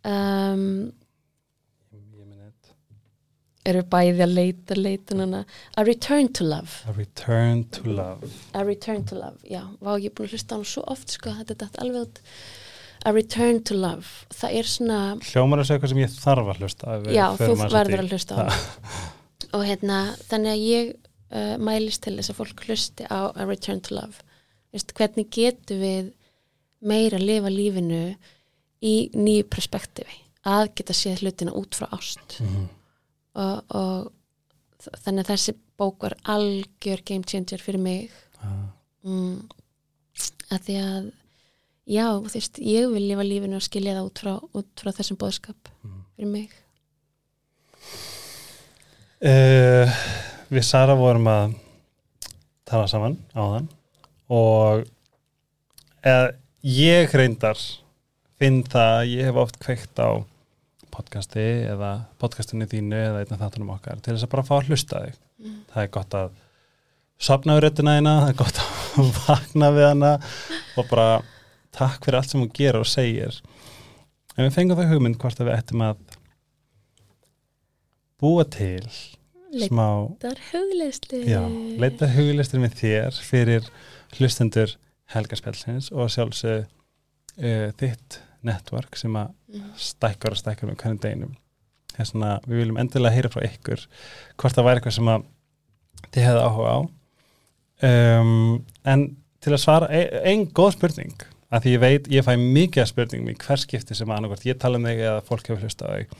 [0.08, 0.62] Um,
[1.92, 2.74] Ég minn þetta.
[3.68, 4.32] eru bæði að
[4.78, 5.42] leita hana
[5.76, 6.78] A Return to Love.
[6.88, 8.30] A Return to Love.
[8.54, 11.10] A Return to Love, já, vá ég er búin að hlusta á hann svo oft
[11.14, 12.22] sko, þetta er alveg út
[13.08, 14.04] A Return to Love,
[14.34, 18.12] það er svona Hljómar þessu eitthvað sem ég þarf að hlusta já, þú verður að
[18.12, 18.44] hlusta á
[19.56, 19.98] og hérna,
[20.28, 24.18] þannig að ég uh, mælist til þess að fólk hlusti á A Return to Love.
[24.74, 26.10] Vist, hvernig getum við
[26.84, 28.02] meira að lifa lífinu
[28.84, 30.18] í nýju perspektífi
[30.48, 32.36] að geta séð hlutina út frá ást.
[32.44, 32.66] Mhm.
[33.38, 34.12] og, og
[34.84, 38.10] þ- þannig að þessi bók var algjör game changer fyrir mig.
[38.42, 38.68] Ah.
[39.06, 39.48] mm,
[40.52, 41.08] að því að
[41.88, 45.18] já, þú veist, ég vil lifa lífinu og skilja það út frá, út frá þessum
[45.20, 46.02] bóðskap Mhm.
[46.16, 46.50] fyrir mig
[49.18, 49.90] Uh,
[50.46, 51.56] við Sara vorum að
[52.68, 53.64] tala saman á þann
[54.30, 54.84] og
[56.06, 56.28] eða,
[56.62, 57.58] ég reyndar
[58.38, 60.22] finn það að ég hef oft kveikt á
[60.94, 61.90] podcasti eða
[62.22, 65.58] podcastinu þínu eða einna þáttunum okkar til þess að bara fá að hlusta þig mm.
[65.72, 66.30] það er gott að
[67.18, 70.12] sopna við röddina hérna, það er gott að vakna við hana
[70.78, 71.08] og bara
[71.74, 73.40] takk fyrir allt sem hún gerir og segir.
[74.36, 76.02] En við fengum það hugmynd hvort að við ættum að
[78.18, 78.82] búa til
[80.28, 81.40] er hugleðslu já,
[81.80, 83.68] leita huglistur með þér fyrir
[84.18, 84.74] hlustendur
[85.14, 89.70] helgarspjallsins og sjálfsög uh, þitt network sem að mm.
[89.80, 91.32] stækkar og stækkar með hvernig deginum.
[91.96, 93.86] Þess að við viljum endilega heyra frá ykkur
[94.38, 95.24] hvort það væri eitthvað sem að
[96.12, 96.78] þið hefði áhuga á.
[97.88, 98.54] Um,
[98.90, 99.08] en
[99.42, 102.90] til að svara e- ein góð spurning að því ég veit, ég fæ mikið af
[102.92, 105.90] spurningum í hver skipti sem annarkvort ég tala um þig eða fólk hefur hlusta á
[105.96, 106.12] þig.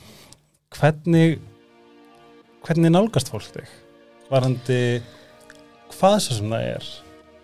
[0.78, 1.38] Hvernig
[2.66, 3.68] hvernig nálgast fólk þig?
[4.28, 4.80] Varandi
[5.94, 6.88] hvað svo sem það er.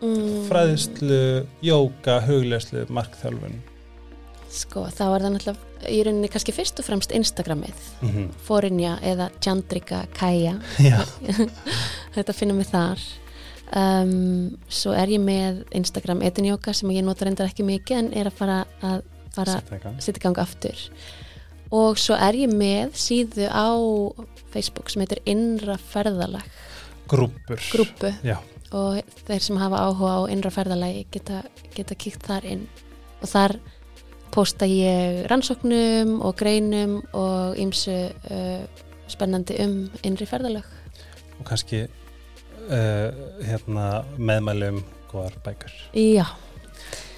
[0.05, 0.41] Mm.
[0.51, 1.19] fræðislu,
[1.65, 3.55] jóka, hugleyslu, markþjálfun.
[4.53, 7.79] Sko, þá er það náttúrulega í rauninni kannski fyrst og fremst Instagramið.
[8.03, 8.27] Mm -hmm.
[8.45, 10.59] Forinja eða Chandrika Kaja
[12.17, 13.01] þetta finnum við þar
[13.77, 18.31] um, svo er ég með Instagram etinjóka sem ég nota reyndar ekki mikið en er
[18.31, 19.59] að fara að fara
[20.03, 20.39] setja gang.
[20.39, 20.79] aftur.
[21.75, 23.75] Og svo er ég með síðu á
[24.55, 26.45] Facebook sem heitir Innra ferðalag.
[27.11, 28.39] Grúpur grúpu Já.
[28.73, 31.43] og þeir sem hafa áhuga á innra ferðalagi geta,
[31.75, 32.63] geta kíkt þar inn.
[33.21, 33.59] Og þar
[34.35, 37.99] posta ég rannsóknum og greinum og ýmsu
[38.31, 38.65] uh,
[39.11, 40.65] spennandi um innri ferðalag
[41.39, 41.85] og kannski
[42.69, 43.09] uh,
[43.45, 43.87] hérna,
[44.17, 45.75] meðmælum góðar bækur.
[45.97, 46.27] Já,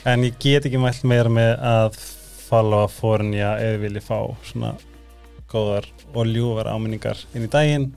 [0.06, 2.00] en ég get ekki mælt meira með að
[2.46, 4.74] followa fórnja eða vilji fá svona
[5.50, 7.88] góðar og ljúfar áminningar inn í daginn.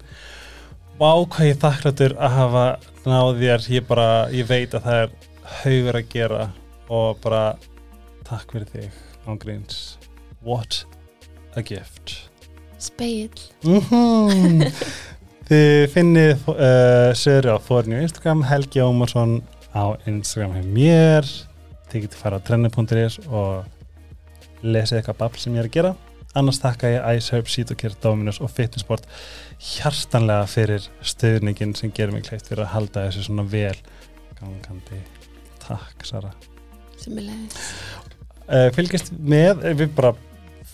[0.99, 2.63] Ég er þakklættur að hafa
[3.07, 5.13] náð þér, ég bara, ég veit að það er
[5.61, 6.47] haugur að gera
[6.89, 7.43] og bara
[8.27, 8.97] takk fyrir þig
[9.29, 9.79] ángríns.
[10.43, 10.83] What
[11.55, 12.17] a gift.
[12.79, 13.31] Speil
[13.63, 14.67] mm
[15.49, 19.39] Þið finnið uh, sögur á fórnju á Instagram Helgi Ómarsson
[19.73, 21.29] á Instagram hjá mér.
[21.89, 23.65] Þið getur fara á trenni.is og
[24.61, 25.93] lesið eitthvað babl sem ég er að gera.
[26.37, 29.09] Annars þakka ég Iceherb, Sítokir, Dominus og Fitnessport
[29.57, 33.73] hjartanlega fyrir stöðningin sem gerir mig kleift fyrir að halda þessu svona vel
[34.37, 35.01] gangandi.
[35.65, 36.29] Takk Sara.
[37.01, 37.57] Sem er leiðis
[38.49, 40.13] uh, fylgjast með, eh, við bara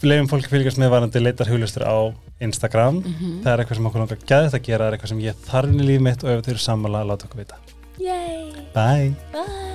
[0.03, 1.95] leifum fólki fylgjast með varandi leitar huglistur á
[2.43, 2.99] Instagram.
[3.03, 5.45] Mm það er eitthvað sem okkur langar gæðist að gera það er eitthvað sem ég
[5.47, 7.61] þarf inn í líf mitt og ef þau eru sammála, láta okkur vita.
[7.99, 9.15] Yay, Bye.
[9.31, 9.74] Bye